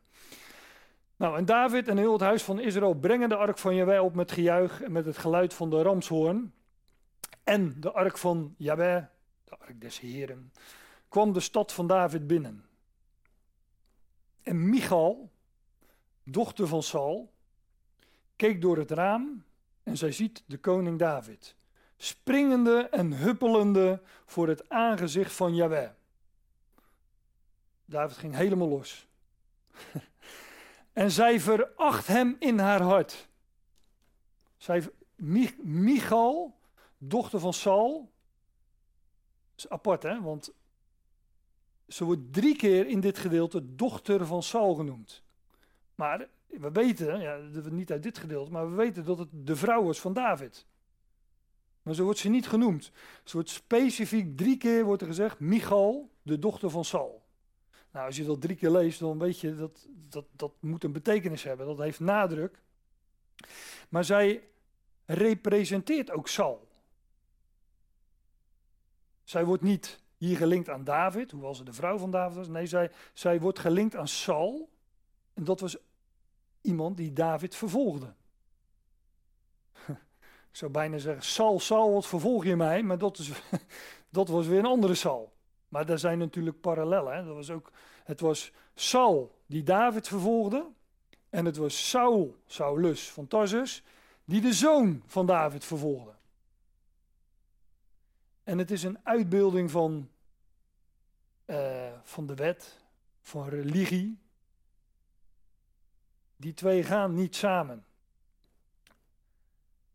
Nou, 1.15 1.37
en 1.37 1.45
David 1.45 1.87
en 1.87 1.97
heel 1.97 2.11
het 2.11 2.21
huis 2.21 2.43
van 2.43 2.59
Israël 2.59 2.93
brengen 2.93 3.29
de 3.29 3.35
ark 3.35 3.57
van 3.57 3.75
Jahweh 3.75 4.03
op 4.03 4.15
met 4.15 4.31
gejuich 4.31 4.81
en 4.81 4.91
met 4.91 5.05
het 5.05 5.17
geluid 5.17 5.53
van 5.53 5.69
de 5.69 5.81
ramshoorn. 5.81 6.53
En 7.43 7.75
de 7.79 7.91
ark 7.91 8.17
van 8.17 8.55
Jahweh, 8.57 9.03
de 9.43 9.57
ark 9.57 9.81
des 9.81 9.99
Heren, 9.99 10.51
kwam 11.09 11.33
de 11.33 11.39
stad 11.39 11.73
van 11.73 11.87
David 11.87 12.27
binnen. 12.27 12.65
En 14.43 14.69
Michal, 14.69 15.31
dochter 16.23 16.67
van 16.67 16.83
Saul, 16.83 17.33
keek 18.37 18.61
door 18.61 18.77
het 18.77 18.91
raam 18.91 19.43
en 19.83 19.97
zij 19.97 20.11
ziet 20.11 20.43
de 20.45 20.57
koning 20.57 20.99
David, 20.99 21.55
springende 21.97 22.89
en 22.91 23.13
huppelende 23.13 24.01
voor 24.25 24.47
het 24.47 24.69
aangezicht 24.69 25.33
van 25.33 25.55
Jahweh. 25.55 25.89
David 27.85 28.17
ging 28.17 28.35
helemaal 28.35 28.67
los. 28.67 29.07
en 30.93 31.11
zij 31.11 31.39
veracht 31.39 32.07
hem 32.07 32.35
in 32.39 32.59
haar 32.59 32.81
hart. 32.81 33.27
Zij, 34.57 34.89
Michal, 35.61 36.59
dochter 36.97 37.39
van 37.39 37.53
Saul, 37.53 38.11
is 39.55 39.69
apart 39.69 40.03
hè, 40.03 40.21
want 40.21 40.53
ze 41.87 42.03
wordt 42.03 42.33
drie 42.33 42.55
keer 42.55 42.87
in 42.87 42.99
dit 42.99 43.17
gedeelte 43.17 43.75
dochter 43.75 44.25
van 44.25 44.43
Saul 44.43 44.75
genoemd. 44.75 45.23
Maar 45.95 46.27
we 46.47 46.71
weten, 46.71 47.19
ja, 47.19 47.37
niet 47.69 47.91
uit 47.91 48.03
dit 48.03 48.17
gedeelte, 48.17 48.51
maar 48.51 48.69
we 48.69 48.75
weten 48.75 49.05
dat 49.05 49.17
het 49.17 49.29
de 49.31 49.55
vrouw 49.55 49.83
was 49.83 49.99
van 49.99 50.13
David. 50.13 50.65
Maar 51.81 51.95
zo 51.95 52.03
wordt 52.03 52.19
ze 52.19 52.29
niet 52.29 52.47
genoemd. 52.47 52.91
Ze 53.23 53.33
wordt 53.33 53.49
specifiek 53.49 54.37
drie 54.37 54.57
keer 54.57 54.83
wordt 54.83 55.01
er 55.01 55.07
gezegd, 55.07 55.39
Michal, 55.39 56.11
de 56.21 56.39
dochter 56.39 56.69
van 56.69 56.85
Saul. 56.85 57.25
Nou, 57.91 58.05
als 58.05 58.15
je 58.15 58.25
dat 58.25 58.41
drie 58.41 58.55
keer 58.55 58.71
leest, 58.71 58.99
dan 58.99 59.19
weet 59.19 59.39
je 59.39 59.55
dat 59.55 59.87
dat, 60.09 60.25
dat 60.31 60.53
moet 60.59 60.83
een 60.83 60.91
betekenis 60.91 61.43
hebben. 61.43 61.65
Dat 61.65 61.77
heeft 61.77 61.99
nadruk. 61.99 62.61
Maar 63.89 64.03
zij 64.03 64.43
representeert 65.05 66.11
ook 66.11 66.27
Saul. 66.27 66.67
Zij 69.23 69.45
wordt 69.45 69.63
niet 69.63 69.99
hier 70.17 70.37
gelinkt 70.37 70.69
aan 70.69 70.83
David, 70.83 71.31
hoewel 71.31 71.55
ze 71.55 71.63
de 71.63 71.73
vrouw 71.73 71.97
van 71.97 72.11
David 72.11 72.37
was. 72.37 72.47
Nee, 72.47 72.65
zij, 72.65 72.91
zij 73.13 73.39
wordt 73.39 73.59
gelinkt 73.59 73.95
aan 73.95 74.07
Saul. 74.07 74.69
En 75.33 75.43
dat 75.43 75.59
was 75.59 75.77
iemand 76.61 76.97
die 76.97 77.13
David 77.13 77.55
vervolgde. 77.55 78.13
Ik 80.51 80.63
zou 80.63 80.71
bijna 80.71 80.97
zeggen, 80.97 81.23
Saul, 81.23 81.59
Saul, 81.59 81.93
wat 81.93 82.07
vervolg 82.07 82.43
je 82.45 82.55
mij? 82.55 82.83
Maar 82.83 82.97
dat, 82.97 83.17
is, 83.17 83.31
dat 84.09 84.27
was 84.27 84.47
weer 84.47 84.59
een 84.59 84.65
andere 84.65 84.95
Saul. 84.95 85.33
Maar 85.69 85.85
daar 85.85 85.99
zijn 85.99 86.17
natuurlijk 86.17 86.61
parallellen. 86.61 87.15
Hè? 87.15 87.23
Dat 87.25 87.35
was 87.35 87.49
ook, 87.49 87.71
het 88.03 88.19
was 88.19 88.51
Saul 88.75 89.35
die 89.45 89.63
David 89.63 90.07
vervolgde. 90.07 90.65
En 91.29 91.45
het 91.45 91.57
was 91.57 91.89
Saul, 91.89 92.35
Saulus 92.45 93.11
van 93.11 93.27
Tarsus, 93.27 93.83
die 94.25 94.41
de 94.41 94.53
zoon 94.53 95.03
van 95.05 95.25
David 95.25 95.65
vervolgde. 95.65 96.11
En 98.43 98.57
het 98.57 98.71
is 98.71 98.83
een 98.83 98.99
uitbeelding 99.03 99.71
van, 99.71 100.09
uh, 101.45 101.91
van 102.03 102.27
de 102.27 102.35
wet, 102.35 102.79
van 103.21 103.49
religie, 103.49 104.19
die 106.37 106.53
twee 106.53 106.83
gaan 106.83 107.13
niet 107.13 107.35
samen. 107.35 107.85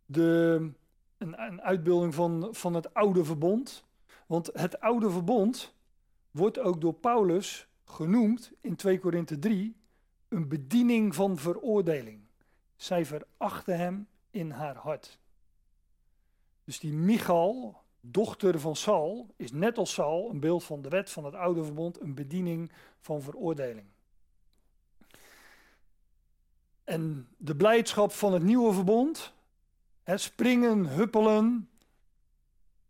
De, 0.07 0.70
een, 1.18 1.42
een 1.42 1.62
uitbeelding 1.62 2.14
van, 2.14 2.48
van 2.50 2.74
het 2.74 2.94
oude 2.94 3.24
verbond. 3.24 3.85
Want 4.26 4.50
het 4.52 4.81
oude 4.81 5.11
verbond 5.11 5.74
wordt 6.31 6.59
ook 6.59 6.81
door 6.81 6.94
Paulus 6.94 7.66
genoemd 7.85 8.52
in 8.61 8.76
2 8.76 8.98
Korinthe 8.98 9.38
3 9.38 9.76
een 10.28 10.48
bediening 10.48 11.14
van 11.14 11.38
veroordeling. 11.38 12.20
Zij 12.76 13.07
verachten 13.07 13.78
hem 13.78 14.09
in 14.31 14.50
haar 14.50 14.76
hart. 14.76 15.18
Dus 16.64 16.78
die 16.81 16.92
Michal, 16.92 17.83
dochter 18.00 18.61
van 18.61 18.76
Saul, 18.76 19.35
is 19.37 19.52
net 19.52 19.78
als 19.78 19.92
Saul 19.92 20.31
een 20.31 20.40
beeld 20.40 20.64
van 20.64 20.83
de 20.83 20.88
wet 20.88 21.11
van 21.11 21.24
het 21.24 21.35
oude 21.35 21.64
verbond, 21.64 22.00
een 22.00 22.14
bediening 22.14 22.72
van 23.00 23.22
veroordeling. 23.22 23.87
En 26.85 27.29
de 27.37 27.57
blijdschap 27.57 28.12
van 28.12 28.33
het 28.33 28.42
nieuwe 28.42 28.73
verbond, 28.73 29.33
het 30.03 30.21
springen, 30.21 30.87
huppelen, 30.87 31.71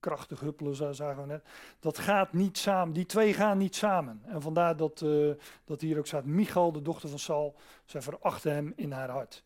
krachtig 0.01 0.41
huppelen 0.41 0.95
zagen 0.95 1.23
we 1.23 1.27
net, 1.27 1.45
dat 1.81 1.99
gaat 1.99 2.33
niet 2.33 2.59
samen. 2.59 2.95
Die 2.95 3.07
twee 3.07 3.35
gaan 3.35 3.59
niet 3.59 3.77
samen. 3.77 4.23
En 4.25 4.43
vandaar 4.43 4.77
dat, 4.77 5.01
uh, 5.01 5.35
dat 5.65 5.81
hier 5.81 5.99
ook 5.99 6.07
staat, 6.07 6.25
Michal, 6.25 6.73
de 6.73 6.83
dochter 6.83 7.09
van 7.09 7.19
Saul, 7.19 7.57
zij 7.85 8.03
verachte 8.03 8.49
hem 8.49 8.73
in 8.77 8.93
haar 8.93 9.11
hart. 9.11 9.45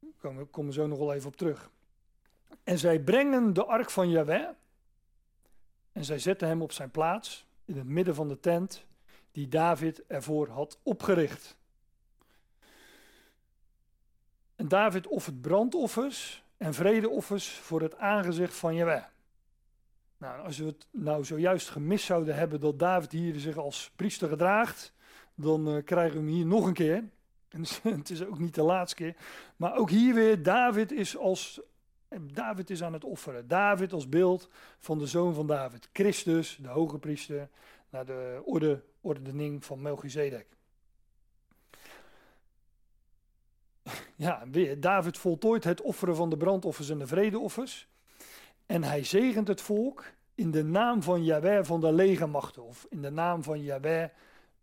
Daar 0.00 0.32
komen 0.50 0.66
we 0.66 0.72
zo 0.72 0.86
nog 0.86 0.98
wel 0.98 1.14
even 1.14 1.28
op 1.28 1.36
terug. 1.36 1.70
En 2.64 2.78
zij 2.78 3.00
brengen 3.00 3.52
de 3.52 3.64
ark 3.64 3.90
van 3.90 4.10
Yahweh 4.10 4.48
en 5.92 6.04
zij 6.04 6.18
zetten 6.18 6.48
hem 6.48 6.62
op 6.62 6.72
zijn 6.72 6.90
plaats 6.90 7.46
in 7.64 7.76
het 7.76 7.86
midden 7.86 8.14
van 8.14 8.28
de 8.28 8.40
tent 8.40 8.84
die 9.32 9.48
David 9.48 10.06
ervoor 10.06 10.48
had 10.48 10.78
opgericht. 10.82 11.57
En 14.58 14.68
David 14.68 15.06
offert 15.06 15.40
brandoffers 15.40 16.44
en 16.56 16.74
vredeoffers 16.74 17.48
voor 17.48 17.80
het 17.80 17.96
aangezicht 17.96 18.54
van 18.54 18.74
Jehovah. 18.74 19.04
Nou, 20.16 20.44
als 20.44 20.58
we 20.58 20.64
het 20.64 20.86
nou 20.90 21.24
zojuist 21.24 21.68
gemist 21.68 22.04
zouden 22.04 22.34
hebben 22.34 22.60
dat 22.60 22.78
David 22.78 23.12
hier 23.12 23.38
zich 23.40 23.56
als 23.56 23.92
priester 23.96 24.28
gedraagt, 24.28 24.92
dan 25.34 25.68
uh, 25.68 25.84
krijgen 25.84 26.18
we 26.18 26.24
hem 26.24 26.34
hier 26.34 26.46
nog 26.46 26.66
een 26.66 26.72
keer. 26.72 27.04
En 27.82 27.96
het 27.96 28.10
is 28.10 28.24
ook 28.24 28.38
niet 28.38 28.54
de 28.54 28.62
laatste 28.62 28.96
keer. 28.96 29.16
Maar 29.56 29.76
ook 29.76 29.90
hier 29.90 30.14
weer, 30.14 30.42
David 30.42 30.92
is, 30.92 31.16
als, 31.16 31.60
David 32.20 32.70
is 32.70 32.82
aan 32.82 32.92
het 32.92 33.04
offeren. 33.04 33.48
David 33.48 33.92
als 33.92 34.08
beeld 34.08 34.48
van 34.78 34.98
de 34.98 35.06
zoon 35.06 35.34
van 35.34 35.46
David. 35.46 35.88
Christus, 35.92 36.58
de 36.62 36.68
hoge 36.68 36.98
priester, 36.98 37.48
naar 37.90 38.06
de 38.06 38.42
orde, 38.44 38.82
ordening 39.00 39.64
van 39.64 39.82
Melchizedek. 39.82 40.57
Ja, 44.18 44.44
David 44.78 45.18
voltooit 45.18 45.64
het 45.64 45.80
offeren 45.80 46.16
van 46.16 46.30
de 46.30 46.36
brandoffers 46.36 46.88
en 46.88 46.98
de 46.98 47.06
vredeoffers. 47.06 47.88
En 48.66 48.82
hij 48.82 49.04
zegent 49.04 49.48
het 49.48 49.60
volk 49.60 50.04
in 50.34 50.50
de 50.50 50.64
naam 50.64 51.02
van 51.02 51.24
Yahweh 51.24 51.64
van 51.64 51.80
de 51.80 51.92
legermachten. 51.92 52.62
Of 52.64 52.86
in 52.88 53.02
de 53.02 53.10
naam 53.10 53.42
van 53.42 53.62
Yahweh 53.62 54.08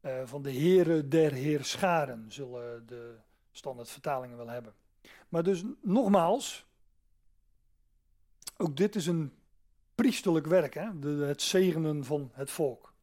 uh, 0.02 0.22
van 0.24 0.42
de 0.42 0.50
heren 0.50 1.10
der 1.10 1.32
heerscharen, 1.32 2.26
zullen 2.28 2.86
de 2.86 3.16
standaardvertalingen 3.52 4.38
wel 4.38 4.50
hebben. 4.50 4.74
Maar 5.30 5.44
dus 5.44 5.64
nogmaals, 5.82 6.66
ook 8.58 8.78
dit 8.78 8.96
is 8.96 9.08
een 9.08 9.34
priesterlijk 9.96 10.48
werk, 10.48 10.74
hè? 10.74 10.90
Het 11.26 11.42
zegenen 11.42 12.04
van 12.04 12.32
het 12.34 12.52
volk. 12.52 12.94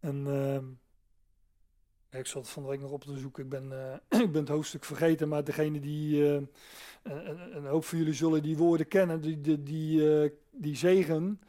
En 0.00 0.26
uh, 0.26 0.58
ik 2.18 2.26
zat 2.26 2.48
van 2.48 2.62
de 2.62 2.68
week 2.68 2.80
nog 2.80 2.90
op 2.90 3.04
te 3.04 3.18
zoeken. 3.18 3.42
Ik 3.42 3.48
ben, 3.48 3.70
uh, 4.10 4.20
ik 4.24 4.32
ben 4.32 4.40
het 4.40 4.48
hoofdstuk 4.48 4.84
vergeten, 4.84 5.28
maar 5.28 5.44
degene 5.44 5.80
die. 5.80 6.20
Uh, 6.20 6.40
een, 7.02 7.66
hoop 7.66 7.84
van 7.84 7.98
jullie 7.98 8.14
zullen 8.14 8.42
die 8.42 8.56
woorden 8.56 8.88
kennen. 8.88 9.20
Die, 9.20 9.40
die, 9.40 9.62
die, 9.62 10.22
uh, 10.22 10.30
die 10.50 10.76
zegen, 10.76 11.40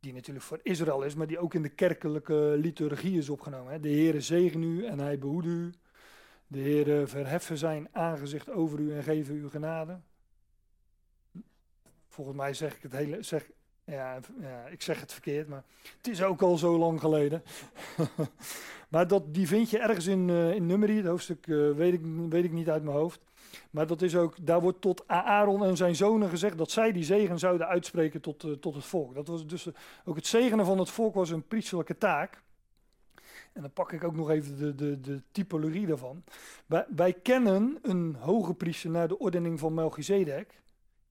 die 0.00 0.12
natuurlijk 0.12 0.44
voor 0.44 0.60
Israël 0.62 1.02
is, 1.02 1.14
maar 1.14 1.26
die 1.26 1.38
ook 1.38 1.54
in 1.54 1.62
de 1.62 1.68
kerkelijke 1.68 2.54
liturgie 2.58 3.18
is 3.18 3.28
opgenomen. 3.28 3.72
Hè. 3.72 3.80
De 3.80 3.88
Heere 3.88 4.20
zegen 4.20 4.62
u 4.62 4.84
en 4.84 4.98
hij 4.98 5.18
behoede 5.18 5.48
u. 5.48 5.72
De 6.46 6.60
Heere 6.60 7.06
verheffen 7.06 7.58
zijn 7.58 7.88
aangezicht 7.92 8.50
over 8.50 8.78
u 8.78 8.94
en 8.94 9.02
geven 9.02 9.34
u 9.34 9.48
genade. 9.48 10.00
Volgens 12.08 12.36
mij 12.36 12.54
zeg 12.54 12.76
ik 12.76 12.82
het 12.82 12.92
hele. 12.92 13.22
Zeg, 13.22 13.50
ja, 13.84 14.18
ik 14.70 14.82
zeg 14.82 15.00
het 15.00 15.12
verkeerd, 15.12 15.48
maar 15.48 15.64
het 15.96 16.08
is 16.08 16.22
ook 16.22 16.42
al 16.42 16.58
zo 16.58 16.78
lang 16.78 17.00
geleden. 17.00 17.42
maar 18.88 19.06
dat, 19.08 19.34
die 19.34 19.46
vind 19.46 19.70
je 19.70 19.78
ergens 19.78 20.06
in, 20.06 20.28
uh, 20.28 20.54
in 20.54 20.66
Nummerie, 20.66 20.96
het 20.96 21.06
hoofdstuk 21.06 21.46
uh, 21.46 21.72
weet, 21.72 21.92
ik, 21.92 22.00
weet 22.28 22.44
ik 22.44 22.52
niet 22.52 22.70
uit 22.70 22.82
mijn 22.82 22.96
hoofd. 22.96 23.20
Maar 23.70 23.86
dat 23.86 24.02
is 24.02 24.16
ook, 24.16 24.46
daar 24.46 24.60
wordt 24.60 24.80
tot 24.80 25.08
Aaron 25.08 25.64
en 25.64 25.76
zijn 25.76 25.96
zonen 25.96 26.28
gezegd 26.28 26.58
dat 26.58 26.70
zij 26.70 26.92
die 26.92 27.04
zegen 27.04 27.38
zouden 27.38 27.66
uitspreken 27.66 28.20
tot, 28.20 28.44
uh, 28.44 28.52
tot 28.52 28.74
het 28.74 28.84
volk. 28.84 29.14
Dat 29.14 29.28
was 29.28 29.46
dus 29.46 29.68
ook 30.04 30.16
het 30.16 30.26
zegenen 30.26 30.64
van 30.64 30.78
het 30.78 30.90
volk 30.90 31.14
was 31.14 31.30
een 31.30 31.46
priesterlijke 31.46 31.98
taak. 31.98 32.42
En 33.52 33.60
dan 33.60 33.72
pak 33.72 33.92
ik 33.92 34.04
ook 34.04 34.16
nog 34.16 34.30
even 34.30 34.58
de, 34.58 34.74
de, 34.74 35.00
de 35.00 35.22
typologie 35.32 35.86
daarvan. 35.86 36.24
Wij, 36.66 36.84
wij 36.88 37.12
kennen 37.12 37.78
een 37.82 38.16
hoge 38.18 38.54
priester 38.54 38.90
naar 38.90 39.08
de 39.08 39.18
ordening 39.18 39.58
van 39.58 39.74
Melchizedek 39.74 40.62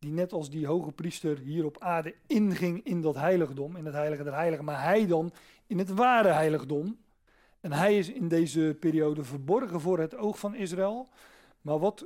die 0.02 0.12
net 0.12 0.34
als 0.34 0.49
die 0.49 0.68
hoge 0.68 0.91
priester 0.91 1.38
hier 1.38 1.66
op 1.66 1.80
aarde 1.80 2.16
inging 2.28 2.86
in 2.86 3.02
dat 3.02 3.16
heiligdom, 3.16 3.76
in 3.76 3.86
het 3.86 3.93
heilige 3.93 4.24
der 4.24 4.34
heiligen, 4.34 4.66
maar 4.66 4.84
hij 4.84 5.08
dan 5.08 5.32
in 5.68 5.78
het 5.78 5.89
ware 5.89 6.28
heiligdom. 6.28 6.97
En 7.60 7.72
hij 7.72 7.97
is 7.97 8.10
in 8.10 8.28
deze 8.28 8.78
periode 8.80 9.24
verborgen 9.24 9.82
voor 9.82 9.99
het 9.99 10.16
oog 10.16 10.39
van 10.39 10.56
Israël. 10.56 11.10
Maar 11.62 11.80
wat 11.80 12.06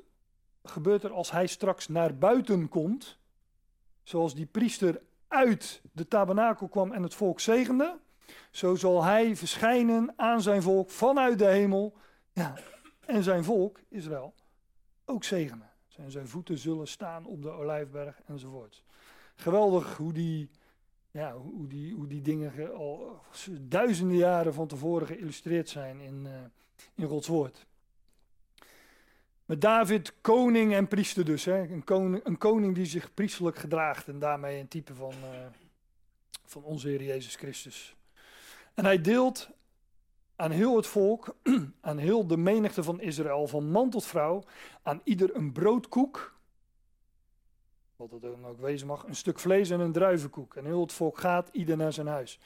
gebeurt 0.64 1.04
er 1.04 1.12
als 1.12 1.32
hij 1.32 1.48
straks 1.48 1.88
naar 1.88 2.18
buiten 2.18 2.70
komt, 2.70 3.18
zoals 4.04 4.36
die 4.36 4.46
priester 4.46 5.02
uit 5.28 5.82
de 5.92 6.08
tabernakel 6.08 6.68
kwam 6.68 6.92
en 6.92 7.04
het 7.04 7.14
volk 7.14 7.40
zegende, 7.40 7.98
zo 8.52 8.76
zal 8.76 9.04
hij 9.04 9.36
verschijnen 9.36 10.14
aan 10.16 10.42
zijn 10.42 10.62
volk 10.62 10.90
vanuit 10.90 11.40
de 11.40 11.48
hemel, 11.48 11.98
ja, 12.32 12.58
en 13.06 13.24
zijn 13.24 13.44
volk, 13.44 13.80
Israël, 13.90 14.34
ook 15.06 15.24
zegenen. 15.24 15.75
Zijn 15.96 16.12
zijn 16.12 16.28
voeten 16.28 16.58
zullen 16.58 16.88
staan 16.88 17.26
op 17.26 17.42
de 17.42 17.50
olijfberg 17.50 18.22
enzovoort. 18.26 18.84
Geweldig 19.36 19.98
hoe 19.98 20.14
die, 20.14 20.50
ja, 21.12 21.36
hoe 21.36 21.68
die, 21.68 21.94
hoe 21.94 22.08
die 22.08 22.22
dingen 22.22 22.74
al 22.74 23.22
duizenden 23.60 24.18
jaren 24.18 24.54
van 24.54 24.68
tevoren 24.68 25.08
geïllustreerd 25.08 25.70
zijn 25.70 26.00
in, 26.00 26.26
uh, 26.26 26.32
in 26.96 27.08
Gods 27.08 27.28
woord. 27.28 27.66
Met 29.46 29.62
David, 29.62 30.14
koning 30.22 30.74
en 30.74 30.88
priester 30.88 31.26
dus. 31.26 31.46
Hè? 31.46 31.60
Een, 31.60 31.84
koning, 31.84 32.26
een 32.26 32.38
koning 32.38 32.76
die 32.76 32.86
zich 32.86 33.14
priesterlijk 33.14 33.58
gedraagt 33.58 34.08
en 34.08 34.20
daarmee 34.20 34.60
een 34.60 34.68
type 34.68 34.96
van, 34.96 35.14
uh, 35.24 35.46
van 36.46 36.64
onze 36.64 36.88
Heer 36.88 37.04
Jezus 37.04 37.36
Christus. 37.36 37.96
En 38.74 38.86
hij 38.86 39.02
deelt 39.02 39.50
aan 40.36 40.52
heel 40.52 40.76
het 40.76 40.88
volk, 40.88 41.36
aan 41.82 41.98
heel 41.98 42.28
de 42.28 42.38
menigte 42.38 42.84
van 42.84 43.02
Israël, 43.02 43.48
van 43.48 43.72
man 43.72 43.90
tot 43.90 44.06
vrouw, 44.06 44.44
aan 44.82 45.02
ieder 45.04 45.36
een 45.36 45.52
broodkoek, 45.52 46.34
wat 47.96 48.12
het 48.12 48.22
dan 48.22 48.46
ook 48.46 48.60
wezen 48.60 48.88
mag, 48.88 49.08
een 49.08 49.16
stuk 49.16 49.40
vlees 49.40 49.70
en 49.70 49.80
een 49.80 49.92
druivenkoek. 49.92 50.56
En 50.56 50.66
heel 50.66 50.82
het 50.82 50.94
volk 50.94 51.18
gaat, 51.18 51.50
ieder 51.52 51.78
naar 51.78 51.94
zijn 51.94 52.08
huis. 52.08 52.40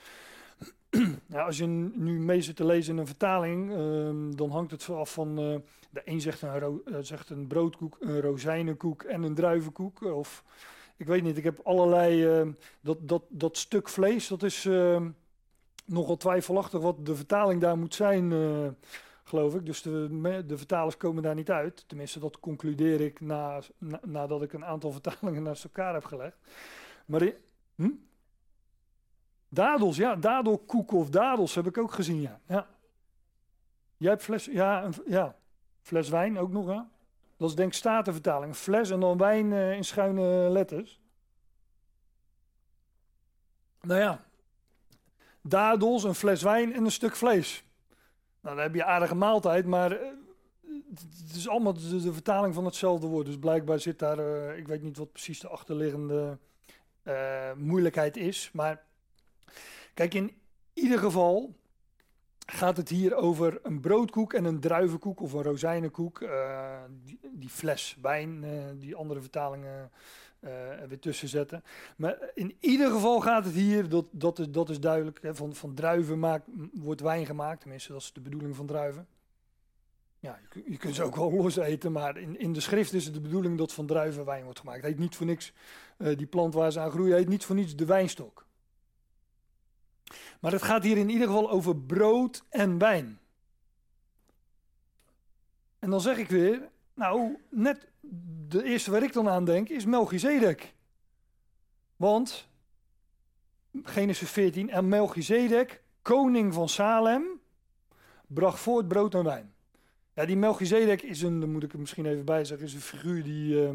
ja, 1.28 1.42
als 1.46 1.58
je 1.58 1.66
nu 1.66 2.20
mee 2.20 2.42
zit 2.42 2.56
te 2.56 2.66
lezen 2.66 2.94
in 2.94 3.00
een 3.00 3.08
vertaling, 3.08 3.72
um, 3.72 4.36
dan 4.36 4.50
hangt 4.50 4.72
het 4.72 4.90
af 4.90 5.14
van, 5.14 5.30
uh, 5.30 5.56
de 5.90 6.02
een 6.06 6.22
zegt 6.22 6.42
een, 6.42 6.82
uh, 6.86 6.98
zegt 7.02 7.30
een 7.30 7.48
broodkoek, 7.48 7.98
een 8.00 8.22
rozijnenkoek 8.22 9.04
en 9.04 9.24
een 9.24 9.36
druivenkoek. 9.36 10.02
Of, 10.02 10.44
ik 10.98 11.08
weet 11.08 11.24
niet, 11.24 11.38
ik 11.38 11.44
heb 11.44 11.60
allerlei, 11.64 12.40
uh, 12.42 12.48
dat, 12.82 12.98
dat, 13.08 13.24
dat 13.30 13.58
stuk 13.58 13.90
vlees, 13.90 14.28
dat 14.28 14.44
is 14.44 14.66
ehm, 14.66 15.10
nogal 15.90 16.18
twijfelachtig 16.18 16.82
wat 16.82 17.06
de 17.06 17.16
vertaling 17.16 17.62
daar 17.62 17.78
moet 17.78 17.96
zijn, 17.96 18.32
uh, 18.32 18.68
geloof 19.24 19.56
ik. 19.56 19.66
Dus 19.66 19.82
de, 19.82 20.44
de, 20.46 20.58
vertalers 20.58 20.98
komen 20.98 21.24
daar 21.24 21.36
niet 21.36 21.52
uit. 21.52 21.88
Tenminste, 21.88 22.20
dat 22.20 22.40
concludeer 22.40 23.02
ik 23.02 23.22
na, 23.22 23.62
na, 23.78 24.00
nadat 24.06 24.42
ik 24.42 24.54
een 24.54 24.66
aantal 24.66 24.92
vertalingen 25.00 25.44
naast 25.44 25.64
elkaar 25.64 25.94
heb 25.94 26.06
gelegd. 26.06 26.38
Maar 27.06 27.32
hm? 27.76 27.90
dadels, 29.50 29.98
ja, 29.98 30.16
dadelkoek 30.16 30.92
of 30.92 31.10
dadels 31.10 31.56
heb 31.56 31.68
ik 31.68 31.78
ook 31.78 31.92
gezien, 31.92 32.22
ja. 32.22 32.40
ja. 32.48 32.68
Jij 33.98 34.10
hebt 34.10 34.24
fles, 34.24 34.46
ja, 34.46 34.90
ja, 35.06 35.36
fles 35.82 36.10
wijn 36.10 36.40
ook 36.40 36.52
nog, 36.52 36.68
ja. 36.68 36.90
Dat 37.38 37.50
is 37.50 37.56
denk 37.56 37.70
ik 37.70 37.78
statenvertaling. 37.78 38.56
Fles 38.56 38.90
en 38.90 39.00
dan 39.00 39.18
wijn 39.18 39.52
uh, 39.52 39.76
in 39.76 39.84
schuine 39.84 40.50
letters. 40.50 41.00
Nou 43.82 44.00
ja, 44.00 44.24
dadels, 45.50 46.04
een 46.04 46.16
fles 46.16 46.42
wijn 46.42 46.74
en 46.74 46.86
een 46.86 46.92
stuk 46.92 47.16
vlees. 47.16 47.64
Nou, 48.42 48.56
dan 48.56 48.64
heb 48.64 48.76
je 48.76 48.84
aardige 48.84 49.16
maaltijd, 49.16 49.66
maar 49.66 49.92
uh, 49.92 50.08
het 51.28 51.36
is 51.36 51.50
allemaal 51.50 51.74
de, 51.74 52.14
vertaling 52.14 52.54
van 52.54 52.66
hetzelfde 52.66 53.08
woord. 53.08 53.26
Dus 53.26 53.40
blijkbaar 53.40 53.80
zit 53.80 54.00
daar, 54.00 54.20
uh, 54.20 54.58
ik 54.58 54.68
weet 54.68 54.82
niet 54.82 54.98
wat 54.98 55.12
precies 55.12 55.40
de 55.40 55.48
achterliggende 55.48 56.38
uh, 57.04 57.54
moeilijkheid 57.56 58.18
is. 58.18 58.50
Maar 58.54 58.84
kijk, 59.94 60.14
in 60.14 60.32
ieder 60.74 61.00
geval 61.00 61.56
gaat 62.46 62.78
het 62.78 62.90
hier 62.90 63.16
over 63.16 63.60
een 63.64 63.80
broodkoek 63.80 64.34
en 64.34 64.46
een 64.46 64.60
druivenkoek 64.60 65.22
of 65.22 65.34
een 65.34 65.44
rozijnenkoek. 65.44 66.30
Die, 67.04 67.20
die, 67.32 67.50
fles 67.50 67.98
wijn, 68.02 68.46
die 68.80 68.96
andere 68.96 69.22
vertalingen 69.22 69.92
uh, 70.40 70.52
weer 70.88 71.00
tussen 71.00 71.28
zetten. 71.28 71.64
Maar 71.98 72.32
in 72.34 72.58
ieder 72.60 72.92
geval 72.92 73.20
gaat 73.20 73.46
het 73.46 73.54
hier, 73.54 73.90
dat, 73.90 74.06
dat, 74.12 74.40
is, 74.40 74.50
dat 74.50 74.70
is 74.70 74.80
duidelijk, 74.80 75.22
hè, 75.22 75.36
van, 75.36 75.56
van 75.56 75.74
druiven 75.74 76.44
wordt 76.74 77.02
wijn 77.02 77.26
gemaakt. 77.26 77.62
Tenminste, 77.62 77.92
dat 77.92 78.02
is 78.02 78.14
de 78.14 78.22
bedoeling 78.22 78.56
van 78.56 78.66
druiven. 78.66 79.08
Ja, 80.20 80.40
je, 80.54 80.64
je 80.72 80.78
kunt 80.78 80.96
ze 80.96 81.04
ook 81.04 81.16
wel 81.16 81.34
los 81.34 81.56
eten, 81.56 81.92
maar 81.92 82.18
in, 82.18 82.40
in 82.40 82.54
de 82.54 82.60
schrift 82.60 82.94
is 82.94 83.06
het 83.06 83.14
de 83.14 83.22
bedoeling 83.22 83.58
dat 83.58 83.74
van 83.74 83.86
druiven 83.86 84.26
wijn 84.26 84.44
wordt 84.44 84.60
gemaakt. 84.60 84.82
Het 84.82 84.88
heet 84.88 85.00
niet 85.00 85.16
voor 85.16 85.26
niks, 85.26 85.54
uh, 85.98 86.18
die 86.18 86.28
plant 86.28 86.54
waar 86.54 86.72
ze 86.72 86.80
aan 86.80 86.92
groeien, 86.92 87.16
heet 87.16 87.28
niet 87.28 87.46
voor 87.46 87.56
niets 87.56 87.76
de 87.76 87.86
wijnstok. 87.86 88.48
Maar 90.40 90.52
het 90.52 90.62
gaat 90.62 90.84
hier 90.84 90.98
in 90.98 91.10
ieder 91.10 91.28
geval 91.28 91.50
over 91.50 91.78
brood 91.78 92.44
en 92.50 92.78
wijn. 92.78 93.20
En 95.80 95.90
dan 95.90 96.02
zeg 96.02 96.18
ik 96.18 96.30
weer, 96.30 96.70
nou, 97.00 97.38
net 97.50 97.88
de 98.48 98.64
eerste 98.64 98.92
waar 98.92 99.04
ik 99.04 99.14
dan 99.14 99.30
aan 99.30 99.46
denk 99.46 99.70
is 99.70 99.86
Melchizedek. 99.86 100.74
Want, 101.96 102.48
Genesis 103.84 104.30
14, 104.30 104.70
en 104.70 104.88
Melchizedek, 104.88 105.82
koning 106.02 106.54
van 106.54 106.70
Salem, 106.70 107.24
bracht 108.28 108.60
voort 108.60 108.88
brood 108.88 109.14
en 109.14 109.24
wijn. 109.24 109.54
Ja, 110.14 110.26
die 110.26 110.38
Melchizedek 110.38 111.02
is 111.02 111.22
een, 111.22 111.40
dan 111.40 111.52
moet 111.52 111.64
ik 111.64 111.74
er 111.74 111.80
misschien 111.80 112.06
even 112.06 112.26
bij 112.26 112.46
zeggen, 112.46 112.68
is 112.68 112.74
een 112.74 112.82
figuur 112.82 113.24
die, 113.24 113.54
uh, 113.54 113.70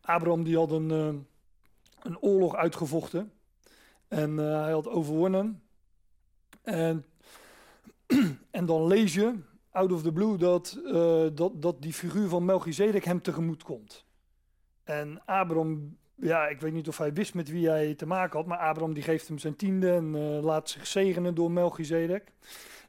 Abraham 0.00 0.44
die 0.44 0.56
had 0.56 0.70
een, 0.70 0.90
uh, 0.90 1.20
een 2.02 2.18
oorlog 2.20 2.54
uitgevochten. 2.54 3.32
En 4.08 4.30
uh, 4.30 4.62
hij 4.62 4.72
had 4.72 4.88
overwonnen. 4.88 5.62
En, 6.62 7.04
en 8.50 8.66
dan 8.66 8.86
lees 8.86 9.14
je 9.14 9.48
out 9.70 9.92
of 9.92 10.02
the 10.02 10.12
blue 10.12 10.36
dat, 10.36 10.78
uh, 10.84 11.26
dat, 11.32 11.62
dat 11.62 11.82
die 11.82 11.92
figuur 11.92 12.28
van 12.28 12.44
Melchizedek 12.44 13.04
hem 13.04 13.22
tegemoet 13.22 13.62
komt. 13.62 14.04
En 14.84 15.22
Abram, 15.24 15.96
ja, 16.14 16.46
ik 16.46 16.60
weet 16.60 16.72
niet 16.72 16.88
of 16.88 16.98
hij 16.98 17.12
wist 17.12 17.34
met 17.34 17.50
wie 17.50 17.68
hij 17.68 17.94
te 17.94 18.06
maken 18.06 18.38
had, 18.38 18.46
maar 18.46 18.58
Abram 18.58 18.94
die 18.94 19.02
geeft 19.02 19.28
hem 19.28 19.38
zijn 19.38 19.56
tiende 19.56 19.92
en 19.92 20.14
uh, 20.14 20.42
laat 20.42 20.68
zich 20.68 20.86
zegenen 20.86 21.34
door 21.34 21.50
Melchizedek. 21.50 22.32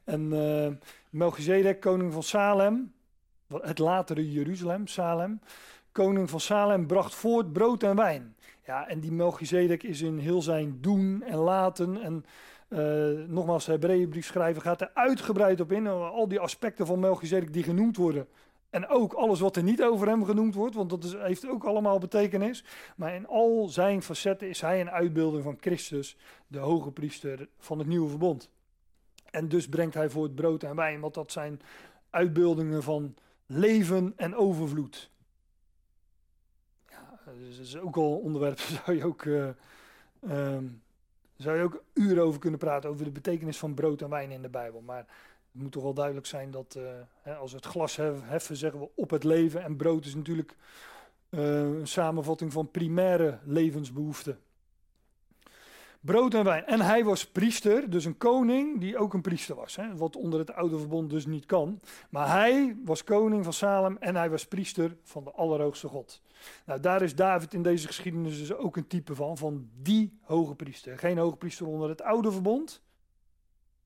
En 0.04 0.32
uh, 0.32 0.68
Melchizedek, 1.10 1.80
koning 1.80 2.12
van 2.12 2.22
Salem, 2.22 2.92
het 3.48 3.78
latere 3.78 4.32
Jeruzalem, 4.32 4.86
Salem, 4.86 5.40
koning 5.92 6.30
van 6.30 6.40
Salem, 6.40 6.86
bracht 6.86 7.14
voort 7.14 7.52
brood 7.52 7.82
en 7.82 7.96
wijn. 7.96 8.36
Ja, 8.66 8.88
en 8.88 9.00
die 9.00 9.12
Melchizedek 9.12 9.82
is 9.82 10.00
in 10.00 10.18
heel 10.18 10.42
zijn 10.42 10.78
doen 10.80 11.22
en 11.22 11.38
laten 11.38 12.02
en 12.02 12.24
uh, 12.72 13.28
nogmaals, 13.28 13.64
de 13.64 13.70
Hebreeënbrief 13.70 14.26
schrijven 14.26 14.62
gaat 14.62 14.80
er 14.80 14.90
uitgebreid 14.94 15.60
op 15.60 15.72
in. 15.72 15.86
Al 15.86 16.28
die 16.28 16.40
aspecten 16.40 16.86
van 16.86 17.00
Melchizedek 17.00 17.52
die 17.52 17.62
genoemd 17.62 17.96
worden. 17.96 18.28
En 18.70 18.88
ook 18.88 19.12
alles 19.12 19.40
wat 19.40 19.56
er 19.56 19.62
niet 19.62 19.82
over 19.82 20.08
hem 20.08 20.24
genoemd 20.24 20.54
wordt, 20.54 20.74
want 20.74 20.90
dat 20.90 21.16
heeft 21.18 21.48
ook 21.48 21.64
allemaal 21.64 21.98
betekenis. 21.98 22.64
Maar 22.96 23.14
in 23.14 23.26
al 23.26 23.68
zijn 23.68 24.02
facetten 24.02 24.48
is 24.48 24.60
hij 24.60 24.80
een 24.80 24.90
uitbeelding 24.90 25.44
van 25.44 25.56
Christus, 25.60 26.16
de 26.46 26.58
hoge 26.58 26.90
priester 26.90 27.48
van 27.58 27.78
het 27.78 27.88
nieuwe 27.88 28.08
verbond. 28.08 28.50
En 29.30 29.48
dus 29.48 29.68
brengt 29.68 29.94
hij 29.94 30.10
voor 30.10 30.22
het 30.22 30.34
brood 30.34 30.62
en 30.62 30.76
wijn, 30.76 31.00
want 31.00 31.14
dat 31.14 31.32
zijn 31.32 31.60
uitbeeldingen 32.10 32.82
van 32.82 33.14
leven 33.46 34.12
en 34.16 34.34
overvloed. 34.34 35.10
Ja, 36.88 37.18
dus 37.38 37.56
dat 37.56 37.66
is 37.66 37.78
ook 37.78 37.96
al 37.96 38.12
een 38.12 38.22
onderwerp, 38.22 38.58
zou 38.84 38.96
je 38.96 39.04
ook 39.04 39.24
uh, 39.24 39.48
um, 40.30 40.82
zou 41.36 41.56
je 41.56 41.62
ook 41.62 41.82
uren 41.92 42.22
over 42.22 42.40
kunnen 42.40 42.58
praten 42.58 42.90
over 42.90 43.04
de 43.04 43.10
betekenis 43.10 43.58
van 43.58 43.74
brood 43.74 44.02
en 44.02 44.10
wijn 44.10 44.30
in 44.30 44.42
de 44.42 44.48
Bijbel. 44.48 44.80
Maar 44.80 45.06
Het 45.52 45.62
moet 45.62 45.72
toch 45.72 45.82
wel 45.82 45.94
duidelijk 45.94 46.26
zijn 46.26 46.50
dat 46.50 46.78
hè, 47.22 47.34
als 47.34 47.50
we 47.50 47.56
het 47.56 47.66
glas 47.66 47.96
heffen, 47.96 48.56
zeggen 48.56 48.80
we 48.80 48.88
op 48.94 49.10
het 49.10 49.24
leven. 49.24 49.62
En 49.62 49.76
brood 49.76 50.04
is 50.04 50.14
natuurlijk 50.14 50.56
uh, 51.30 51.60
een 51.60 51.86
samenvatting 51.86 52.52
van 52.52 52.70
primaire 52.70 53.38
levensbehoeften. 53.44 54.38
Brood 56.04 56.34
en 56.34 56.44
wijn. 56.44 56.66
En 56.66 56.80
hij 56.80 57.04
was 57.04 57.26
priester, 57.26 57.90
dus 57.90 58.04
een 58.04 58.16
koning 58.16 58.80
die 58.80 58.98
ook 58.98 59.14
een 59.14 59.20
priester 59.20 59.54
was. 59.54 59.76
Hè, 59.76 59.96
wat 59.96 60.16
onder 60.16 60.38
het 60.38 60.52
oude 60.52 60.78
verbond 60.78 61.10
dus 61.10 61.26
niet 61.26 61.46
kan. 61.46 61.80
Maar 62.10 62.30
hij 62.30 62.76
was 62.84 63.04
koning 63.04 63.44
van 63.44 63.52
Salem 63.52 63.96
en 64.00 64.16
hij 64.16 64.30
was 64.30 64.46
priester 64.46 64.96
van 65.02 65.24
de 65.24 65.30
Allerhoogste 65.30 65.88
God. 65.88 66.22
Nou, 66.66 66.80
daar 66.80 67.02
is 67.02 67.14
David 67.14 67.54
in 67.54 67.62
deze 67.62 67.86
geschiedenis 67.86 68.38
dus 68.38 68.54
ook 68.54 68.76
een 68.76 68.86
type 68.86 69.14
van, 69.14 69.38
van 69.38 69.68
die 69.82 70.18
hoge 70.22 70.54
priester. 70.54 70.98
Geen 70.98 71.18
hoge 71.18 71.36
priester 71.36 71.66
onder 71.66 71.88
het 71.88 72.02
oude 72.02 72.32
verbond. 72.32 72.82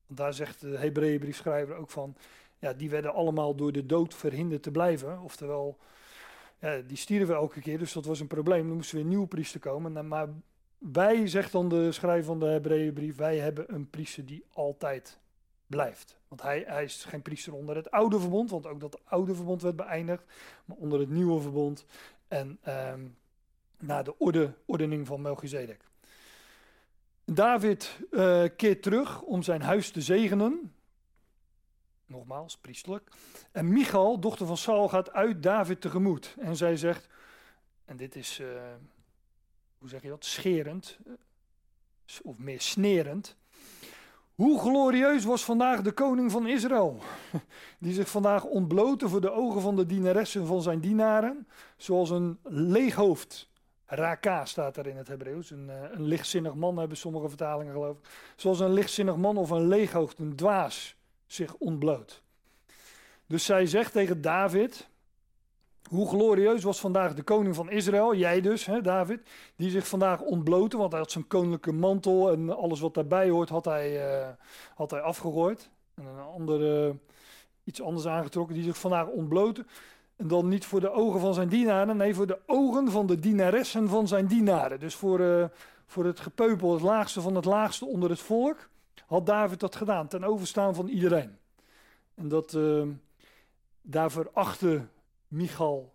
Want 0.07 0.19
daar 0.19 0.33
zegt 0.33 0.61
de 0.61 0.77
Hebreeënbriefschrijver 0.77 1.75
ook 1.75 1.89
van, 1.89 2.15
ja, 2.59 2.73
die 2.73 2.89
werden 2.89 3.13
allemaal 3.13 3.55
door 3.55 3.71
de 3.71 3.85
dood 3.85 4.13
verhinderd 4.13 4.63
te 4.63 4.71
blijven. 4.71 5.21
Oftewel, 5.21 5.77
ja, 6.59 6.81
die 6.87 6.97
stierven 6.97 7.35
elke 7.35 7.61
keer, 7.61 7.77
dus 7.77 7.93
dat 7.93 8.05
was 8.05 8.19
een 8.19 8.27
probleem. 8.27 8.69
Er 8.69 8.75
moest 8.75 8.91
weer 8.91 9.05
nieuwe 9.05 9.27
priester 9.27 9.59
komen. 9.59 9.91
Nou, 9.91 10.05
maar 10.05 10.27
wij, 10.77 11.27
zegt 11.27 11.51
dan 11.51 11.69
de 11.69 11.91
schrijver 11.91 12.25
van 12.25 12.39
de 12.39 12.45
Hebreeënbrief, 12.45 13.15
wij 13.15 13.37
hebben 13.37 13.73
een 13.73 13.89
priester 13.89 14.25
die 14.25 14.43
altijd 14.53 15.19
blijft. 15.67 16.17
Want 16.27 16.41
hij, 16.41 16.63
hij 16.67 16.83
is 16.83 17.03
geen 17.03 17.21
priester 17.21 17.53
onder 17.53 17.75
het 17.75 17.91
oude 17.91 18.19
verbond, 18.19 18.49
want 18.49 18.67
ook 18.67 18.79
dat 18.79 18.99
oude 19.03 19.35
verbond 19.35 19.61
werd 19.61 19.75
beëindigd, 19.75 20.23
maar 20.65 20.77
onder 20.77 20.99
het 20.99 21.09
nieuwe 21.09 21.41
verbond 21.41 21.85
en 22.27 22.59
um, 22.67 23.17
na 23.79 24.03
de 24.03 24.17
orde, 24.17 24.53
ordening 24.65 25.07
van 25.07 25.21
Melchizedek. 25.21 25.81
David 27.25 27.99
uh, 28.11 28.43
keert 28.55 28.83
terug 28.83 29.21
om 29.21 29.43
zijn 29.43 29.61
huis 29.61 29.91
te 29.91 30.01
zegenen. 30.01 30.73
Nogmaals, 32.05 32.57
priestelijk. 32.57 33.09
En 33.51 33.73
Michal, 33.73 34.19
dochter 34.19 34.45
van 34.45 34.57
Saul, 34.57 34.89
gaat 34.89 35.11
uit 35.11 35.43
David 35.43 35.81
tegemoet. 35.81 36.35
En 36.39 36.55
zij 36.55 36.77
zegt, 36.77 37.07
en 37.85 37.97
dit 37.97 38.15
is, 38.15 38.39
uh, 38.39 38.47
hoe 39.77 39.89
zeg 39.89 40.01
je 40.01 40.09
dat, 40.09 40.25
scherend, 40.25 40.97
uh, 41.07 41.13
of 42.23 42.37
meer 42.37 42.61
snerend. 42.61 43.35
Hoe 44.35 44.59
glorieus 44.59 45.23
was 45.23 45.45
vandaag 45.45 45.81
de 45.81 45.91
koning 45.91 46.31
van 46.31 46.47
Israël, 46.47 46.99
die 47.79 47.93
zich 47.93 48.09
vandaag 48.09 48.43
ontblootte 48.43 49.09
voor 49.09 49.21
de 49.21 49.31
ogen 49.31 49.61
van 49.61 49.75
de 49.75 49.85
dienaressen 49.85 50.47
van 50.47 50.61
zijn 50.61 50.79
dienaren, 50.79 51.47
zoals 51.77 52.09
een 52.09 52.39
leeg 52.43 52.95
hoofd. 52.95 53.49
Raka 53.85 54.45
staat 54.45 54.77
er 54.77 54.87
in 54.87 54.97
het 54.97 55.07
Hebreeuws, 55.07 55.51
een, 55.51 55.69
eh, 55.69 55.91
een 55.91 56.03
lichtzinnig 56.03 56.55
man 56.55 56.77
hebben 56.77 56.97
sommige 56.97 57.27
vertalingen 57.27 57.73
geloof. 57.73 57.97
Zoals 58.35 58.59
een 58.59 58.73
lichtzinnig 58.73 59.15
man 59.15 59.37
of 59.37 59.49
een 59.49 59.67
leeghoofd, 59.67 60.19
een 60.19 60.35
dwaas, 60.35 60.95
zich 61.25 61.55
ontbloot. 61.55 62.21
Dus 63.27 63.45
zij 63.45 63.65
zegt 63.65 63.91
tegen 63.91 64.21
David, 64.21 64.89
hoe 65.89 66.07
glorieus 66.09 66.63
was 66.63 66.79
vandaag 66.79 67.13
de 67.13 67.23
koning 67.23 67.55
van 67.55 67.69
Israël, 67.69 68.15
jij 68.15 68.41
dus, 68.41 68.65
hè, 68.65 68.81
David, 68.81 69.21
die 69.55 69.69
zich 69.69 69.87
vandaag 69.87 70.21
ontblootte, 70.21 70.77
want 70.77 70.91
hij 70.91 71.01
had 71.01 71.11
zijn 71.11 71.27
koninklijke 71.27 71.71
mantel 71.71 72.31
en 72.31 72.57
alles 72.57 72.79
wat 72.79 72.93
daarbij 72.93 73.29
hoort, 73.29 73.49
had 73.49 73.65
hij, 73.65 74.19
uh, 74.19 74.27
had 74.75 74.91
hij 74.91 75.01
afgegooid. 75.01 75.69
En 75.95 76.05
een 76.05 76.19
andere, 76.19 76.95
iets 77.63 77.81
anders 77.81 78.07
aangetrokken, 78.07 78.55
die 78.55 78.63
zich 78.63 78.77
vandaag 78.77 79.07
ontblootte. 79.07 79.65
En 80.15 80.27
dan 80.27 80.47
niet 80.47 80.65
voor 80.65 80.79
de 80.79 80.91
ogen 80.91 81.19
van 81.19 81.33
zijn 81.33 81.49
dienaren, 81.49 81.97
nee, 81.97 82.15
voor 82.15 82.27
de 82.27 82.39
ogen 82.45 82.91
van 82.91 83.05
de 83.05 83.19
dienaressen 83.19 83.89
van 83.89 84.07
zijn 84.07 84.27
dienaren. 84.27 84.79
Dus 84.79 84.95
voor, 84.95 85.19
uh, 85.19 85.45
voor 85.85 86.05
het 86.05 86.19
gepeupel, 86.19 86.73
het 86.73 86.81
laagste 86.81 87.21
van 87.21 87.35
het 87.35 87.45
laagste 87.45 87.85
onder 87.85 88.09
het 88.09 88.19
volk, 88.19 88.69
had 89.05 89.25
David 89.25 89.59
dat 89.59 89.75
gedaan, 89.75 90.07
ten 90.07 90.23
overstaan 90.23 90.75
van 90.75 90.87
iedereen. 90.87 91.37
En 92.15 92.27
dat, 92.27 92.53
uh, 92.53 92.83
daar 93.81 94.11
verachtte 94.11 94.81
Michal 95.27 95.93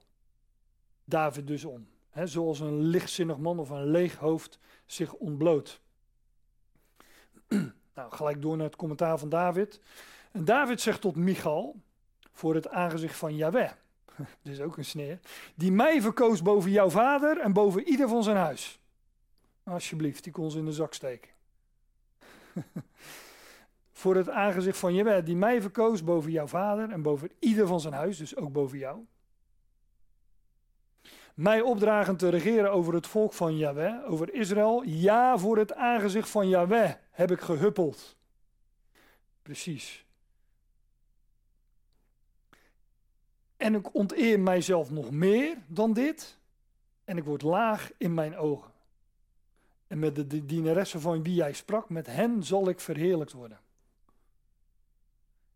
David 1.04 1.46
dus 1.46 1.64
om. 1.64 1.86
Zoals 2.24 2.60
een 2.60 2.80
lichtzinnig 2.80 3.38
man 3.38 3.58
of 3.58 3.70
een 3.70 3.86
leeg 3.86 4.16
hoofd 4.16 4.58
zich 4.86 5.12
ontbloot. 5.12 5.80
nou, 7.94 8.12
gelijk 8.12 8.42
door 8.42 8.56
naar 8.56 8.66
het 8.66 8.76
commentaar 8.76 9.18
van 9.18 9.28
David. 9.28 9.80
En 10.32 10.44
David 10.44 10.80
zegt 10.80 11.00
tot 11.00 11.16
Michal, 11.16 11.80
voor 12.32 12.54
het 12.54 12.68
aangezicht 12.68 13.16
van 13.16 13.36
Yahweh, 13.36 13.70
dit 14.42 14.52
is 14.52 14.60
ook 14.60 14.76
een 14.76 14.84
sneer, 14.84 15.18
die 15.54 15.72
mij 15.72 16.02
verkoos 16.02 16.42
boven 16.42 16.70
jouw 16.70 16.90
vader 16.90 17.38
en 17.38 17.52
boven 17.52 17.88
ieder 17.88 18.08
van 18.08 18.22
zijn 18.22 18.36
huis. 18.36 18.80
Alsjeblieft, 19.62 20.24
die 20.24 20.32
kon 20.32 20.50
ze 20.50 20.58
in 20.58 20.64
de 20.64 20.72
zak 20.72 20.94
steken. 20.94 21.30
voor 23.92 24.16
het 24.16 24.28
aangezicht 24.28 24.78
van 24.78 24.94
Jaweh, 24.94 25.24
die 25.24 25.36
mij 25.36 25.60
verkoos 25.60 26.04
boven 26.04 26.30
jouw 26.30 26.46
vader 26.46 26.90
en 26.90 27.02
boven 27.02 27.30
ieder 27.38 27.66
van 27.66 27.80
zijn 27.80 27.94
huis, 27.94 28.18
dus 28.18 28.36
ook 28.36 28.52
boven 28.52 28.78
jou 28.78 29.04
mij 31.34 31.60
opdragen 31.60 32.16
te 32.16 32.28
regeren 32.28 32.72
over 32.72 32.94
het 32.94 33.06
volk 33.06 33.32
van 33.32 33.56
Yahweh, 33.56 34.10
over 34.10 34.34
Israël. 34.34 34.82
Ja, 34.82 35.38
voor 35.38 35.58
het 35.58 35.74
aangezicht 35.74 36.28
van 36.28 36.48
Yahweh 36.48 36.92
heb 37.10 37.30
ik 37.30 37.40
gehuppeld. 37.40 38.16
Precies. 39.42 40.04
En 43.56 43.74
ik 43.74 43.94
onteer 43.94 44.40
mijzelf 44.40 44.90
nog 44.90 45.10
meer 45.10 45.56
dan 45.66 45.92
dit. 45.92 46.38
En 47.04 47.16
ik 47.16 47.24
word 47.24 47.42
laag 47.42 47.90
in 47.96 48.14
mijn 48.14 48.36
ogen. 48.36 48.70
En 49.86 49.98
met 49.98 50.14
de 50.14 50.46
dienaressen 50.46 51.00
van 51.00 51.22
wie 51.22 51.34
jij 51.34 51.52
sprak, 51.52 51.88
met 51.88 52.06
hen 52.06 52.42
zal 52.42 52.68
ik 52.68 52.80
verheerlijkt 52.80 53.32
worden. 53.32 53.60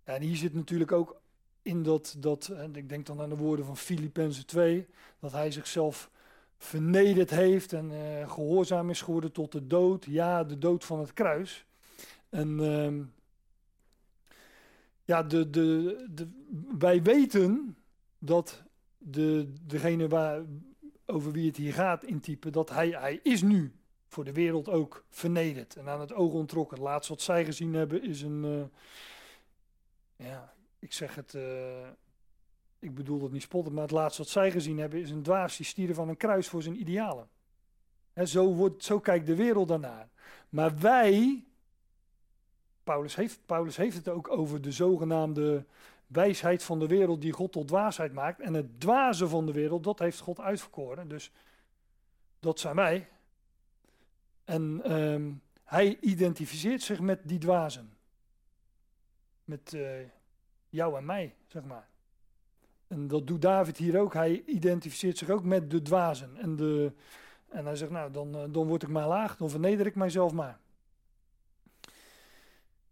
en 0.05 0.23
hier 0.23 0.37
zit 0.37 0.55
natuurlijk 0.55 0.93
ook 0.93 1.21
in 1.67 1.83
dat, 1.83 2.17
dat, 2.19 2.53
ik 2.73 2.89
denk 2.89 3.07
dan 3.07 3.21
aan 3.21 3.29
de 3.29 3.37
woorden 3.37 3.65
van 3.65 3.77
Filippenzen 3.77 4.47
2, 4.47 4.87
dat 5.21 5.33
hij 5.33 5.51
zichzelf 5.51 6.11
vernederd 6.59 7.31
heeft 7.31 7.73
en 7.73 7.91
uh, 7.91 8.31
gehoorzaam 8.31 8.91
is 8.91 9.03
geworden 9.03 9.33
tot 9.33 9.53
de 9.53 9.67
dood. 9.67 10.05
Ja, 10.05 10.45
de 10.45 10.59
dood 10.59 10.85
van 10.85 10.99
het 10.99 11.13
kruis. 11.13 11.67
En 12.29 12.59
uh, 12.59 13.05
ja, 15.05 15.23
de, 15.23 15.51
de, 15.51 16.05
de, 16.11 16.29
wij 16.79 17.03
weten 17.03 17.77
dat 18.19 18.63
de, 18.99 19.53
degene 19.63 20.09
waar, 20.09 20.43
over 21.07 21.33
wie 21.33 21.47
het 21.47 21.57
hier 21.57 21.73
gaat 21.73 22.05
in 22.05 22.21
type, 22.21 22.51
dat 22.51 22.71
hij, 22.71 22.89
hij 22.89 23.21
is 23.23 23.43
nu 23.43 23.73
voor 24.09 24.25
de 24.25 24.33
wereld 24.33 24.69
ook 24.69 25.05
vernederd 25.09 25.77
en 25.77 25.89
aan 25.89 26.01
het 26.01 26.13
oog 26.13 26.33
ontrokken. 26.33 26.93
Het 26.93 27.07
wat 27.07 27.21
zij 27.21 27.45
gezien 27.45 27.75
hebben 27.75 28.03
is 28.03 28.23
een, 28.23 28.45
uh, 28.45 30.27
ja, 30.29 30.55
ik 30.87 30.93
zeg 30.93 31.15
het, 31.15 31.35
uh, 31.35 31.89
ik 32.79 32.95
bedoel 32.95 33.23
het 33.23 33.33
niet 33.33 33.43
spotten, 33.43 33.73
maar 33.73 33.83
het 33.83 33.91
laatste 33.91 34.23
wat 34.23 34.31
zij 34.31 34.51
gezien 34.51 34.79
hebben 34.79 35.01
is 35.01 35.11
een 35.11 35.23
dwaas 35.23 35.57
die 35.57 35.67
stieren 35.67 35.95
van 35.95 36.09
een 36.09 36.17
kruis 36.17 36.49
voor 36.49 36.63
zijn 36.63 36.81
idealen. 36.81 37.29
He, 38.13 38.27
zo, 38.27 38.55
wordt, 38.55 38.85
zo 38.85 39.01
kijkt 39.01 39.27
de 39.27 39.35
wereld 39.35 39.69
daarnaar. 39.69 40.09
Maar 40.49 40.79
wij, 40.79 41.45
Paulus 42.85 43.15
heeft, 43.15 43.41
Paulus 43.47 43.77
heeft 43.77 43.97
het 43.97 44.09
ook 44.09 44.29
over 44.29 44.61
de 44.61 44.73
zogenaamde 44.73 45.65
wijsheid 46.07 46.63
van 46.63 46.79
de 46.79 46.87
wereld 46.87 47.21
die 47.21 47.33
God 47.33 47.53
tot 47.53 47.69
dwaasheid 47.69 48.13
maakt. 48.13 48.41
En 48.41 48.55
het 48.55 48.81
dwaze 48.81 49.29
van 49.29 49.47
de 49.47 49.53
wereld, 49.53 49.85
dat 49.85 49.99
heeft 49.99 50.21
God 50.21 50.41
uitverkoren. 50.41 51.09
Dus 51.09 51.31
dat 52.41 52.61
zijn 52.61 52.77
wij. 52.77 53.09
En 54.45 54.93
um, 54.93 55.43
hij 55.65 55.99
identificeert 56.01 56.83
zich 56.83 57.01
met 57.01 57.21
die 57.25 57.39
dwazen. 57.39 57.97
Met, 59.45 59.73
uh, 59.73 59.99
jou 60.77 60.97
en 60.97 61.05
mij, 61.05 61.35
zeg 61.47 61.65
maar. 61.65 61.89
En 62.87 63.09
dat 63.09 63.27
doet 63.27 63.43
David 63.43 63.77
hier 63.77 64.01
ook. 64.01 64.15
Hij 64.15 64.43
identificeert 64.47 65.19
zich 65.19 65.31
ook 65.31 65.45
met 65.45 65.71
de 65.71 65.83
dwazen. 65.83 66.37
En, 66.37 66.57
de, 66.57 66.93
en 67.49 67.65
hij 67.65 67.77
zegt, 67.77 67.91
nou, 67.91 68.11
dan, 68.11 68.35
eh, 68.35 68.43
dan 68.51 68.67
word 68.67 68.83
ik 68.83 68.89
maar 68.89 69.09
laag, 69.09 69.37
dan 69.37 69.51
verneder 69.51 69.87
ik 69.87 69.95
mijzelf 69.95 70.33
maar. 70.33 70.59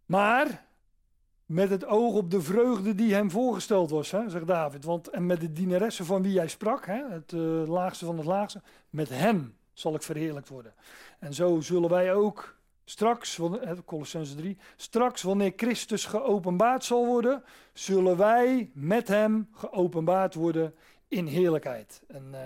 Maar 0.07 0.66
met 1.47 1.70
het 1.70 1.85
oog 1.85 2.14
op 2.14 2.30
de 2.30 2.43
vreugde 2.43 2.95
die 2.95 3.14
hem 3.14 3.30
voorgesteld 3.30 3.91
was, 3.91 4.11
hè, 4.11 4.28
zegt 4.28 4.47
David. 4.47 4.85
Want, 4.85 5.09
en 5.09 5.26
met 5.26 5.41
de 5.41 5.53
dienaressen 5.53 6.05
van 6.05 6.22
wie 6.22 6.32
jij 6.32 6.49
sprak, 6.49 6.87
hè, 6.87 7.09
het 7.09 7.32
uh, 7.32 7.68
laagste 7.68 8.05
van 8.05 8.16
het 8.16 8.26
laagste, 8.26 8.62
met 8.91 9.09
hen 9.09 9.57
zal 9.72 9.95
ik 9.95 10.03
verheerlijkt 10.03 10.49
worden. 10.49 10.74
En 11.18 11.35
zo 11.35 11.61
zullen 11.61 11.91
wij 11.91 12.14
ook 12.14 12.57
Straks, 12.85 13.41
Colossense 13.85 14.35
3, 14.35 14.57
straks 14.76 15.22
wanneer 15.22 15.53
Christus 15.57 16.05
geopenbaard 16.05 16.85
zal 16.85 17.07
worden, 17.07 17.43
zullen 17.72 18.16
wij 18.16 18.70
met 18.74 19.09
hem 19.09 19.49
geopenbaard 19.53 20.35
worden 20.35 20.74
in 21.09 21.26
heerlijkheid. 21.26 22.03
En 22.07 22.28
uh, 22.32 22.41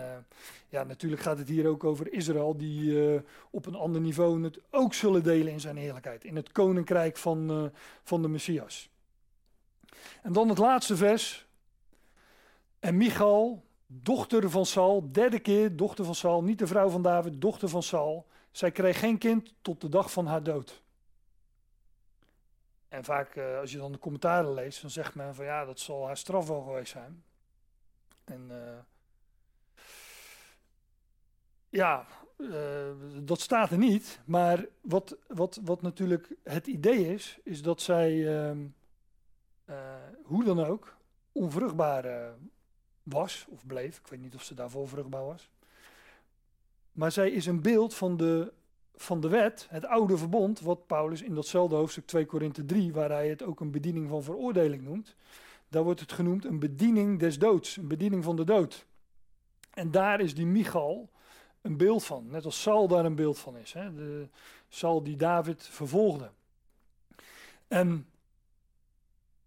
ja, 0.68 0.84
natuurlijk 0.84 1.22
gaat 1.22 1.39
het 1.39 1.49
hier 1.49 1.66
ook 1.66 1.84
over 1.84 2.12
Israël, 2.12 2.57
die 2.57 2.82
uh, 2.82 3.20
op 3.51 3.66
een 3.66 3.74
ander 3.74 4.01
niveau 4.01 4.45
het 4.45 4.61
ook 4.70 4.95
zullen 4.95 5.22
delen 5.22 5.53
in 5.53 5.61
zijn 5.61 5.76
heerlijkheid, 5.76 6.24
in 6.24 6.36
het 6.36 6.53
koninkrijk 6.53 7.16
van, 7.16 7.51
uh, 7.51 7.70
van 8.03 8.22
de 8.22 8.28
Messias. 8.28 8.91
En 10.22 10.32
dan 10.32 10.49
het 10.49 10.59
laatste 10.59 10.97
vers. 10.97 11.47
En 12.80 12.97
Michal, 12.97 13.64
dochter 13.86 14.51
van 14.51 14.66
Saul, 14.66 15.12
derde 15.12 15.39
keer 15.39 15.76
dochter 15.76 16.05
van 16.05 16.14
Saul, 16.14 16.43
niet 16.43 16.59
de 16.59 16.66
vrouw 16.66 16.89
van 16.89 17.03
David, 17.03 17.41
dochter 17.41 17.68
van 17.68 17.82
Saul 17.82 18.26
zij 18.51 18.70
kreeg 18.70 18.99
geen 18.99 19.18
kind 19.18 19.55
tot 19.62 19.80
de 19.80 19.88
dag 19.88 20.12
van 20.12 20.26
haar 20.26 20.42
dood. 20.42 20.82
En 22.88 23.05
vaak, 23.05 23.34
uh, 23.34 23.59
als 23.59 23.72
je 23.72 23.78
dan 23.78 23.92
de 23.92 23.99
commentaren 23.99 24.55
leest, 24.55 24.80
dan 24.80 24.90
zegt 24.90 25.14
men 25.14 25.34
van 25.34 25.44
ja, 25.44 25.64
dat 25.64 25.78
zal 25.78 26.07
haar 26.07 26.16
straf 26.16 26.46
wel 26.46 26.62
geweest 26.62 26.92
zijn. 26.92 27.24
En 28.24 28.49
uh, 28.51 28.78
ja, 31.68 32.07
uh, 32.36 32.90
dat 33.22 33.40
staat 33.40 33.70
er 33.70 33.78
niet. 33.78 34.20
Maar 34.24 34.66
wat, 34.80 35.16
wat, 35.26 35.61
wat 35.64 35.82
natuurlijk 35.82 36.34
het 36.42 36.66
idee 36.66 37.14
is, 37.14 37.38
is 37.44 37.62
dat 37.62 37.80
zij, 37.80 38.38
ehm, 38.38 38.66
hoe 40.22 40.44
dan 40.44 40.64
ook, 40.64 40.96
onvruchtbaar 41.32 42.34
was 43.03 43.46
of 43.49 43.66
bleef. 43.66 43.99
Ik 43.99 44.07
weet 44.07 44.20
niet 44.20 44.34
of 44.34 44.42
ze 44.42 44.55
daarvoor 44.55 44.88
vruchtbaar 44.88 45.24
was. 45.24 45.51
Maar 46.99 47.12
zij 47.12 47.30
is 47.30 47.46
een 47.46 47.62
beeld 47.62 47.94
van 47.94 48.16
de 48.16 48.53
van 48.94 49.20
de 49.20 49.28
wet, 49.28 49.66
het 49.70 49.84
oude 49.84 50.16
verbond, 50.16 50.61
wat 50.61 50.86
Paulus 50.86 51.22
in 51.22 51.34
datzelfde 51.34 51.76
hoofdstuk 51.76 52.07
2 52.07 52.26
Korinthe 52.26 52.64
3, 52.64 52.92
waar 52.92 53.11
hij 53.11 53.28
het 53.28 53.42
ook 53.42 53.61
een 53.61 53.70
bediening 53.70 54.09
van 54.09 54.22
veroordeling 54.22 54.82
noemt, 54.82 55.14
daar 55.68 55.82
wordt 55.82 56.01
het 56.01 56.12
genoemd 56.12 56.44
een 56.44 56.59
bediening 56.59 57.18
des 57.18 57.38
doods, 57.38 57.76
een 57.76 57.88
bediening 57.88 58.24
van 58.24 58.36
de 58.36 58.44
dood. 58.44 58.86
En 59.70 59.90
daar 59.90 60.20
is 60.20 60.34
die 60.34 60.46
Michal 60.46 61.11
een 61.61 61.76
beeld 61.76 62.05
van, 62.05 62.26
net 62.30 62.44
als 62.44 62.62
Saul 62.62 62.88
daar 62.88 63.05
een 63.05 63.14
beeld 63.14 63.38
van 63.38 63.57
is. 63.57 63.72
Hè? 63.72 63.94
De 63.94 64.28
Saul 64.68 65.03
die 65.03 65.16
David 65.16 65.62
vervolgde. 65.62 66.30
En 67.68 68.07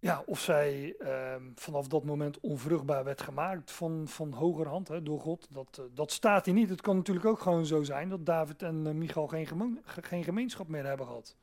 ja, 0.02 0.24
of 0.26 0.40
zij 0.40 0.96
ehm, 1.00 1.44
vanaf 1.56 1.88
dat 1.88 2.04
moment 2.04 2.40
onvruchtbaar 2.40 3.04
werd 3.04 3.22
gemaakt 3.22 3.72
van, 3.72 4.08
van 4.08 4.32
hogerhand 4.32 4.88
hè, 4.88 5.04
door 5.04 5.20
God, 5.20 5.48
dat, 5.50 5.78
uh, 5.80 5.86
dat 5.94 6.12
staat 6.12 6.46
hier 6.46 6.54
niet. 6.54 6.70
Het 6.70 6.82
kan 6.82 6.96
natuurlijk 6.96 7.26
ook 7.26 7.40
gewoon 7.40 7.66
zo 7.66 7.84
zijn 7.84 8.10
dat 8.10 8.26
David 8.26 8.62
en 8.62 8.86
uh, 8.86 8.94
Michal 8.94 9.28
geen, 9.28 9.82
geen 9.84 10.24
gemeenschap 10.24 10.68
meer 10.68 10.86
hebben 10.86 11.06
gehad. 11.06 11.36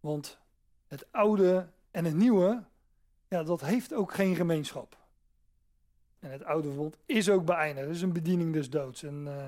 Want 0.00 0.38
het 0.86 1.06
oude 1.10 1.68
en 1.90 2.04
het 2.04 2.14
nieuwe, 2.14 2.64
ja, 3.28 3.42
dat 3.42 3.60
heeft 3.60 3.94
ook 3.94 4.14
geen 4.14 4.34
gemeenschap. 4.34 4.96
En 6.18 6.30
het 6.30 6.44
oude 6.44 6.68
verbond 6.68 6.96
is 7.06 7.30
ook 7.30 7.44
beëindigd. 7.44 7.86
Het 7.86 7.96
is 7.96 8.02
een 8.02 8.12
bediening 8.12 8.52
des 8.52 8.70
doods. 8.70 9.02
En 9.02 9.24
uh, 9.26 9.46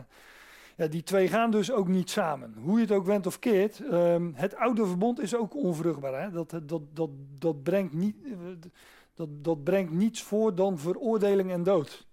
ja, 0.76 0.86
die 0.86 1.02
twee 1.02 1.28
gaan 1.28 1.50
dus 1.50 1.72
ook 1.72 1.88
niet 1.88 2.10
samen. 2.10 2.54
Hoe 2.54 2.74
je 2.74 2.80
het 2.80 2.92
ook 2.92 3.06
went 3.06 3.26
of 3.26 3.38
keert, 3.38 3.80
um, 3.80 4.32
het 4.34 4.56
oude 4.56 4.86
verbond 4.86 5.20
is 5.20 5.34
ook 5.34 5.54
onvruchtbaar. 5.54 6.22
Hè? 6.22 6.30
Dat, 6.30 6.50
dat, 6.50 6.96
dat, 6.96 7.10
dat, 7.38 7.62
brengt 7.62 7.92
niet, 7.92 8.16
dat, 9.14 9.28
dat 9.44 9.64
brengt 9.64 9.92
niets 9.92 10.22
voor 10.22 10.54
dan 10.54 10.78
veroordeling 10.78 11.50
en 11.50 11.62
dood. 11.62 12.06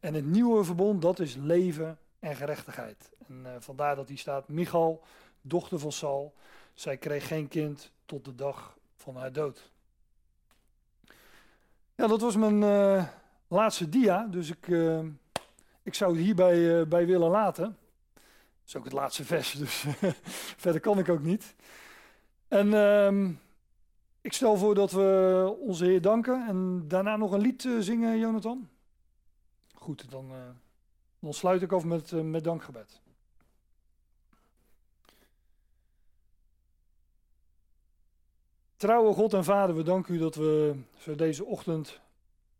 En 0.00 0.14
het 0.14 0.26
nieuwe 0.26 0.64
verbond, 0.64 1.02
dat 1.02 1.18
is 1.18 1.36
leven 1.36 1.98
en 2.18 2.36
gerechtigheid. 2.36 3.12
En 3.28 3.42
uh, 3.42 3.50
vandaar 3.58 3.96
dat 3.96 4.08
hier 4.08 4.18
staat, 4.18 4.48
Michal, 4.48 5.04
dochter 5.40 5.78
van 5.78 5.92
Saul, 5.92 6.34
zij 6.74 6.96
kreeg 6.96 7.26
geen 7.26 7.48
kind 7.48 7.92
tot 8.04 8.24
de 8.24 8.34
dag 8.34 8.78
van 8.96 9.16
haar 9.16 9.32
dood. 9.32 9.70
Ja, 11.94 12.06
dat 12.06 12.20
was 12.20 12.36
mijn 12.36 12.58
laatste 13.48 13.88
dia, 13.88 14.26
dus 14.26 14.50
ik... 14.50 14.66
Uh, 14.66 15.00
ik 15.82 15.94
zou 15.94 16.12
het 16.12 16.24
hierbij 16.24 16.80
uh, 16.80 16.86
bij 16.86 17.06
willen 17.06 17.30
laten. 17.30 17.64
Dat 17.64 18.66
is 18.66 18.76
ook 18.76 18.84
het 18.84 18.92
laatste 18.92 19.24
vers, 19.24 19.52
dus 19.52 19.84
verder 20.64 20.80
kan 20.80 20.98
ik 20.98 21.08
ook 21.08 21.22
niet. 21.22 21.54
En 22.48 22.72
um, 22.72 23.40
ik 24.20 24.32
stel 24.32 24.56
voor 24.56 24.74
dat 24.74 24.92
we 24.92 25.56
onze 25.60 25.84
Heer 25.84 26.00
danken 26.00 26.46
en 26.48 26.84
daarna 26.88 27.16
nog 27.16 27.32
een 27.32 27.40
lied 27.40 27.64
uh, 27.64 27.80
zingen, 27.80 28.18
Jonathan. 28.18 28.68
Goed, 29.74 30.10
dan, 30.10 30.30
uh, 30.30 30.36
dan 31.18 31.32
sluit 31.32 31.62
ik 31.62 31.72
af 31.72 31.84
met, 31.84 32.12
met 32.12 32.44
dankgebed. 32.44 33.00
Trouwe 38.76 39.12
God 39.12 39.34
en 39.34 39.44
Vader, 39.44 39.76
we 39.76 39.82
danken 39.82 40.14
u 40.14 40.18
dat 40.18 40.34
we 40.34 40.74
zo 40.98 41.14
deze 41.14 41.44
ochtend 41.44 42.00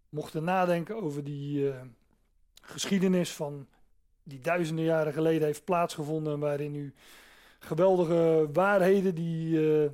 mochten 0.08 0.44
nadenken 0.44 1.02
over 1.02 1.24
die 1.24 1.72
geschiedenis 2.72 3.32
van 3.32 3.66
die 4.22 4.40
duizenden 4.40 4.84
jaren 4.84 5.12
geleden 5.12 5.46
heeft 5.46 5.64
plaatsgevonden, 5.64 6.38
waarin 6.38 6.74
u 6.74 6.94
geweldige 7.58 8.48
waarheden 8.52 9.14
die, 9.14 9.58
uh, 9.58 9.90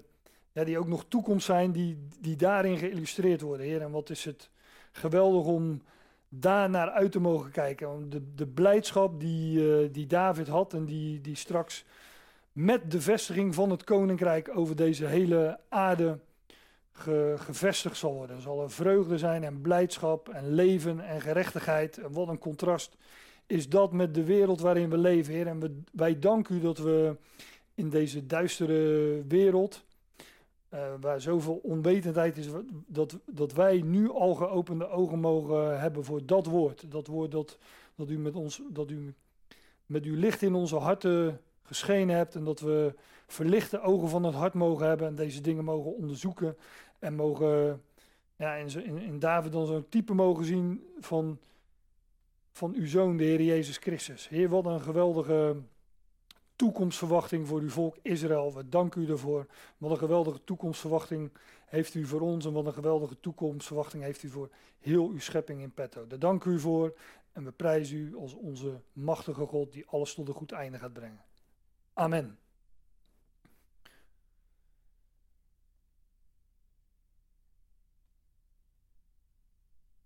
ja, 0.53 0.65
die 0.65 0.79
ook 0.79 0.87
nog 0.87 1.05
toekomst 1.09 1.47
zijn, 1.47 1.73
die, 1.73 1.99
die 2.21 2.37
daarin 2.37 2.79
geïllustreerd 2.79 3.41
worden, 3.41 3.67
Heer. 3.67 3.81
En 3.81 3.91
wat 3.91 4.11
is 4.11 4.25
het 4.25 4.51
geweldig 4.93 5.45
om 5.47 5.83
daar 6.29 6.71
naar 6.71 6.91
uit 6.91 7.13
te 7.13 7.21
mogen 7.21 7.51
kijken. 7.51 8.11
De, 8.11 8.35
de 8.35 8.47
blijdschap 8.47 9.21
die, 9.21 9.61
uh, 9.61 9.89
die 9.93 10.07
David 10.07 10.49
had 10.49 10.75
en 10.75 10.85
die, 10.85 11.21
die 11.21 11.37
straks 11.37 11.85
met 12.53 12.91
de 12.91 13.01
vestiging 13.01 13.55
van 13.55 13.71
het 13.71 13.85
koninkrijk 13.85 14.51
over 14.55 14.77
deze 14.77 15.07
hele 15.07 15.61
aarde 15.69 16.19
ge, 16.99 17.35
gevestigd 17.37 17.97
zal 17.97 18.15
worden. 18.15 18.37
Er 18.37 18.43
zal 18.43 18.63
er 18.63 18.71
vreugde 18.71 19.19
zijn 19.19 19.45
en 19.45 19.61
blijdschap 19.61 20.29
en 20.29 20.55
leven 20.55 21.01
en 21.01 21.21
gerechtigheid. 21.21 21.99
En 21.99 22.13
wat 22.13 22.29
een 22.29 22.39
contrast 22.39 22.97
is 23.47 23.69
dat 23.69 23.93
met 23.93 24.15
de 24.15 24.25
wereld 24.25 24.61
waarin 24.61 24.91
we 24.91 24.99
leven, 24.99 25.35
Heer. 25.35 25.47
En 25.47 25.61
we, 25.61 25.81
wij 25.93 26.19
danken 26.19 26.57
u 26.57 26.61
dat 26.61 26.79
we 26.79 27.17
in 27.75 27.91
deze 27.91 28.27
duistere 28.27 29.23
wereld, 29.29 29.85
uh, 30.75 30.81
waar 31.01 31.21
zoveel 31.21 31.61
onwetendheid 31.63 32.37
is, 32.37 32.49
dat, 32.87 33.19
dat 33.27 33.53
wij 33.53 33.81
nu 33.81 34.11
al 34.11 34.35
geopende 34.35 34.89
ogen 34.89 35.19
mogen 35.19 35.81
hebben 35.81 36.05
voor 36.05 36.27
dat 36.27 36.47
woord. 36.47 36.91
Dat 36.91 37.07
woord 37.07 37.31
dat, 37.31 37.59
dat, 37.95 38.11
u, 38.11 38.19
met 38.19 38.35
ons, 38.35 38.63
dat 38.71 38.91
u 38.91 39.15
met 39.87 40.05
uw 40.05 40.17
licht 40.17 40.43
in 40.43 40.55
onze 40.55 40.77
harten 40.77 41.41
geschenen 41.63 42.17
hebt 42.17 42.35
en 42.35 42.45
dat 42.45 42.61
we 42.61 42.95
verlichte 43.27 43.81
ogen 43.81 44.09
van 44.09 44.25
het 44.25 44.35
hart 44.35 44.55
mogen 44.55 44.87
hebben 44.87 45.07
en 45.07 45.15
deze 45.15 45.41
dingen 45.41 45.65
mogen 45.65 45.95
onderzoeken 45.95 46.57
en 46.99 47.15
mogen 47.15 47.83
ja, 48.37 48.55
in, 48.55 48.99
in, 48.99 49.19
David 49.19 49.53
dan 49.53 49.67
zo'n 49.67 49.89
type 49.89 50.15
mogen 50.15 50.45
zien 50.45 50.87
van, 50.99 51.39
van 52.53 52.75
uw 52.75 52.87
zoon, 52.87 53.17
de 53.17 53.25
Heer 53.25 53.43
Jezus 53.43 53.77
Christus. 53.77 54.29
Heer, 54.29 54.49
wat 54.49 54.67
een 54.67 54.81
geweldige 54.81 55.57
toekomstverwachting 56.59 57.47
voor 57.47 57.61
uw 57.61 57.71
volk 57.71 57.97
Israël. 58.03 58.55
We 58.55 58.69
danken 58.69 59.03
u 59.03 59.11
ervoor. 59.11 59.47
Wat 59.77 59.91
een 59.91 59.99
geweldige 59.99 60.45
toekomstverwachting 60.45 61.31
heeft 61.67 61.95
u 61.95 62.07
voor 62.07 62.21
ons 62.21 62.47
en 62.47 62.53
wat 62.53 62.67
een 62.67 62.73
geweldige 62.73 63.21
toekomstverwachting 63.21 64.03
heeft 64.03 64.23
u 64.23 64.29
voor 64.29 64.51
heel 64.79 65.09
uw 65.09 65.19
schepping 65.19 65.61
in 65.61 65.75
petto. 65.75 66.07
Daar 66.07 66.19
dank 66.19 66.45
u 66.45 66.59
voor 66.59 66.97
en 67.33 67.45
we 67.45 67.51
prijzen 67.51 67.97
u 67.97 68.17
als 68.17 68.35
onze 68.35 68.81
machtige 68.93 69.47
God 69.47 69.73
die 69.73 69.87
alles 69.87 70.15
tot 70.15 70.29
een 70.29 70.35
goed 70.35 70.53
einde 70.53 70.79
gaat 70.79 70.93
brengen. 70.93 71.25
Amen. 71.93 72.39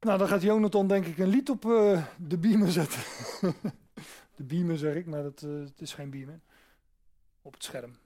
Nou, 0.03 0.19
dan 0.19 0.29
gaat 0.29 0.43
Jonathan 0.43 0.87
denk 0.87 1.07
ik 1.07 1.19
een 1.19 1.29
lied 1.29 1.51
op 1.51 1.65
uh, 1.65 2.05
de 2.17 2.39
beamer 2.39 2.73
zetten. 2.73 3.01
de 4.37 4.45
beamer 4.45 4.79
zeg 4.79 4.95
ik, 4.95 5.07
maar 5.07 5.23
dat, 5.23 5.43
uh, 5.43 5.65
het 5.65 5.81
is 5.81 5.95
geen 5.95 6.11
beamer. 6.11 6.41
Op 7.43 7.53
het 7.53 7.65
scherm. 7.65 7.97